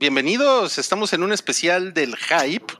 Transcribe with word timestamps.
Bienvenidos, 0.00 0.78
estamos 0.78 1.12
en 1.12 1.22
un 1.22 1.30
especial 1.30 1.92
del 1.92 2.16
hype. 2.16 2.72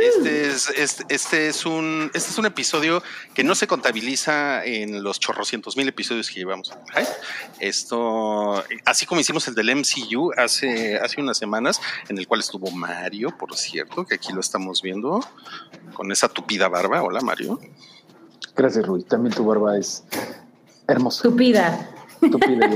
Este 0.00 0.48
es, 0.48 0.70
este, 0.70 1.04
este 1.08 1.46
es 1.46 1.64
un, 1.66 2.10
este 2.14 2.30
es 2.32 2.36
un 2.36 2.46
episodio 2.46 3.00
que 3.32 3.44
no 3.44 3.54
se 3.54 3.68
contabiliza 3.68 4.64
en 4.64 5.04
los 5.04 5.20
chorrocientos 5.20 5.76
mil 5.76 5.86
episodios 5.86 6.28
que 6.28 6.40
llevamos 6.40 6.72
en 6.72 6.78
el 6.78 6.92
hype. 6.92 7.16
Esto, 7.60 8.64
así 8.84 9.06
como 9.06 9.20
hicimos 9.20 9.46
el 9.46 9.54
del 9.54 9.72
MCU 9.76 10.32
hace, 10.36 10.96
hace 10.96 11.20
unas 11.20 11.38
semanas, 11.38 11.80
en 12.08 12.18
el 12.18 12.26
cual 12.26 12.40
estuvo 12.40 12.68
Mario, 12.72 13.38
por 13.38 13.56
cierto, 13.56 14.04
que 14.04 14.16
aquí 14.16 14.32
lo 14.32 14.40
estamos 14.40 14.82
viendo 14.82 15.20
con 15.92 16.10
esa 16.10 16.28
tupida 16.28 16.66
barba. 16.66 17.04
Hola, 17.04 17.20
Mario. 17.20 17.60
Gracias, 18.56 18.84
Rui. 18.84 19.04
También 19.04 19.32
tu 19.32 19.44
barba 19.44 19.78
es 19.78 20.02
hermosa. 20.88 21.18
Estúpida. 21.18 21.93
Estúpida. 22.24 22.70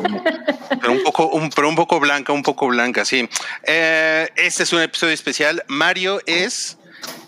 Pero 0.80 0.92
un 0.92 1.02
poco, 1.02 1.28
un, 1.28 1.50
pero 1.50 1.68
un 1.68 1.76
poco 1.76 2.00
blanca, 2.00 2.32
un 2.32 2.42
poco 2.42 2.68
blanca, 2.68 3.04
sí. 3.04 3.28
Eh, 3.64 4.28
este 4.36 4.62
es 4.62 4.72
un 4.72 4.80
episodio 4.80 5.14
especial. 5.14 5.64
Mario 5.68 6.20
es 6.26 6.78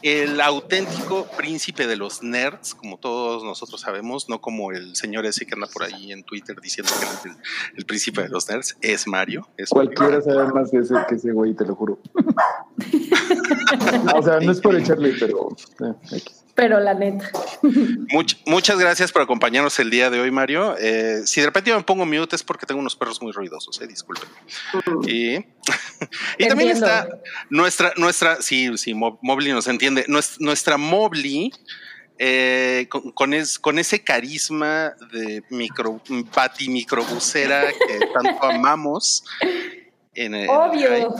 el 0.02 0.40
auténtico 0.40 1.26
príncipe 1.36 1.86
de 1.86 1.96
los 1.96 2.22
nerds, 2.22 2.74
como 2.74 2.98
todos 2.98 3.44
nosotros 3.44 3.80
sabemos, 3.80 4.28
no 4.28 4.40
como 4.40 4.72
el 4.72 4.96
señor 4.96 5.26
ese 5.26 5.46
que 5.46 5.54
anda 5.54 5.66
por 5.66 5.84
ahí 5.84 6.12
en 6.12 6.24
Twitter 6.24 6.60
diciendo 6.60 6.92
que 6.98 7.06
es 7.06 7.26
el, 7.26 7.32
el 7.76 7.84
príncipe 7.84 8.22
de 8.22 8.28
los 8.28 8.48
nerds. 8.48 8.76
Es 8.80 9.06
Mario. 9.06 9.48
Es. 9.56 9.70
Cualquiera 9.70 10.20
sabe 10.22 10.52
más 10.52 10.70
de 10.70 10.80
ese 10.80 10.94
que 11.08 11.16
ese 11.16 11.32
güey, 11.32 11.54
te 11.54 11.64
lo 11.64 11.74
juro. 11.74 11.98
o 14.14 14.22
sea, 14.22 14.40
no 14.40 14.52
es 14.52 14.60
por 14.60 14.76
echarle, 14.76 15.14
pero. 15.18 15.48
eh. 15.80 16.22
Pero 16.60 16.78
la 16.78 16.92
neta. 16.92 17.30
Much- 18.12 18.36
muchas 18.44 18.78
gracias 18.78 19.10
por 19.12 19.22
acompañarnos 19.22 19.78
el 19.78 19.88
día 19.88 20.10
de 20.10 20.20
hoy, 20.20 20.30
Mario. 20.30 20.76
Eh, 20.78 21.22
si 21.24 21.40
de 21.40 21.46
repente 21.46 21.74
me 21.74 21.82
pongo 21.82 22.04
mute 22.04 22.36
es 22.36 22.42
porque 22.42 22.66
tengo 22.66 22.80
unos 22.80 22.94
perros 22.96 23.22
muy 23.22 23.32
ruidosos, 23.32 23.80
eh, 23.80 23.86
disculpen. 23.86 24.28
Y, 25.06 25.36
y 26.38 26.48
también 26.48 26.70
está 26.70 27.08
nuestra, 27.48 27.94
nuestra, 27.96 28.42
sí, 28.42 28.76
sí, 28.76 28.92
Mo- 28.92 29.18
Mobley 29.22 29.52
nos 29.52 29.68
entiende, 29.68 30.04
Nues- 30.06 30.36
nuestra 30.38 30.76
Mobley. 30.76 31.50
eh, 32.18 32.86
con, 32.90 33.12
con 33.12 33.32
es- 33.32 33.58
con 33.58 33.78
ese 33.78 34.04
carisma 34.04 34.94
de 35.10 35.42
micro, 35.48 36.02
pati 36.34 36.68
microbusera 36.68 37.68
que 37.72 38.00
tanto 38.12 38.44
amamos. 38.44 39.24
En, 40.14 40.34
Obvio. 40.50 41.14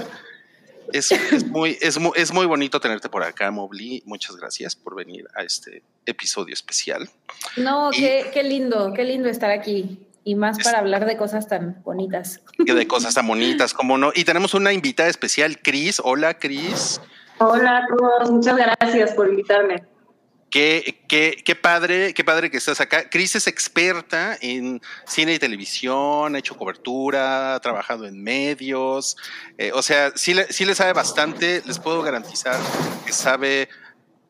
Es, 0.93 1.11
es 1.13 1.47
muy, 1.47 1.77
es, 1.81 1.99
mu- 1.99 2.13
es 2.17 2.33
muy 2.33 2.47
bonito 2.47 2.81
tenerte 2.81 3.09
por 3.09 3.23
acá, 3.23 3.51
Mobley. 3.51 4.03
Muchas 4.07 4.37
gracias 4.37 4.75
por 4.77 4.95
venir 4.97 5.27
a 5.37 5.43
este 5.43 5.83
episodio 6.07 6.55
especial. 6.55 7.09
No, 7.57 7.91
Y- 7.93 7.97
qué, 7.97 8.31
qué 8.33 8.43
lindo, 8.43 8.93
qué 8.95 9.05
lindo 9.05 9.29
estar 9.29 9.51
aquí. 9.51 10.07
Y 10.25 10.35
más 10.35 10.59
Es- 10.59 10.65
para 10.65 10.79
hablar 10.81 11.07
de 11.07 11.17
cosas 11.17 11.49
tan 11.49 11.83
bonitas. 11.83 12.41
que 12.67 12.75
de 12.75 12.87
cosas 12.87 13.15
tan 13.15 13.27
bonitas, 13.27 13.73
como 13.73 13.97
no. 13.99 14.13
Y 14.15 14.25
tenemos 14.25 14.53
una 14.55 14.73
invitada 14.73 15.09
especial, 15.09 15.59
Cris. 15.63 16.01
Hola, 16.05 16.35
Cris. 16.35 17.01
Hola 17.39 17.79
a 17.79 17.87
todos, 17.97 18.31
muchas 18.31 18.57
gracias 18.57 19.13
por 19.15 19.29
invitarme. 19.29 19.83
Qué, 20.51 21.05
qué, 21.09 21.41
qué 21.45 21.55
padre, 21.55 22.13
qué 22.13 22.25
padre 22.25 22.51
que 22.51 22.57
estás 22.57 22.81
acá. 22.81 23.09
Cris 23.09 23.37
es 23.37 23.47
experta 23.47 24.37
en 24.41 24.81
cine 25.07 25.35
y 25.35 25.39
televisión, 25.39 26.35
ha 26.35 26.39
hecho 26.39 26.57
cobertura, 26.57 27.55
ha 27.55 27.61
trabajado 27.61 28.05
en 28.07 28.21
medios. 28.23 29.17
eh, 29.59 29.71
o 29.73 29.81
sea, 29.83 30.11
sí 30.17 30.35
le, 30.35 30.53
sí 30.53 30.65
le 30.65 30.75
sabe 30.75 30.93
bastante. 30.93 31.63
Les 31.67 31.79
puedo 31.79 32.03
garantizar 32.03 32.59
que 33.07 33.13
sabe 33.13 33.69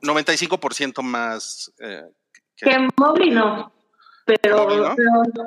95% 0.02 1.02
más. 1.02 1.72
eh, 1.80 2.02
que- 2.56 2.66
Que 2.70 2.88
Mobley 2.98 3.30
no, 3.30 3.72
pero, 4.26 4.58
Mobley 4.58 4.78
no. 4.78 4.94
pero- 4.96 5.46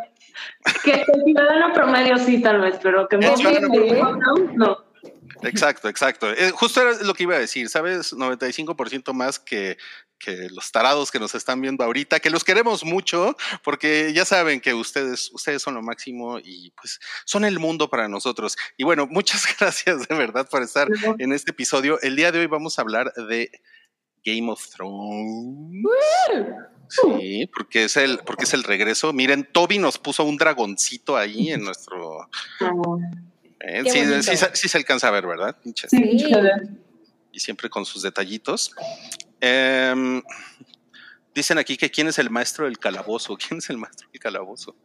que 0.84 0.92
el 0.94 1.24
ciudadano 1.24 1.72
promedio 1.74 2.18
sí 2.18 2.42
tal 2.42 2.60
vez, 2.62 2.80
pero 2.82 3.08
que 3.08 3.18
no, 3.18 3.36
no. 4.56 4.83
Exacto, 5.44 5.90
exacto. 5.90 6.32
Eh, 6.32 6.52
justo 6.52 6.82
era 6.82 7.04
lo 7.04 7.14
que 7.14 7.24
iba 7.24 7.36
a 7.36 7.40
decir, 7.40 7.70
¿sabes? 7.70 8.14
95% 8.14 9.14
más 9.14 9.40
que, 9.40 9.78
que 10.20 10.50
los 10.50 10.72
tarados 10.72 11.12
que 11.12 11.20
nos 11.20 11.36
están 11.36 11.62
viendo 11.62 11.84
ahorita, 11.84 12.20
que 12.20 12.30
los 12.30 12.44
queremos 12.44 12.84
mucho, 12.86 13.36
porque 13.64 14.14
ya 14.14 14.26
saben 14.26 14.62
que 14.62 14.74
ustedes, 14.74 15.30
ustedes 15.34 15.62
son 15.62 15.76
lo 15.76 15.82
máximo 15.82 16.40
y 16.40 16.72
pues 16.72 17.00
son 17.26 17.46
el 17.46 17.60
mundo 17.60 17.90
para 17.90 18.08
nosotros. 18.08 18.56
Y 18.78 18.84
bueno, 18.84 19.08
muchas 19.08 19.46
gracias 19.60 20.08
de 20.08 20.16
verdad 20.16 20.48
por 20.50 20.62
estar 20.62 20.88
en 21.20 21.34
este 21.34 21.52
episodio. 21.52 22.00
El 22.02 22.16
día 22.16 22.32
de 22.32 22.40
hoy 22.40 22.48
vamos 22.48 22.80
a 22.80 22.84
hablar 22.84 23.14
de 23.14 23.52
Game 24.24 24.50
of 24.50 24.68
Thrones. 24.70 25.84
Sí, 26.90 27.50
porque 27.54 27.86
es 27.86 27.98
el, 27.98 28.20
porque 28.20 28.44
es 28.44 28.54
el 28.54 28.64
regreso. 28.64 29.14
Miren, 29.14 29.48
Toby 29.52 29.80
nos 29.80 29.98
puso 29.98 30.24
un 30.24 30.38
dragoncito 30.38 31.18
ahí 31.18 31.52
en 31.52 31.64
nuestro. 31.64 32.30
Eh, 33.64 33.84
sí, 33.86 34.36
se- 34.38 34.56
sí 34.56 34.68
se 34.70 34.78
alcanza 34.78 35.08
a 35.08 35.12
ver, 35.12 35.26
¿verdad? 35.26 35.56
Pinche 35.64 35.88
Sí, 35.90 36.22
y 37.32 37.40
siempre 37.40 37.70
con 37.70 37.86
sus 37.86 38.04
detallitos. 38.04 38.76
Em, 39.42 40.22
dicen 41.34 41.58
aquí 41.58 41.78
que 41.78 41.90
quién 41.90 42.08
es 42.08 42.20
el 42.20 42.30
maestro 42.30 42.66
del 42.66 42.78
calabozo. 42.78 43.36
¿Quién 43.48 43.58
es 43.58 43.70
el 43.70 43.78
maestro 43.78 44.08
del 44.12 44.20
calabozo? 44.22 44.76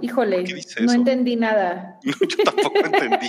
Híjole, 0.00 0.42
¿Qué 0.42 0.54
dice 0.54 0.82
no 0.82 0.92
entendí 0.92 1.36
nada. 1.36 2.00
No, 2.04 2.12
yo 2.26 2.36
tampoco 2.44 2.78
entendí. 2.84 3.28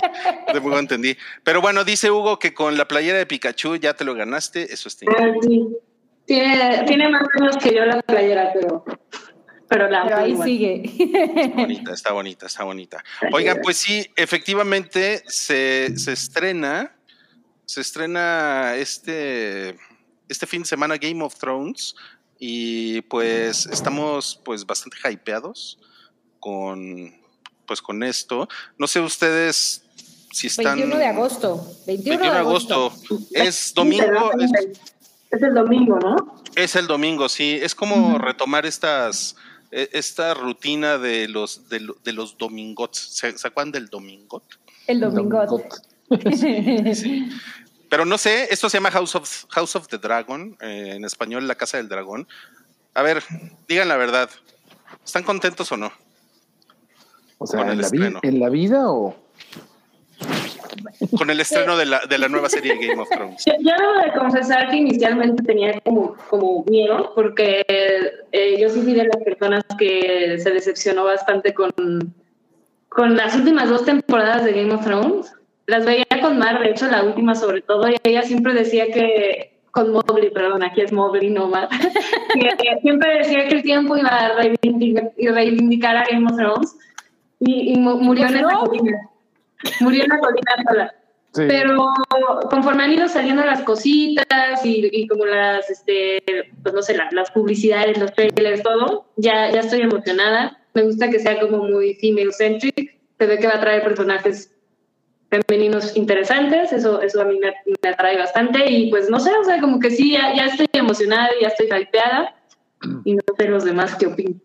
Tampoco 0.52 0.78
entendí. 0.78 1.16
Pero 1.44 1.60
bueno, 1.60 1.84
dice 1.84 2.10
Hugo 2.10 2.38
que 2.40 2.52
con 2.52 2.76
la 2.76 2.88
playera 2.88 3.18
de 3.18 3.26
Pikachu 3.26 3.76
ya 3.76 3.94
te 3.94 4.04
lo 4.04 4.14
ganaste. 4.14 4.72
Eso 4.72 4.88
está 4.88 5.04
increíble. 5.04 5.38
sí. 5.42 5.76
Tiene, 6.26 6.84
tiene 6.86 7.06
más 7.10 7.22
años 7.38 7.56
que 7.62 7.74
yo 7.74 7.84
la 7.84 8.00
playera, 8.00 8.50
pero, 8.54 8.82
pero 9.74 9.90
la 9.90 10.04
Pero 10.04 10.18
ahí 10.18 10.36
sigue. 10.44 10.82
Está 10.84 11.52
bonita, 11.56 11.92
está 11.92 12.12
bonita, 12.12 12.46
está 12.46 12.64
bonita. 12.64 13.04
Oigan, 13.32 13.58
pues 13.60 13.76
sí, 13.76 14.06
efectivamente 14.14 15.24
se, 15.26 15.96
se 15.98 16.12
estrena, 16.12 16.94
se 17.64 17.80
estrena 17.80 18.76
este, 18.76 19.76
este 20.28 20.46
fin 20.46 20.62
de 20.62 20.68
semana 20.68 20.96
Game 20.96 21.22
of 21.24 21.34
Thrones 21.36 21.96
y 22.38 23.00
pues 23.02 23.66
estamos 23.66 24.40
pues 24.44 24.64
bastante 24.64 24.96
hypeados 25.10 25.80
con 26.38 27.12
pues 27.66 27.82
con 27.82 28.04
esto. 28.04 28.48
No 28.78 28.86
sé 28.86 29.00
ustedes 29.00 29.84
si 30.30 30.46
están 30.46 30.76
21 30.76 30.98
de 30.98 31.06
agosto. 31.06 31.56
21, 31.86 32.18
21 32.20 32.32
de 32.32 32.38
agosto. 32.38 32.92
Es 33.32 33.74
domingo, 33.74 34.30
es, 34.38 34.78
Es 35.30 35.42
el 35.42 35.54
domingo, 35.54 35.98
¿no? 35.98 36.44
es 36.56 36.76
el 36.76 36.86
domingo, 36.86 37.28
sí. 37.28 37.58
Es 37.60 37.74
como 37.74 38.18
retomar 38.18 38.66
estas 38.66 39.36
esta 39.92 40.34
rutina 40.34 40.98
de 40.98 41.28
los 41.28 41.68
de, 41.68 41.80
lo- 41.80 41.96
de 42.04 42.12
los 42.12 42.36
domingots. 42.38 42.98
¿Se, 42.98 43.36
¿Se 43.38 43.48
acuerdan 43.48 43.72
del 43.72 43.88
domingot? 43.88 44.44
El 44.86 45.00
domingo. 45.00 45.62
Sí. 46.94 47.28
Pero 47.88 48.04
no 48.04 48.18
sé, 48.18 48.48
esto 48.50 48.68
se 48.68 48.76
llama 48.76 48.90
House 48.90 49.14
of, 49.14 49.44
House 49.50 49.74
of 49.76 49.88
the 49.88 49.98
Dragon, 49.98 50.56
eh, 50.60 50.92
en 50.96 51.04
español 51.04 51.46
La 51.48 51.54
Casa 51.54 51.76
del 51.78 51.88
Dragón. 51.88 52.26
A 52.92 53.02
ver, 53.02 53.22
digan 53.68 53.88
la 53.88 53.96
verdad. 53.96 54.28
¿Están 55.04 55.22
contentos 55.22 55.70
o 55.72 55.76
no? 55.76 55.92
O 57.38 57.46
sea, 57.46 57.60
Con 57.60 57.68
el 57.70 57.74
¿en 57.76 57.82
la, 57.82 57.88
vi- 57.90 57.96
estreno. 57.98 58.20
¿en 58.22 58.40
la 58.40 58.48
vida 58.50 58.90
o...? 58.90 59.16
Con 61.18 61.30
el 61.30 61.40
estreno 61.40 61.76
de 61.76 61.86
la, 61.86 62.00
de 62.08 62.18
la 62.18 62.28
nueva 62.28 62.48
serie 62.48 62.74
Game 62.80 63.00
of 63.00 63.08
Thrones. 63.10 63.44
Yo, 63.46 63.52
yo 63.60 63.72
debo 63.78 63.92
de 64.04 64.18
confesar 64.18 64.70
que 64.70 64.76
inicialmente 64.76 65.42
tenía 65.42 65.80
como, 65.80 66.14
como 66.30 66.64
miedo, 66.64 67.12
porque 67.14 67.64
eh, 67.68 68.56
yo 68.60 68.68
sí 68.68 68.80
fui 68.82 68.94
de 68.94 69.04
las 69.04 69.16
personas 69.24 69.64
que 69.78 70.36
se 70.38 70.50
decepcionó 70.50 71.04
bastante 71.04 71.52
con, 71.54 71.72
con 72.88 73.16
las 73.16 73.34
últimas 73.36 73.68
dos 73.68 73.84
temporadas 73.84 74.44
de 74.44 74.52
Game 74.52 74.72
of 74.74 74.84
Thrones. 74.84 75.32
Las 75.66 75.84
veía 75.86 76.04
con 76.20 76.38
Mar, 76.38 76.60
de 76.62 76.70
hecho 76.70 76.86
la 76.88 77.02
última 77.02 77.34
sobre 77.34 77.62
todo, 77.62 77.88
y 77.88 77.96
ella 78.04 78.22
siempre 78.22 78.52
decía 78.52 78.86
que, 78.88 79.58
con 79.70 79.90
Mobley, 79.92 80.30
perdón, 80.30 80.62
aquí 80.62 80.82
es 80.82 80.92
Mobley, 80.92 81.30
no 81.30 81.48
Mar, 81.48 81.68
que 82.34 82.80
siempre 82.82 83.18
decía 83.18 83.48
que 83.48 83.56
el 83.56 83.62
tiempo 83.62 83.96
iba 83.96 84.08
a 84.10 84.34
reivindicar, 84.34 85.10
reivindicar 85.16 85.96
a 85.96 86.04
Game 86.04 86.26
of 86.30 86.36
Thrones, 86.36 86.76
y, 87.40 87.72
y 87.72 87.76
mu- 87.78 87.96
murió 87.98 88.26
en 88.26 88.32
Pues 88.32 88.42
esa 88.42 88.52
no. 88.52 88.60
colina. 88.66 88.98
Murió 89.80 90.04
en 90.04 90.08
la 90.10 90.18
colina 90.18 90.52
sola. 90.68 90.94
Sí. 91.32 91.42
Pero 91.48 91.88
conforme 92.48 92.84
han 92.84 92.92
ido 92.92 93.08
saliendo 93.08 93.44
las 93.44 93.62
cositas 93.62 94.64
y, 94.64 94.88
y 94.92 95.06
como 95.08 95.24
las, 95.26 95.68
este, 95.68 96.22
pues 96.62 96.72
no 96.74 96.80
sé, 96.80 96.96
la- 96.96 97.08
las 97.10 97.30
publicidades, 97.32 97.98
los 97.98 98.12
trailers, 98.12 98.62
todo, 98.62 99.10
ya, 99.16 99.50
ya 99.50 99.60
estoy 99.60 99.80
emocionada. 99.80 100.56
Me 100.74 100.82
gusta 100.82 101.10
que 101.10 101.18
sea 101.18 101.40
como 101.40 101.58
muy 101.64 101.94
female-centric. 101.94 102.98
Se 103.18 103.26
ve 103.26 103.38
que 103.38 103.46
va 103.48 103.54
a 103.56 103.60
traer 103.60 103.82
personajes 103.82 104.52
femeninos 105.30 105.96
interesantes. 105.96 106.72
Eso, 106.72 107.00
eso 107.02 107.20
a 107.20 107.24
mí 107.24 107.36
me, 107.40 107.52
me 107.82 107.88
atrae 107.88 108.16
bastante. 108.16 108.70
Y 108.70 108.90
pues 108.90 109.10
no 109.10 109.18
sé, 109.18 109.30
o 109.36 109.42
sea, 109.44 109.60
como 109.60 109.80
que 109.80 109.90
sí, 109.90 110.12
ya, 110.12 110.34
ya 110.36 110.46
estoy 110.46 110.66
emocionada, 110.72 111.28
ya 111.40 111.48
estoy 111.48 111.66
hypeada. 111.66 112.34
Y 113.04 113.14
no 113.14 113.22
sé 113.36 113.48
los 113.48 113.64
demás 113.64 113.96
qué 113.96 114.06
opinan. 114.06 114.40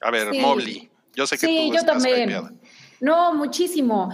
A 0.00 0.10
ver, 0.10 0.28
Sí. 0.32 0.40
Mobley. 0.40 0.90
Yo 1.14 1.26
sé 1.26 1.36
que 1.36 1.46
Sí, 1.46 1.66
tú 1.68 1.74
yo 1.74 1.80
estás 1.80 2.02
también. 2.02 2.28
hypeada. 2.28 2.52
No, 3.00 3.34
muchísimo. 3.34 4.10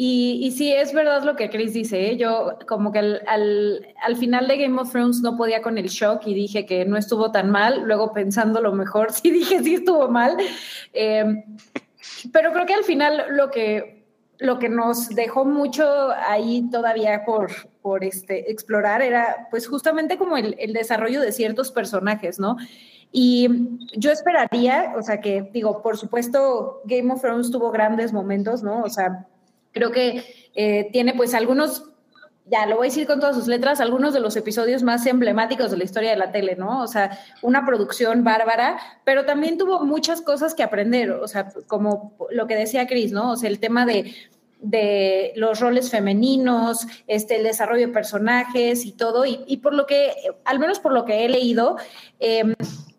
Y, 0.00 0.52
sí, 0.56 0.72
es 0.72 0.92
verdad 0.92 1.24
lo 1.24 1.34
que 1.34 1.50
Chris 1.50 1.72
dice. 1.72 2.12
¿eh? 2.12 2.16
Yo 2.16 2.56
como 2.68 2.92
que 2.92 3.00
al, 3.00 3.22
al, 3.26 3.94
al, 4.00 4.16
final 4.16 4.46
de 4.46 4.56
Game 4.56 4.80
of 4.80 4.92
Thrones 4.92 5.22
no 5.22 5.36
podía 5.36 5.60
con 5.60 5.76
el 5.76 5.88
shock 5.88 6.24
y 6.24 6.34
dije 6.34 6.66
que 6.66 6.84
no 6.84 6.96
estuvo 6.96 7.32
tan 7.32 7.50
mal. 7.50 7.82
Luego 7.82 8.12
pensando 8.12 8.60
lo 8.60 8.72
mejor, 8.72 9.12
sí 9.12 9.32
dije 9.32 9.60
sí 9.60 9.74
estuvo 9.74 10.08
mal. 10.08 10.36
Eh, 10.92 11.24
pero 12.32 12.52
creo 12.52 12.64
que 12.64 12.74
al 12.74 12.84
final 12.84 13.24
lo 13.30 13.50
que, 13.50 14.06
lo 14.38 14.60
que 14.60 14.68
nos 14.68 15.08
dejó 15.08 15.44
mucho 15.44 16.10
ahí 16.28 16.70
todavía 16.70 17.24
por, 17.24 17.50
por 17.82 18.04
este, 18.04 18.52
explorar 18.52 19.02
era 19.02 19.48
pues 19.50 19.66
justamente 19.66 20.16
como 20.16 20.36
el, 20.36 20.54
el 20.60 20.74
desarrollo 20.74 21.20
de 21.20 21.32
ciertos 21.32 21.72
personajes, 21.72 22.38
¿no? 22.38 22.56
Y 23.10 23.48
yo 23.96 24.10
esperaría, 24.10 24.92
o 24.96 25.02
sea, 25.02 25.20
que 25.20 25.48
digo, 25.52 25.82
por 25.82 25.96
supuesto, 25.96 26.82
Game 26.84 27.12
of 27.12 27.22
Thrones 27.22 27.50
tuvo 27.50 27.70
grandes 27.70 28.12
momentos, 28.12 28.62
¿no? 28.62 28.82
O 28.82 28.90
sea, 28.90 29.26
creo 29.72 29.90
que 29.90 30.24
eh, 30.54 30.88
tiene 30.92 31.14
pues 31.14 31.32
algunos, 31.34 31.84
ya 32.46 32.66
lo 32.66 32.76
voy 32.76 32.88
a 32.88 32.90
decir 32.90 33.06
con 33.06 33.18
todas 33.18 33.36
sus 33.36 33.46
letras, 33.46 33.80
algunos 33.80 34.12
de 34.12 34.20
los 34.20 34.36
episodios 34.36 34.82
más 34.82 35.06
emblemáticos 35.06 35.70
de 35.70 35.78
la 35.78 35.84
historia 35.84 36.10
de 36.10 36.16
la 36.16 36.32
tele, 36.32 36.56
¿no? 36.56 36.82
O 36.82 36.86
sea, 36.86 37.18
una 37.42 37.64
producción 37.64 38.24
bárbara, 38.24 38.78
pero 39.04 39.24
también 39.24 39.56
tuvo 39.56 39.84
muchas 39.84 40.20
cosas 40.20 40.54
que 40.54 40.62
aprender, 40.62 41.10
o 41.12 41.28
sea, 41.28 41.48
como 41.66 42.14
lo 42.30 42.46
que 42.46 42.56
decía 42.56 42.86
Chris, 42.86 43.12
¿no? 43.12 43.32
O 43.32 43.36
sea, 43.36 43.48
el 43.48 43.58
tema 43.58 43.86
de 43.86 44.12
de 44.60 45.32
los 45.36 45.60
roles 45.60 45.90
femeninos, 45.90 46.86
este, 47.06 47.36
el 47.36 47.44
desarrollo 47.44 47.86
de 47.86 47.92
personajes 47.92 48.84
y 48.84 48.92
todo, 48.92 49.24
y, 49.24 49.56
por 49.58 49.74
lo 49.74 49.86
que, 49.86 50.12
al 50.44 50.58
menos 50.58 50.80
por 50.80 50.92
lo 50.92 51.04
que 51.04 51.24
he 51.24 51.28
leído, 51.28 51.76
eh, 52.18 52.54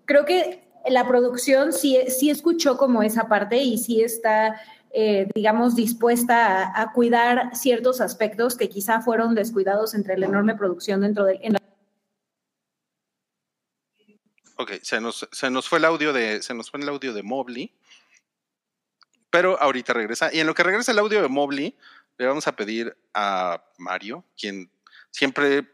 creo 0.10 0.26
que 0.26 0.68
la 0.90 1.08
producción 1.08 1.72
sí, 1.72 2.00
sí 2.08 2.32
escuchó 2.32 2.78
como 2.78 3.04
esa 3.04 3.28
parte 3.28 3.58
y 3.58 3.78
sí 3.78 4.02
está, 4.02 4.60
eh, 4.92 5.28
digamos, 5.36 5.76
dispuesta 5.76 6.74
a, 6.76 6.92
cuidar 6.94 7.56
ciertos 7.56 8.02
aspectos 8.02 8.58
que 8.58 8.70
quizá 8.70 9.02
fueron 9.02 9.36
descuidados 9.36 9.94
entre 9.94 10.18
la 10.18 10.26
enorme 10.26 10.56
producción 10.56 11.02
dentro 11.02 11.26
de... 11.26 11.40
En 11.44 11.54
la... 11.54 11.60
Ok, 14.56 14.72
se 14.82 15.00
nos, 15.00 15.30
se 15.32 15.52
nos 15.52 15.70
fue 15.70 15.78
el 15.78 15.86
audio 15.86 16.12
de, 16.12 16.42
se 16.42 16.56
nos 16.56 16.72
fue 16.72 16.80
el 16.80 16.90
audio 16.90 17.14
de 17.14 17.22
Mobley 17.22 17.72
pero 19.30 19.62
ahorita 19.62 19.94
regresa. 19.94 20.34
Y 20.34 20.40
en 20.40 20.48
lo 20.48 20.56
que 20.56 20.64
regresa 20.64 20.92
el 20.92 20.98
audio 20.98 21.22
de 21.22 21.28
Mobley, 21.28 21.78
le 22.18 22.26
vamos 22.26 22.48
a 22.48 22.56
pedir 22.56 22.98
a 23.14 23.64
Mario, 23.78 24.26
quien 24.36 24.72
siempre 25.12 25.70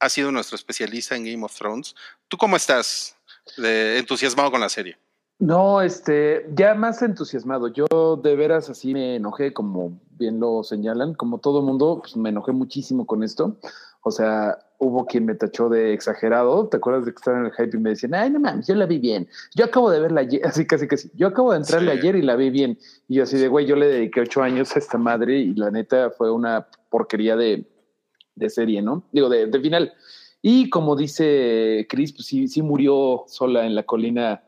ha 0.00 0.08
sido 0.08 0.32
nuestro 0.32 0.56
especialista 0.56 1.14
en 1.14 1.24
Game 1.24 1.44
of 1.44 1.54
Thrones. 1.54 1.94
¿Tú 2.26 2.36
cómo 2.36 2.56
estás 2.56 3.17
de 3.56 3.98
entusiasmado 3.98 4.50
con 4.50 4.60
la 4.60 4.68
serie? 4.68 4.96
No, 5.38 5.82
este, 5.82 6.48
ya 6.54 6.74
más 6.74 7.00
entusiasmado. 7.00 7.68
Yo 7.68 7.86
de 8.22 8.34
veras 8.34 8.68
así 8.70 8.92
me 8.92 9.16
enojé, 9.16 9.52
como 9.52 10.00
bien 10.10 10.40
lo 10.40 10.64
señalan, 10.64 11.14
como 11.14 11.38
todo 11.38 11.62
mundo, 11.62 11.98
pues 12.00 12.16
me 12.16 12.30
enojé 12.30 12.52
muchísimo 12.52 13.06
con 13.06 13.22
esto. 13.22 13.56
O 14.02 14.10
sea, 14.10 14.58
hubo 14.78 15.06
quien 15.06 15.26
me 15.26 15.34
tachó 15.34 15.68
de 15.68 15.92
exagerado. 15.92 16.68
¿Te 16.68 16.78
acuerdas 16.78 17.04
de 17.04 17.12
que 17.12 17.16
estaba 17.16 17.38
en 17.38 17.46
el 17.46 17.52
hype 17.52 17.76
y 17.76 17.80
me 17.80 17.90
decían, 17.90 18.14
ay, 18.14 18.30
no 18.30 18.40
mames, 18.40 18.66
yo 18.66 18.74
la 18.74 18.86
vi 18.86 18.98
bien. 18.98 19.28
Yo 19.54 19.66
acabo 19.66 19.90
de 19.90 20.00
verla 20.00 20.22
ayer, 20.22 20.40
así 20.46 20.66
casi 20.66 20.88
casi. 20.88 21.10
Yo 21.14 21.28
acabo 21.28 21.52
de 21.52 21.58
entrarle 21.58 21.92
sí. 21.92 21.98
ayer 21.98 22.16
y 22.16 22.22
la 22.22 22.34
vi 22.34 22.50
bien. 22.50 22.78
Y 23.06 23.16
yo 23.16 23.22
así 23.22 23.36
de, 23.38 23.48
güey, 23.48 23.66
yo 23.66 23.76
le 23.76 23.86
dediqué 23.86 24.22
ocho 24.22 24.42
años 24.42 24.74
a 24.74 24.78
esta 24.78 24.98
madre 24.98 25.38
y 25.38 25.54
la 25.54 25.70
neta 25.70 26.10
fue 26.10 26.32
una 26.32 26.66
porquería 26.90 27.36
de, 27.36 27.64
de 28.34 28.50
serie, 28.50 28.82
¿no? 28.82 29.04
Digo, 29.12 29.28
de, 29.28 29.46
de, 29.46 29.60
final. 29.60 29.92
Y 30.42 30.70
como 30.70 30.96
dice 30.96 31.86
Chris, 31.88 32.12
pues 32.12 32.26
sí, 32.26 32.48
sí 32.48 32.62
murió 32.62 33.24
sola 33.26 33.66
en 33.66 33.74
la 33.74 33.84
colina. 33.84 34.42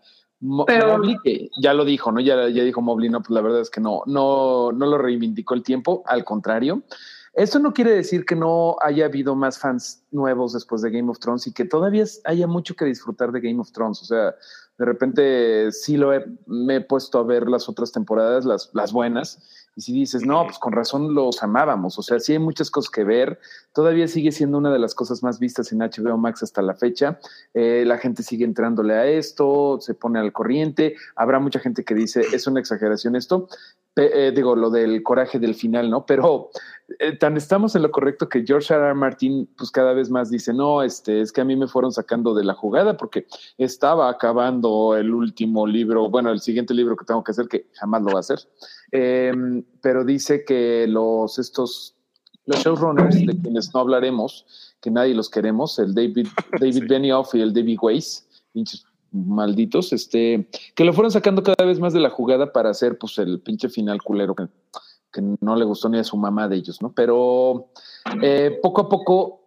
Pero, 0.66 0.96
Mobley, 0.96 1.16
que 1.22 1.50
ya 1.60 1.74
lo 1.74 1.84
dijo, 1.84 2.12
¿no? 2.12 2.20
Ya, 2.20 2.48
ya 2.48 2.64
dijo 2.64 2.80
Mobley, 2.80 3.10
no, 3.10 3.20
pues 3.20 3.30
la 3.30 3.42
verdad 3.42 3.60
es 3.60 3.70
que 3.70 3.80
no, 3.80 4.02
no, 4.06 4.72
no 4.72 4.86
lo 4.86 4.98
reivindicó 4.98 5.54
el 5.54 5.62
tiempo, 5.62 6.02
al 6.06 6.24
contrario. 6.24 6.82
Eso 7.32 7.60
no 7.60 7.72
quiere 7.72 7.92
decir 7.92 8.24
que 8.24 8.34
no 8.34 8.76
haya 8.82 9.04
habido 9.04 9.36
más 9.36 9.58
fans 9.58 10.02
nuevos 10.10 10.52
después 10.52 10.82
de 10.82 10.90
Game 10.90 11.10
of 11.10 11.20
Thrones 11.20 11.46
y 11.46 11.52
que 11.52 11.64
todavía 11.64 12.04
haya 12.24 12.46
mucho 12.46 12.74
que 12.74 12.84
disfrutar 12.84 13.30
de 13.30 13.40
Game 13.40 13.60
of 13.60 13.70
Thrones. 13.70 14.02
O 14.02 14.04
sea, 14.04 14.34
de 14.78 14.84
repente 14.84 15.70
sí 15.70 15.96
lo 15.96 16.12
he, 16.12 16.24
me 16.46 16.76
he 16.76 16.80
puesto 16.80 17.18
a 17.18 17.22
ver 17.22 17.48
las 17.48 17.68
otras 17.68 17.92
temporadas, 17.92 18.44
las, 18.44 18.70
las 18.72 18.92
buenas, 18.92 19.69
y 19.80 19.82
si 19.82 19.92
dices, 19.94 20.26
no, 20.26 20.44
pues 20.44 20.58
con 20.58 20.74
razón 20.74 21.14
los 21.14 21.42
amábamos. 21.42 21.98
O 21.98 22.02
sea, 22.02 22.20
sí 22.20 22.34
hay 22.34 22.38
muchas 22.38 22.70
cosas 22.70 22.90
que 22.90 23.02
ver. 23.02 23.38
Todavía 23.72 24.08
sigue 24.08 24.30
siendo 24.30 24.58
una 24.58 24.70
de 24.70 24.78
las 24.78 24.94
cosas 24.94 25.22
más 25.22 25.38
vistas 25.38 25.72
en 25.72 25.78
HBO 25.78 26.18
Max 26.18 26.42
hasta 26.42 26.60
la 26.60 26.74
fecha. 26.74 27.18
Eh, 27.54 27.84
la 27.86 27.96
gente 27.96 28.22
sigue 28.22 28.44
entrándole 28.44 28.92
a 28.92 29.06
esto, 29.06 29.78
se 29.80 29.94
pone 29.94 30.18
al 30.18 30.34
corriente. 30.34 30.96
Habrá 31.16 31.38
mucha 31.40 31.60
gente 31.60 31.82
que 31.82 31.94
dice, 31.94 32.20
es 32.30 32.46
una 32.46 32.60
exageración 32.60 33.16
esto. 33.16 33.48
Eh, 33.96 34.32
digo, 34.34 34.54
lo 34.54 34.68
del 34.68 35.02
coraje 35.02 35.38
del 35.38 35.54
final, 35.54 35.90
¿no? 35.90 36.04
Pero 36.04 36.50
eh, 36.98 37.16
tan 37.16 37.36
estamos 37.36 37.74
en 37.74 37.82
lo 37.82 37.90
correcto 37.90 38.28
que 38.28 38.44
George 38.46 38.72
R. 38.72 38.84
R. 38.84 38.94
Martin, 38.94 39.48
pues 39.56 39.70
cada 39.70 39.92
vez 39.92 40.10
más 40.10 40.30
dice, 40.30 40.52
no, 40.52 40.82
este, 40.82 41.20
es 41.20 41.32
que 41.32 41.40
a 41.40 41.44
mí 41.44 41.56
me 41.56 41.66
fueron 41.66 41.90
sacando 41.90 42.34
de 42.34 42.44
la 42.44 42.54
jugada 42.54 42.96
porque 42.96 43.26
estaba 43.58 44.08
acabando 44.08 44.96
el 44.96 45.12
último 45.12 45.66
libro, 45.66 46.08
bueno, 46.08 46.30
el 46.30 46.40
siguiente 46.40 46.74
libro 46.74 46.96
que 46.96 47.04
tengo 47.04 47.24
que 47.24 47.32
hacer, 47.32 47.48
que 47.48 47.66
jamás 47.74 48.02
lo 48.02 48.12
va 48.12 48.18
a 48.18 48.20
hacer. 48.20 48.38
Eh, 48.92 49.32
pero 49.80 50.04
dice 50.04 50.44
que 50.44 50.86
los, 50.88 51.38
estos, 51.38 51.96
los 52.46 52.58
showrunners 52.60 53.24
de 53.24 53.38
quienes 53.40 53.72
no 53.74 53.80
hablaremos, 53.80 54.74
que 54.80 54.90
nadie 54.90 55.14
los 55.14 55.30
queremos, 55.30 55.78
el 55.78 55.94
David, 55.94 56.28
David 56.60 56.74
sí. 56.74 56.86
Benioff 56.86 57.34
y 57.34 57.40
el 57.40 57.52
David 57.52 57.78
Weiss, 57.80 58.26
malditos, 59.12 59.92
este, 59.92 60.48
que 60.74 60.84
lo 60.84 60.92
fueron 60.92 61.10
sacando 61.10 61.42
cada 61.42 61.64
vez 61.64 61.78
más 61.78 61.92
de 61.92 62.00
la 62.00 62.10
jugada 62.10 62.52
para 62.52 62.70
hacer 62.70 62.98
pues 62.98 63.18
el 63.18 63.40
pinche 63.40 63.68
final 63.68 64.02
culero 64.02 64.34
que, 64.34 64.46
que 65.12 65.22
no 65.40 65.56
le 65.56 65.64
gustó 65.64 65.88
ni 65.88 65.98
a 65.98 66.04
su 66.04 66.16
mamá 66.16 66.48
de 66.48 66.56
ellos, 66.56 66.80
¿no? 66.80 66.92
Pero 66.92 67.70
eh, 68.22 68.58
poco 68.62 68.82
a 68.82 68.88
poco 68.88 69.40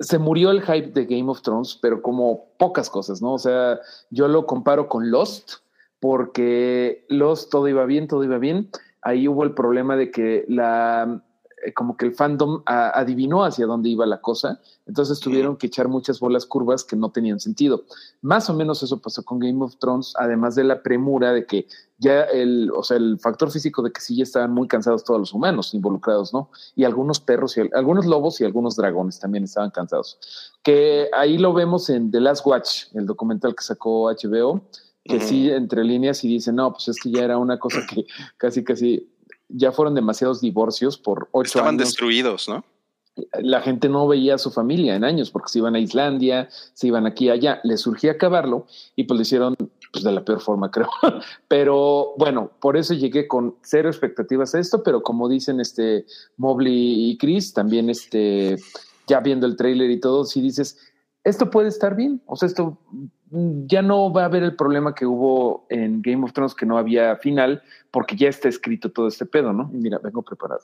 se 0.00 0.18
murió 0.18 0.50
el 0.50 0.62
hype 0.62 0.88
de 0.88 1.06
Game 1.06 1.30
of 1.30 1.42
Thrones, 1.42 1.78
pero 1.80 2.02
como 2.02 2.46
pocas 2.58 2.90
cosas, 2.90 3.22
¿no? 3.22 3.34
O 3.34 3.38
sea, 3.38 3.78
yo 4.10 4.26
lo 4.28 4.46
comparo 4.46 4.88
con 4.88 5.10
Lost, 5.10 5.54
porque 6.02 7.06
Lost 7.08 7.48
todo 7.52 7.68
iba 7.68 7.86
bien, 7.86 8.08
todo 8.08 8.24
iba 8.24 8.38
bien. 8.38 8.70
Ahí 9.02 9.28
hubo 9.28 9.44
el 9.44 9.54
problema 9.54 9.94
de 9.96 10.10
que 10.10 10.44
la 10.48 11.22
como 11.76 11.96
que 11.96 12.06
el 12.06 12.12
fandom 12.12 12.62
adivinó 12.66 13.44
hacia 13.44 13.66
dónde 13.66 13.88
iba 13.88 14.04
la 14.04 14.20
cosa, 14.20 14.60
entonces 14.84 15.20
tuvieron 15.20 15.56
que 15.56 15.68
echar 15.68 15.86
muchas 15.86 16.18
bolas 16.18 16.44
curvas 16.44 16.82
que 16.82 16.96
no 16.96 17.12
tenían 17.12 17.38
sentido. 17.38 17.84
Más 18.20 18.50
o 18.50 18.54
menos 18.54 18.82
eso 18.82 19.00
pasó 19.00 19.22
con 19.22 19.38
Game 19.38 19.62
of 19.62 19.76
Thrones, 19.78 20.12
además 20.18 20.56
de 20.56 20.64
la 20.64 20.82
premura 20.82 21.32
de 21.32 21.46
que 21.46 21.68
ya 21.98 22.22
el, 22.22 22.68
o 22.74 22.82
sea, 22.82 22.96
el 22.96 23.20
factor 23.20 23.52
físico 23.52 23.80
de 23.82 23.92
que 23.92 24.00
sí 24.00 24.16
ya 24.16 24.24
estaban 24.24 24.52
muy 24.52 24.66
cansados 24.66 25.04
todos 25.04 25.20
los 25.20 25.32
humanos 25.32 25.72
involucrados, 25.72 26.34
¿no? 26.34 26.50
Y 26.74 26.82
algunos 26.82 27.20
perros, 27.20 27.56
y 27.56 27.60
algunos 27.72 28.06
lobos 28.06 28.40
y 28.40 28.44
algunos 28.44 28.74
dragones 28.74 29.20
también 29.20 29.44
estaban 29.44 29.70
cansados. 29.70 30.18
Que 30.64 31.08
ahí 31.16 31.38
lo 31.38 31.52
vemos 31.52 31.88
en 31.90 32.10
The 32.10 32.18
Last 32.18 32.44
Watch, 32.44 32.86
el 32.94 33.06
documental 33.06 33.54
que 33.54 33.62
sacó 33.62 34.10
HBO, 34.10 34.62
que 35.04 35.16
uh 35.16 35.18
-huh. 35.18 35.22
sí, 35.22 35.50
entre 35.50 35.84
líneas, 35.84 36.22
y 36.24 36.28
dice, 36.28 36.52
no, 36.52 36.72
pues 36.72 36.88
es 36.88 36.98
que 37.00 37.10
ya 37.10 37.24
era 37.24 37.38
una 37.38 37.58
cosa 37.58 37.84
que 37.86 38.04
casi, 38.36 38.64
casi 38.64 39.08
ya 39.48 39.72
fueron 39.72 39.94
demasiados 39.94 40.40
divorcios 40.40 40.96
por 40.98 41.28
ocho 41.32 41.46
Estaban 41.46 41.74
años. 41.74 41.88
destruidos, 41.88 42.48
¿no? 42.48 42.64
La 43.42 43.60
gente 43.60 43.90
no 43.90 44.08
veía 44.08 44.36
a 44.36 44.38
su 44.38 44.50
familia 44.50 44.96
en 44.96 45.04
años 45.04 45.30
porque 45.30 45.50
se 45.50 45.58
iban 45.58 45.74
a 45.74 45.78
Islandia, 45.78 46.48
se 46.72 46.86
iban 46.86 47.06
aquí 47.06 47.26
y 47.26 47.30
allá. 47.30 47.60
Les 47.62 47.82
surgía 47.82 48.12
acabarlo 48.12 48.66
y 48.96 49.04
pues 49.04 49.16
lo 49.18 49.22
hicieron 49.22 49.54
pues, 49.92 50.02
de 50.02 50.12
la 50.12 50.24
peor 50.24 50.40
forma, 50.40 50.70
creo. 50.70 50.88
Pero 51.46 52.14
bueno, 52.16 52.50
por 52.58 52.78
eso 52.78 52.94
llegué 52.94 53.28
con 53.28 53.56
cero 53.62 53.90
expectativas 53.90 54.54
a 54.54 54.60
esto, 54.60 54.82
pero 54.82 55.02
como 55.02 55.28
dicen 55.28 55.60
este 55.60 56.06
Mobley 56.38 57.10
y 57.10 57.18
Chris, 57.18 57.52
también 57.52 57.90
este, 57.90 58.56
ya 59.06 59.20
viendo 59.20 59.46
el 59.46 59.56
trailer 59.56 59.90
y 59.90 60.00
todo, 60.00 60.24
si 60.24 60.40
dices, 60.40 60.78
esto 61.24 61.50
puede 61.50 61.68
estar 61.68 61.94
bien, 61.94 62.22
o 62.26 62.36
sea, 62.36 62.46
esto 62.46 62.78
ya 63.66 63.80
no 63.80 64.12
va 64.12 64.22
a 64.22 64.24
haber 64.26 64.42
el 64.42 64.56
problema 64.56 64.94
que 64.94 65.06
hubo 65.06 65.66
en 65.70 66.02
Game 66.02 66.24
of 66.24 66.32
Thrones, 66.32 66.54
que 66.54 66.66
no 66.66 66.76
había 66.76 67.16
final, 67.16 67.62
porque 67.90 68.14
ya 68.16 68.28
está 68.28 68.48
escrito 68.48 68.90
todo 68.90 69.08
este 69.08 69.24
pedo, 69.24 69.52
¿no? 69.52 69.70
Y 69.72 69.76
mira, 69.76 69.98
vengo 69.98 70.22
preparado. 70.22 70.60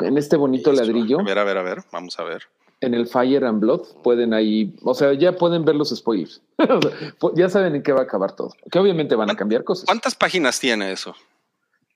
En 0.00 0.18
este 0.18 0.36
bonito 0.36 0.72
ladrillo. 0.72 1.20
A 1.20 1.22
ver, 1.22 1.38
a 1.38 1.44
ver, 1.44 1.58
a 1.58 1.62
ver, 1.62 1.78
vamos 1.92 2.18
a 2.18 2.24
ver. 2.24 2.42
En 2.80 2.94
el 2.94 3.06
Fire 3.06 3.44
and 3.44 3.60
Blood 3.60 3.82
pueden 4.02 4.32
ahí, 4.32 4.74
o 4.82 4.94
sea, 4.94 5.12
ya 5.12 5.36
pueden 5.36 5.64
ver 5.64 5.76
los 5.76 5.94
spoilers. 5.94 6.42
ya 7.36 7.48
saben 7.50 7.74
en 7.74 7.82
qué 7.82 7.92
va 7.92 8.00
a 8.00 8.04
acabar 8.04 8.34
todo. 8.34 8.52
Que 8.70 8.78
obviamente 8.78 9.14
van 9.14 9.30
a 9.30 9.36
cambiar 9.36 9.62
cosas. 9.62 9.84
¿Cuántas 9.84 10.14
páginas 10.14 10.58
tiene 10.58 10.90
eso? 10.90 11.14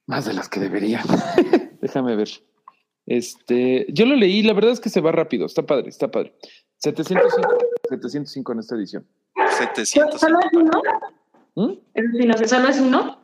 Más 0.06 0.26
de 0.26 0.34
las 0.34 0.48
que 0.50 0.60
debería. 0.60 1.02
Déjame 1.80 2.14
ver. 2.14 2.28
Este, 3.06 3.86
yo 3.88 4.06
lo 4.06 4.14
leí, 4.14 4.42
la 4.42 4.52
verdad 4.52 4.72
es 4.72 4.80
que 4.80 4.88
se 4.88 5.00
va 5.00 5.12
rápido, 5.12 5.46
está 5.46 5.62
padre, 5.62 5.88
está 5.88 6.10
padre. 6.10 6.34
705, 6.78 7.58
705 7.88 8.52
en 8.52 8.58
esta 8.58 8.74
edición. 8.74 9.06
700. 9.58 10.20
¿Solo 10.20 10.38
es 10.40 10.46
uno? 10.52 10.82
¿Mm? 11.54 11.72
¿Es 11.94 12.50
¿Solo 12.50 12.68
es 12.68 12.80
uno? 12.80 13.18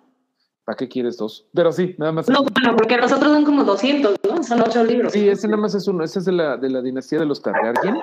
¿Para 0.64 0.76
qué 0.76 0.88
quieres 0.88 1.16
dos? 1.16 1.46
Pero 1.52 1.72
sí, 1.72 1.94
nada 1.98 2.12
más. 2.12 2.28
No, 2.28 2.42
bueno, 2.42 2.76
porque 2.76 2.96
los 2.96 3.12
otros 3.12 3.32
son 3.32 3.44
como 3.44 3.64
200, 3.64 4.16
¿no? 4.28 4.42
Son 4.42 4.60
ocho 4.60 4.84
libros. 4.84 5.12
Sí, 5.12 5.28
ese 5.28 5.48
nada 5.48 5.62
más 5.62 5.74
es 5.74 5.88
uno. 5.88 6.04
Ese 6.04 6.20
es 6.20 6.24
de 6.24 6.32
la, 6.32 6.56
de 6.56 6.70
la 6.70 6.80
dinastía 6.80 7.18
de 7.18 7.26
los 7.26 7.42
Targaryen. 7.42 7.98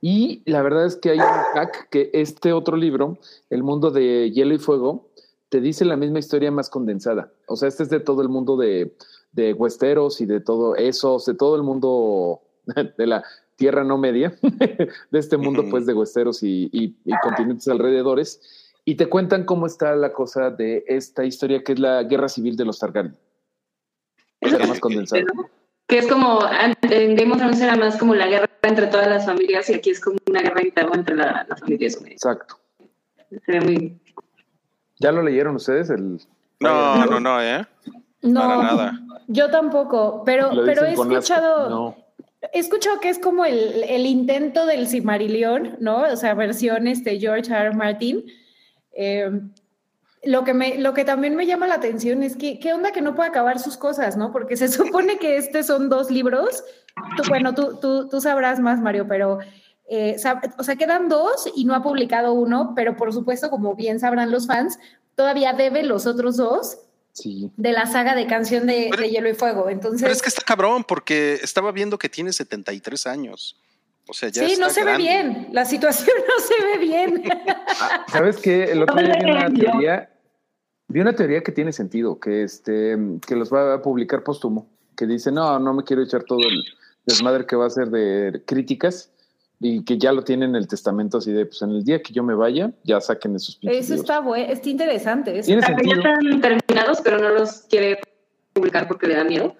Y 0.00 0.42
la 0.50 0.62
verdad 0.62 0.86
es 0.86 0.96
que 0.96 1.10
hay 1.10 1.18
un 1.18 1.24
hack 1.24 1.88
que 1.90 2.10
este 2.12 2.52
otro 2.52 2.76
libro, 2.76 3.18
El 3.50 3.62
mundo 3.62 3.90
de 3.90 4.30
hielo 4.30 4.54
y 4.54 4.58
fuego, 4.58 5.08
te 5.48 5.60
dice 5.60 5.84
la 5.84 5.96
misma 5.96 6.18
historia 6.18 6.50
más 6.50 6.70
condensada. 6.70 7.32
O 7.46 7.56
sea, 7.56 7.68
este 7.68 7.82
es 7.82 7.90
de 7.90 8.00
todo 8.00 8.22
el 8.22 8.28
mundo 8.28 8.56
de 8.56 8.94
de 9.32 9.52
Westeros 9.52 10.20
y 10.20 10.26
de 10.26 10.40
todo 10.40 10.76
eso, 10.76 11.22
de 11.24 11.34
todo 11.34 11.56
el 11.56 11.62
mundo 11.62 12.40
de 12.98 13.06
la 13.06 13.24
tierra 13.58 13.84
no 13.84 13.98
media, 13.98 14.32
de 15.10 15.18
este 15.18 15.36
mundo 15.36 15.64
pues 15.68 15.84
de 15.84 15.92
Westeros 15.92 16.42
y, 16.42 16.70
y, 16.72 16.96
y 17.04 17.12
continentes 17.20 17.68
alrededores, 17.68 18.72
y 18.84 18.94
te 18.94 19.06
cuentan 19.06 19.44
cómo 19.44 19.66
está 19.66 19.94
la 19.96 20.12
cosa 20.12 20.50
de 20.50 20.84
esta 20.86 21.24
historia 21.24 21.62
que 21.62 21.72
es 21.72 21.78
la 21.78 22.04
guerra 22.04 22.28
civil 22.28 22.56
de 22.56 22.64
los 22.64 22.78
Targaryen. 22.78 23.18
Eso 24.40 24.58
más 24.60 24.80
condensado. 24.80 25.26
Que 25.88 25.98
es 25.98 26.06
como, 26.06 26.40
en 26.82 27.16
Game 27.16 27.32
of 27.32 27.38
Thrones 27.38 27.60
era 27.60 27.76
más 27.76 27.98
como 27.98 28.14
la 28.14 28.28
guerra 28.28 28.48
entre 28.62 28.86
todas 28.86 29.08
las 29.08 29.26
familias 29.26 29.68
y 29.70 29.74
aquí 29.74 29.90
es 29.90 30.00
como 30.00 30.18
una 30.26 30.40
guerra 30.40 30.62
interna 30.62 30.92
entre 30.94 31.16
la, 31.16 31.46
las 31.48 31.60
familias. 31.60 32.00
Exacto. 32.06 32.58
Muy... 33.46 33.98
¿Ya 35.00 35.12
lo 35.12 35.22
leyeron 35.22 35.56
ustedes? 35.56 35.90
El... 35.90 36.20
No, 36.60 37.06
no, 37.06 37.20
no, 37.20 37.42
¿eh? 37.42 37.66
No, 38.22 38.40
Para 38.40 38.62
nada. 38.62 39.00
yo 39.26 39.50
tampoco, 39.50 40.22
pero, 40.24 40.50
pero 40.64 40.84
he 40.84 40.92
escuchado, 40.92 41.68
No. 41.68 42.07
He 42.52 42.58
escuchado 42.58 43.00
que 43.00 43.08
es 43.08 43.18
como 43.18 43.44
el, 43.44 43.84
el 43.84 44.06
intento 44.06 44.66
del 44.66 44.86
Cimarilión, 44.86 45.76
¿no? 45.80 46.02
O 46.02 46.16
sea, 46.16 46.34
versión 46.34 46.86
este 46.86 47.18
George 47.18 47.52
R. 47.52 47.74
Martin. 47.74 48.24
Eh, 48.92 49.30
lo 50.24 50.44
que, 50.44 50.54
me, 50.54 50.78
lo 50.78 50.94
que 50.94 51.04
también 51.04 51.36
me 51.36 51.46
llama 51.46 51.66
la 51.66 51.74
atención 51.74 52.22
es 52.22 52.36
que, 52.36 52.58
¿qué 52.58 52.72
onda 52.72 52.90
que 52.90 53.00
no 53.00 53.14
puede 53.14 53.28
acabar 53.28 53.58
sus 53.58 53.76
cosas, 53.76 54.16
no? 54.16 54.32
Porque 54.32 54.56
se 54.56 54.68
supone 54.68 55.18
que 55.18 55.36
estos 55.36 55.66
son 55.66 55.88
dos 55.88 56.10
libros. 56.10 56.64
Bueno, 57.28 57.54
tú, 57.54 57.78
tú, 57.80 58.08
tú 58.08 58.20
sabrás 58.20 58.58
más, 58.58 58.80
Mario, 58.80 59.06
pero, 59.08 59.38
eh, 59.88 60.16
o 60.58 60.62
sea, 60.64 60.76
quedan 60.76 61.08
dos 61.08 61.50
y 61.54 61.64
no 61.64 61.74
ha 61.74 61.82
publicado 61.82 62.32
uno, 62.32 62.72
pero 62.74 62.96
por 62.96 63.12
supuesto, 63.12 63.50
como 63.50 63.74
bien 63.74 64.00
sabrán 64.00 64.30
los 64.30 64.46
fans, 64.46 64.78
todavía 65.14 65.52
debe 65.52 65.82
los 65.84 66.06
otros 66.06 66.36
dos 66.36 66.78
Sí. 67.22 67.50
de 67.56 67.72
la 67.72 67.86
saga 67.86 68.14
de 68.14 68.26
canción 68.26 68.66
de, 68.66 68.88
Pero- 68.90 69.02
de 69.02 69.10
Hielo 69.10 69.28
y 69.28 69.34
Fuego. 69.34 69.68
Entonces, 69.68 70.02
Pero 70.02 70.12
es 70.12 70.22
que 70.22 70.28
está 70.28 70.42
cabrón 70.42 70.84
porque 70.84 71.34
estaba 71.42 71.72
viendo 71.72 71.98
que 71.98 72.08
tiene 72.08 72.32
73 72.32 73.06
años. 73.06 73.56
O 74.08 74.14
sea, 74.14 74.30
ya 74.30 74.48
sí, 74.48 74.56
no 74.58 74.70
se 74.70 74.82
grande. 74.82 75.02
ve 75.02 75.08
bien. 75.08 75.48
La 75.52 75.64
situación 75.66 76.16
no 76.28 76.44
se 76.44 76.64
ve 76.64 76.78
bien. 76.78 77.22
¿Sabes 78.08 78.38
qué? 78.38 78.64
El 78.64 78.82
otro 78.82 78.96
día 78.96 79.16
vi 79.22 79.30
una 79.30 79.52
teoría, 79.52 80.10
vi 80.88 81.00
una 81.00 81.14
teoría 81.14 81.42
que 81.42 81.52
tiene 81.52 81.72
sentido, 81.72 82.18
que 82.18 82.42
este, 82.42 82.96
que 83.26 83.36
los 83.36 83.52
va 83.52 83.74
a 83.74 83.82
publicar 83.82 84.22
póstumo, 84.24 84.66
que 84.96 85.06
dice, 85.06 85.30
no, 85.30 85.58
no 85.58 85.74
me 85.74 85.84
quiero 85.84 86.02
echar 86.02 86.22
todo 86.24 86.40
el 86.40 86.64
desmadre 87.04 87.44
que 87.46 87.56
va 87.56 87.66
a 87.66 87.70
ser 87.70 87.88
de 87.90 88.42
críticas 88.46 89.10
y 89.60 89.84
que 89.84 89.98
ya 89.98 90.12
lo 90.12 90.22
tienen 90.22 90.50
en 90.50 90.56
el 90.56 90.68
testamento 90.68 91.18
así 91.18 91.32
de, 91.32 91.46
pues 91.46 91.62
en 91.62 91.70
el 91.70 91.84
día 91.84 92.00
que 92.00 92.12
yo 92.12 92.22
me 92.22 92.34
vaya, 92.34 92.72
ya 92.84 93.00
saquen 93.00 93.34
esos 93.34 93.56
pinches 93.56 93.86
Eso 93.86 93.94
está 93.94 94.20
bueno, 94.20 94.52
está 94.52 94.68
interesante. 94.68 95.38
eso. 95.38 95.46
Tiene 95.46 95.62
O 95.62 95.66
sea, 95.66 95.76
que 95.76 95.88
ya 95.88 95.94
están 95.94 96.40
terminados, 96.40 97.00
pero 97.02 97.18
no 97.18 97.30
los 97.30 97.62
quiere 97.62 97.98
publicar 98.52 98.86
porque 98.86 99.08
le 99.08 99.16
da 99.16 99.24
miedo. 99.24 99.54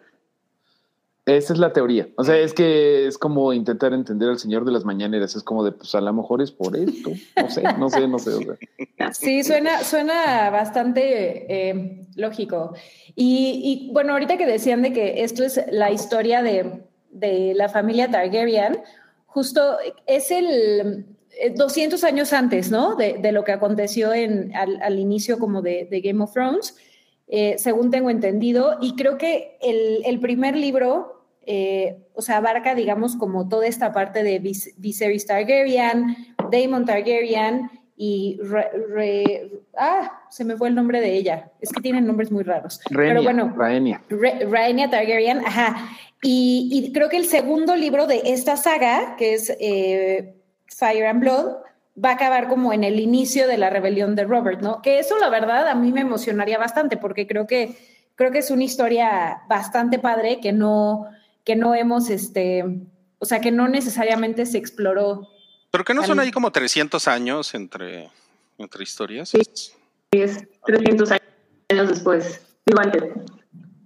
Esa 1.27 1.53
es 1.53 1.59
la 1.59 1.75
teoría. 1.75 2.09
O 2.17 2.25
sea, 2.25 2.39
es 2.39 2.55
que 2.55 3.07
es 3.07 3.19
como 3.19 3.53
intentar 3.53 3.93
entender 3.93 4.31
al 4.31 4.39
señor 4.39 4.65
de 4.65 4.73
las 4.73 4.87
mañaneras. 4.87 5.37
Es 5.37 5.43
como 5.43 5.63
de, 5.63 5.73
pues 5.73 5.95
a 5.95 6.01
lo 6.01 6.11
mejor 6.15 6.41
es 6.41 6.51
por 6.51 6.75
esto. 6.75 7.11
No 7.37 7.51
sé, 7.51 7.63
no 7.79 7.91
sé, 7.91 8.09
no 8.09 8.19
sé. 8.19 8.31
o 8.31 8.41
sea. 8.41 8.57
Sí, 9.13 9.45
suena, 9.45 9.85
suena 9.85 10.49
bastante 10.51 11.71
eh, 11.71 12.07
lógico. 12.15 12.75
Y, 13.15 13.89
y, 13.89 13.93
bueno, 13.93 14.15
ahorita 14.15 14.39
que 14.39 14.47
decían 14.47 14.81
de 14.81 14.93
que 14.93 15.23
esto 15.23 15.45
es 15.45 15.61
la 15.71 15.91
historia 15.91 16.43
de, 16.43 16.85
de 17.11 17.53
la 17.55 17.69
familia 17.69 18.11
Targaryen, 18.11 18.79
justo 19.29 19.79
es 20.07 20.31
el 20.31 21.07
eh, 21.41 21.51
200 21.55 22.03
años 22.05 22.33
antes, 22.33 22.71
¿no? 22.71 22.97
De, 22.97 23.19
de 23.19 23.31
lo 23.33 23.45
que 23.45 23.53
aconteció 23.53 24.13
en, 24.13 24.55
al, 24.57 24.83
al 24.83 24.99
inicio 24.99 25.39
como 25.39 25.63
de, 25.63 25.87
de 25.91 26.01
Game 26.01 26.23
of 26.25 26.33
Thrones, 26.33 26.75
eh, 27.29 27.57
según 27.59 27.91
tengo 27.91 28.11
entendido. 28.11 28.79
Y 28.81 28.97
creo 28.97 29.17
que 29.17 29.57
el, 29.61 30.03
el 30.05 30.19
primer 30.19 30.57
libro, 30.57 31.25
eh, 31.47 31.99
o 32.15 32.23
sea, 32.23 32.39
abarca, 32.39 32.75
digamos, 32.75 33.15
como 33.17 33.49
toda 33.49 33.67
esta 33.67 33.93
parte 33.93 34.23
de 34.23 34.39
Vis- 34.41 34.75
Viserys 34.79 35.27
Targaryen, 35.27 36.17
Daemon 36.51 36.85
Targaryen 36.85 37.71
y 38.01 38.39
Re- 38.41 38.71
Re- 38.89 39.51
ah, 39.77 40.23
se 40.31 40.45
me 40.45 40.57
fue 40.57 40.69
el 40.69 40.77
nombre 40.77 41.01
de 41.01 41.15
ella. 41.15 41.51
Es 41.61 41.71
que 41.71 41.81
tienen 41.81 42.07
nombres 42.07 42.31
muy 42.31 42.45
raros. 42.45 42.81
Rhaenyra, 42.91 43.21
Pero 43.21 43.23
bueno. 43.25 43.55
Re- 44.09 44.89
Targaryen, 44.89 45.39
ajá. 45.45 45.89
Y, 46.23 46.71
y 46.73 46.93
creo 46.93 47.09
que 47.09 47.17
el 47.17 47.27
segundo 47.27 47.75
libro 47.75 48.07
de 48.07 48.23
esta 48.27 48.57
saga, 48.57 49.17
que 49.17 49.35
es 49.35 49.51
eh, 49.59 50.37
Fire 50.67 51.07
and 51.07 51.21
Blood, 51.21 51.57
va 52.03 52.11
a 52.11 52.13
acabar 52.13 52.47
como 52.47 52.73
en 52.73 52.85
el 52.85 53.01
inicio 53.01 53.49
de 53.49 53.59
la 53.59 53.69
rebelión 53.69 54.15
de 54.15 54.25
Robert, 54.25 54.61
¿no? 54.63 54.81
Que 54.81 55.01
eso, 55.01 55.19
la 55.19 55.29
verdad, 55.29 55.67
a 55.67 55.75
mí 55.75 55.91
me 55.91 56.03
emocionaría 56.03 56.57
bastante, 56.57 56.97
porque 56.99 57.27
creo 57.27 57.49
que, 57.49 57.75
creo 58.15 58.31
que 58.31 58.39
es 58.39 58.53
una 58.53 58.63
historia 58.63 59.43
bastante 59.49 59.99
padre 59.99 60.39
que 60.41 60.53
no, 60.53 61.07
que 61.43 61.57
no 61.57 61.75
hemos, 61.75 62.11
este, 62.11 62.65
o 63.19 63.25
sea, 63.25 63.41
que 63.41 63.51
no 63.51 63.67
necesariamente 63.67 64.47
se 64.47 64.59
exploró. 64.59 65.27
Pero 65.71 65.85
que 65.85 65.95
no 65.95 66.05
son 66.05 66.19
ahí 66.21 66.31
como 66.31 66.51
300 66.51 67.07
años 67.09 67.55
entre, 67.55 68.11
entre 68.57 68.83
historias. 68.83 69.31
Sí. 69.31 69.41
Es 70.13 70.47
300 70.65 71.11
años 71.71 71.89
después. 71.89 72.41
Digo 72.65 72.81
antes. 72.81 73.03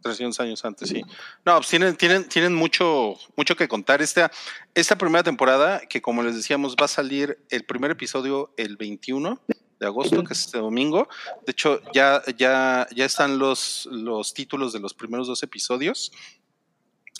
300 0.02 0.40
años 0.40 0.64
antes, 0.64 0.88
sí. 0.88 1.02
No, 1.44 1.56
pues 1.56 1.68
tienen, 1.68 1.96
tienen, 1.96 2.28
tienen 2.28 2.54
mucho, 2.54 3.14
mucho 3.36 3.56
que 3.56 3.68
contar. 3.68 4.02
Esta, 4.02 4.30
esta 4.74 4.96
primera 4.96 5.22
temporada, 5.22 5.80
que 5.88 6.02
como 6.02 6.22
les 6.22 6.36
decíamos, 6.36 6.76
va 6.80 6.86
a 6.86 6.88
salir 6.88 7.38
el 7.50 7.64
primer 7.64 7.92
episodio 7.92 8.52
el 8.56 8.76
21 8.76 9.40
de 9.80 9.86
agosto, 9.86 10.22
que 10.24 10.32
es 10.32 10.40
este 10.40 10.58
domingo. 10.58 11.08
De 11.46 11.52
hecho, 11.52 11.80
ya, 11.92 12.22
ya, 12.36 12.86
ya 12.94 13.04
están 13.04 13.38
los, 13.38 13.88
los 13.90 14.34
títulos 14.34 14.72
de 14.72 14.80
los 14.80 14.94
primeros 14.94 15.26
dos 15.26 15.42
episodios. 15.42 16.12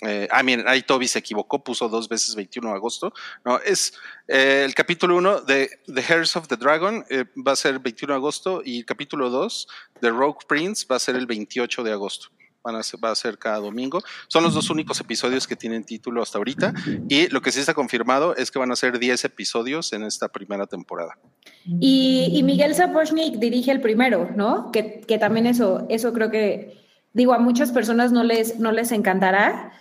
Eh, 0.05 0.27
ah, 0.33 0.43
miren, 0.43 0.67
ahí 0.67 0.83
Toby 0.83 1.07
se 1.07 1.21
equivocó, 1.21 1.63
puso 1.63 1.89
dos 1.89 2.09
veces 2.09 2.35
21 2.35 2.71
de 2.71 2.75
agosto. 2.75 3.13
No, 3.45 3.59
es 3.61 3.95
eh, 4.27 4.65
el 4.65 4.75
capítulo 4.75 5.17
1 5.17 5.43
de 5.43 5.71
The 5.87 6.05
Hairs 6.13 6.37
of 6.37 6.49
the 6.49 6.57
Dragon, 6.57 7.05
eh, 7.09 7.25
va 7.37 7.53
a 7.53 7.57
ser 7.57 7.75
el 7.75 7.79
21 7.79 8.15
de 8.15 8.17
agosto, 8.17 8.63
y 8.65 8.79
el 8.79 8.85
capítulo 8.85 9.31
2 9.31 9.69
de 10.01 10.11
Rogue 10.11 10.41
Prince 10.49 10.87
va 10.91 10.97
a 10.97 10.99
ser 10.99 11.15
el 11.15 11.27
28 11.27 11.85
de 11.85 11.93
agosto. 11.93 12.29
Van 12.65 12.77
a 12.77 12.83
ser, 12.83 13.05
va 13.05 13.11
a 13.11 13.15
ser 13.15 13.39
cada 13.39 13.59
domingo. 13.59 14.01
Son 14.29 14.43
los 14.45 14.55
dos 14.55 14.71
únicos 14.71 15.01
episodios 15.01 15.49
que 15.49 15.57
tienen 15.57 15.83
título 15.83 16.23
hasta 16.23 16.39
ahorita. 16.39 16.73
Y 17.09 17.27
lo 17.29 17.41
que 17.41 17.51
sí 17.51 17.59
está 17.59 17.75
confirmado 17.75 18.37
es 18.37 18.53
que 18.53 18.61
van 18.61 18.71
a 18.71 18.77
ser 18.77 19.01
10 19.01 19.25
episodios 19.25 19.93
en 19.93 20.05
esta 20.05 20.29
primera 20.29 20.69
temporada. 20.69 21.19
Y, 21.65 22.29
y 22.33 22.43
Miguel 22.45 22.77
Sapochnik 22.77 23.35
dirige 23.39 23.73
el 23.73 23.81
primero, 23.81 24.31
¿no? 24.37 24.71
Que, 24.71 25.01
que 25.01 25.19
también 25.19 25.47
eso, 25.47 25.87
eso 25.89 26.13
creo 26.13 26.31
que, 26.31 26.81
digo, 27.13 27.35
a 27.35 27.41
muchas 27.41 27.73
personas 27.73 28.13
no 28.13 28.23
les, 28.23 28.61
no 28.61 28.71
les 28.71 28.93
encantará, 28.93 29.73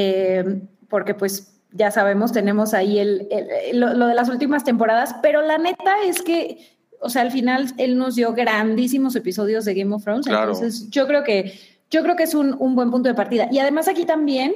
eh, 0.00 0.60
porque 0.90 1.14
pues 1.14 1.58
ya 1.72 1.90
sabemos, 1.90 2.32
tenemos 2.32 2.74
ahí 2.74 2.98
el, 2.98 3.26
el- 3.30 3.80
lo, 3.80 3.94
lo 3.94 4.06
de 4.08 4.14
las 4.14 4.28
últimas 4.28 4.62
temporadas, 4.62 5.14
pero 5.22 5.40
la 5.42 5.56
neta 5.58 5.94
es 6.06 6.20
que, 6.22 6.58
o 7.00 7.08
sea, 7.08 7.22
al 7.22 7.30
final 7.30 7.66
él 7.78 7.96
nos 7.96 8.14
dio 8.14 8.32
grandísimos 8.34 9.16
episodios 9.16 9.64
de 9.64 9.74
Game 9.74 9.94
of 9.94 10.04
Thrones, 10.04 10.26
Claro. 10.26 10.52
entonces 10.52 10.88
yo 10.90 11.06
creo 11.06 11.22
que, 11.24 11.52
yo 11.90 12.02
creo 12.02 12.14
que 12.16 12.24
es 12.24 12.34
un, 12.34 12.54
un 12.58 12.74
buen 12.74 12.90
punto 12.90 13.08
de 13.08 13.14
partida. 13.14 13.48
Y 13.50 13.58
además 13.58 13.88
aquí 13.88 14.04
también 14.04 14.52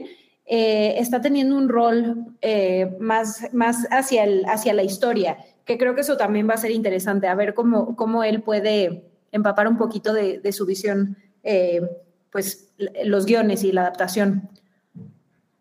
eh, 0.47 0.94
está 0.99 1.20
teniendo 1.20 1.56
un 1.56 1.68
rol 1.68 2.26
eh, 2.42 2.97
más, 3.00 3.49
más 3.52 3.87
hacia, 3.90 4.25
el, 4.25 4.44
hacia 4.47 4.73
la 4.75 4.82
historia, 4.82 5.38
que 5.64 5.78
creo 5.78 5.94
que 5.94 6.00
eso 6.02 6.16
también 6.16 6.49
va 6.49 6.54
a 6.54 6.59
ser 6.64 6.70
interesante, 6.73 7.28
a 7.28 7.35
ver 7.35 7.54
cómo, 7.54 7.94
cómo 7.97 8.25
él 8.25 8.42
puede 8.42 9.04
empapar 9.32 9.68
un 9.68 9.76
poquito 9.78 10.12
de, 10.12 10.38
de 10.40 10.52
su 10.52 10.66
visión, 10.66 11.16
eh, 11.44 11.80
pues 12.32 12.73
los 13.04 13.26
guiones 13.26 13.62
y 13.64 13.73
la 13.73 13.82
adaptación. 13.82 14.49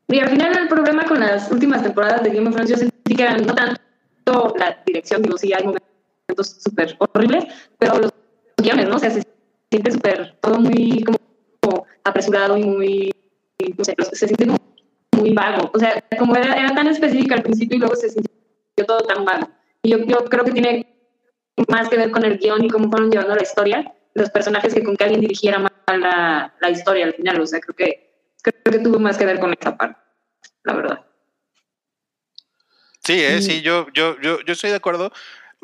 Y 0.10 0.20
al 0.20 0.30
final 0.30 0.58
el 0.58 0.68
problema 0.68 1.06
con 1.06 1.20
las 1.20 1.52
últimas 1.52 1.84
temporadas 1.84 2.24
de 2.24 2.32
Game 2.32 2.48
of 2.48 2.56
Thrones 2.56 2.72
yo 2.72 2.78
sentí 2.78 3.16
que 3.16 3.24
eran 3.24 3.46
no 3.46 3.54
tanto 3.54 4.56
la 4.58 4.82
dirección, 4.86 5.22
digo, 5.22 5.38
sí 5.38 5.54
hay 5.54 5.64
momentos 5.64 6.58
súper 6.64 6.96
horribles, 6.98 7.46
pero 7.78 8.00
los 8.00 8.12
guiones, 8.58 8.90
¿no? 8.90 8.96
O 8.96 9.00
sea, 9.00 9.12
se 9.12 9.24
siente 9.72 9.92
súper, 9.92 10.36
todo 10.42 10.60
muy 10.60 11.04
como, 11.04 11.20
como 11.62 11.86
apresurado 12.04 12.58
y 12.58 12.64
muy, 12.64 13.12
no 13.78 13.84
sé, 13.84 13.96
se 14.14 14.28
siente 14.28 14.48
como 14.48 14.58
muy 15.18 15.34
vago. 15.34 15.70
O 15.74 15.80
sea, 15.80 16.04
como 16.18 16.36
era, 16.36 16.56
era 16.56 16.74
tan 16.74 16.88
específica 16.88 17.36
al 17.36 17.44
principio 17.44 17.78
y 17.78 17.80
luego 17.80 17.96
se 17.96 18.10
sintió 18.10 18.86
todo 18.88 19.02
tan 19.02 19.26
vago. 19.26 19.48
Y 19.84 19.92
yo, 19.92 20.00
yo 20.06 20.26
creo 20.26 20.44
que 20.44 20.52
tiene 20.52 20.88
más 21.68 21.88
que 21.88 21.98
ver 21.98 22.10
con 22.10 22.26
el 22.26 22.40
guion 22.40 22.64
y 22.64 22.70
cómo 22.70 22.90
fueron 22.90 23.12
llevando 23.12 23.36
la 23.36 23.44
historia, 23.44 23.94
los 24.16 24.32
personajes 24.32 24.74
que 24.74 24.84
con 24.84 24.96
que 24.96 25.04
alguien 25.04 25.22
dirigiera 25.22 25.60
más 25.60 25.72
la, 25.88 26.54
la 26.60 26.70
historia 26.72 27.06
al 27.06 27.14
final. 27.14 27.42
O 27.42 27.46
sea, 27.46 27.60
creo 27.60 27.76
que 27.76 28.09
creo 28.42 28.64
que 28.64 28.80
tuvo 28.80 29.00
más 29.00 29.18
que 29.18 29.26
ver 29.26 29.40
con 29.40 29.54
esa 29.60 29.76
parte, 29.78 30.00
la 30.64 30.74
verdad. 30.74 31.06
Sí, 33.04 33.14
eh, 33.22 33.42
sí, 33.42 33.62
yo, 33.62 33.88
yo, 33.94 34.20
yo, 34.22 34.40
yo 34.42 34.54
estoy 34.54 34.70
de 34.70 34.76
acuerdo. 34.76 35.12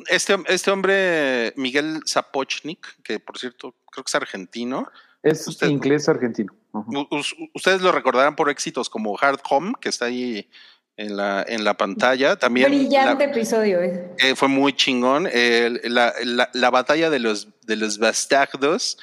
Este, 0.07 0.35
este 0.47 0.71
hombre, 0.71 1.53
Miguel 1.57 2.01
Zapochnik, 2.07 3.01
que 3.03 3.19
por 3.19 3.37
cierto 3.37 3.75
creo 3.91 4.03
que 4.03 4.09
es 4.09 4.15
argentino, 4.15 4.89
Es 5.23 5.47
Usted- 5.47 5.67
inglés 5.67 6.07
argentino. 6.09 6.53
Ustedes 7.53 7.81
lo 7.81 7.91
recordarán 7.91 8.35
por 8.35 8.49
éxitos 8.49 8.89
como 8.89 9.17
Hard 9.19 9.39
Home, 9.49 9.73
que 9.79 9.89
está 9.89 10.05
ahí 10.05 10.49
en 10.97 11.15
la, 11.17 11.43
en 11.47 11.63
la 11.63 11.75
pantalla. 11.75 12.35
También 12.35 12.69
la- 12.71 12.77
Brillante 12.77 13.23
episodio. 13.25 13.81
eh. 13.81 14.11
eh, 14.19 14.35
fue 14.35 14.47
muy 14.49 14.73
chingón. 14.73 15.29
La, 15.83 16.13
la- 16.23 16.49
la 16.53 16.69
batalla 16.69 17.09
de 17.09 17.19
los, 17.19 17.47
de 17.61 17.75
los 17.77 17.97
bastardos 17.97 18.97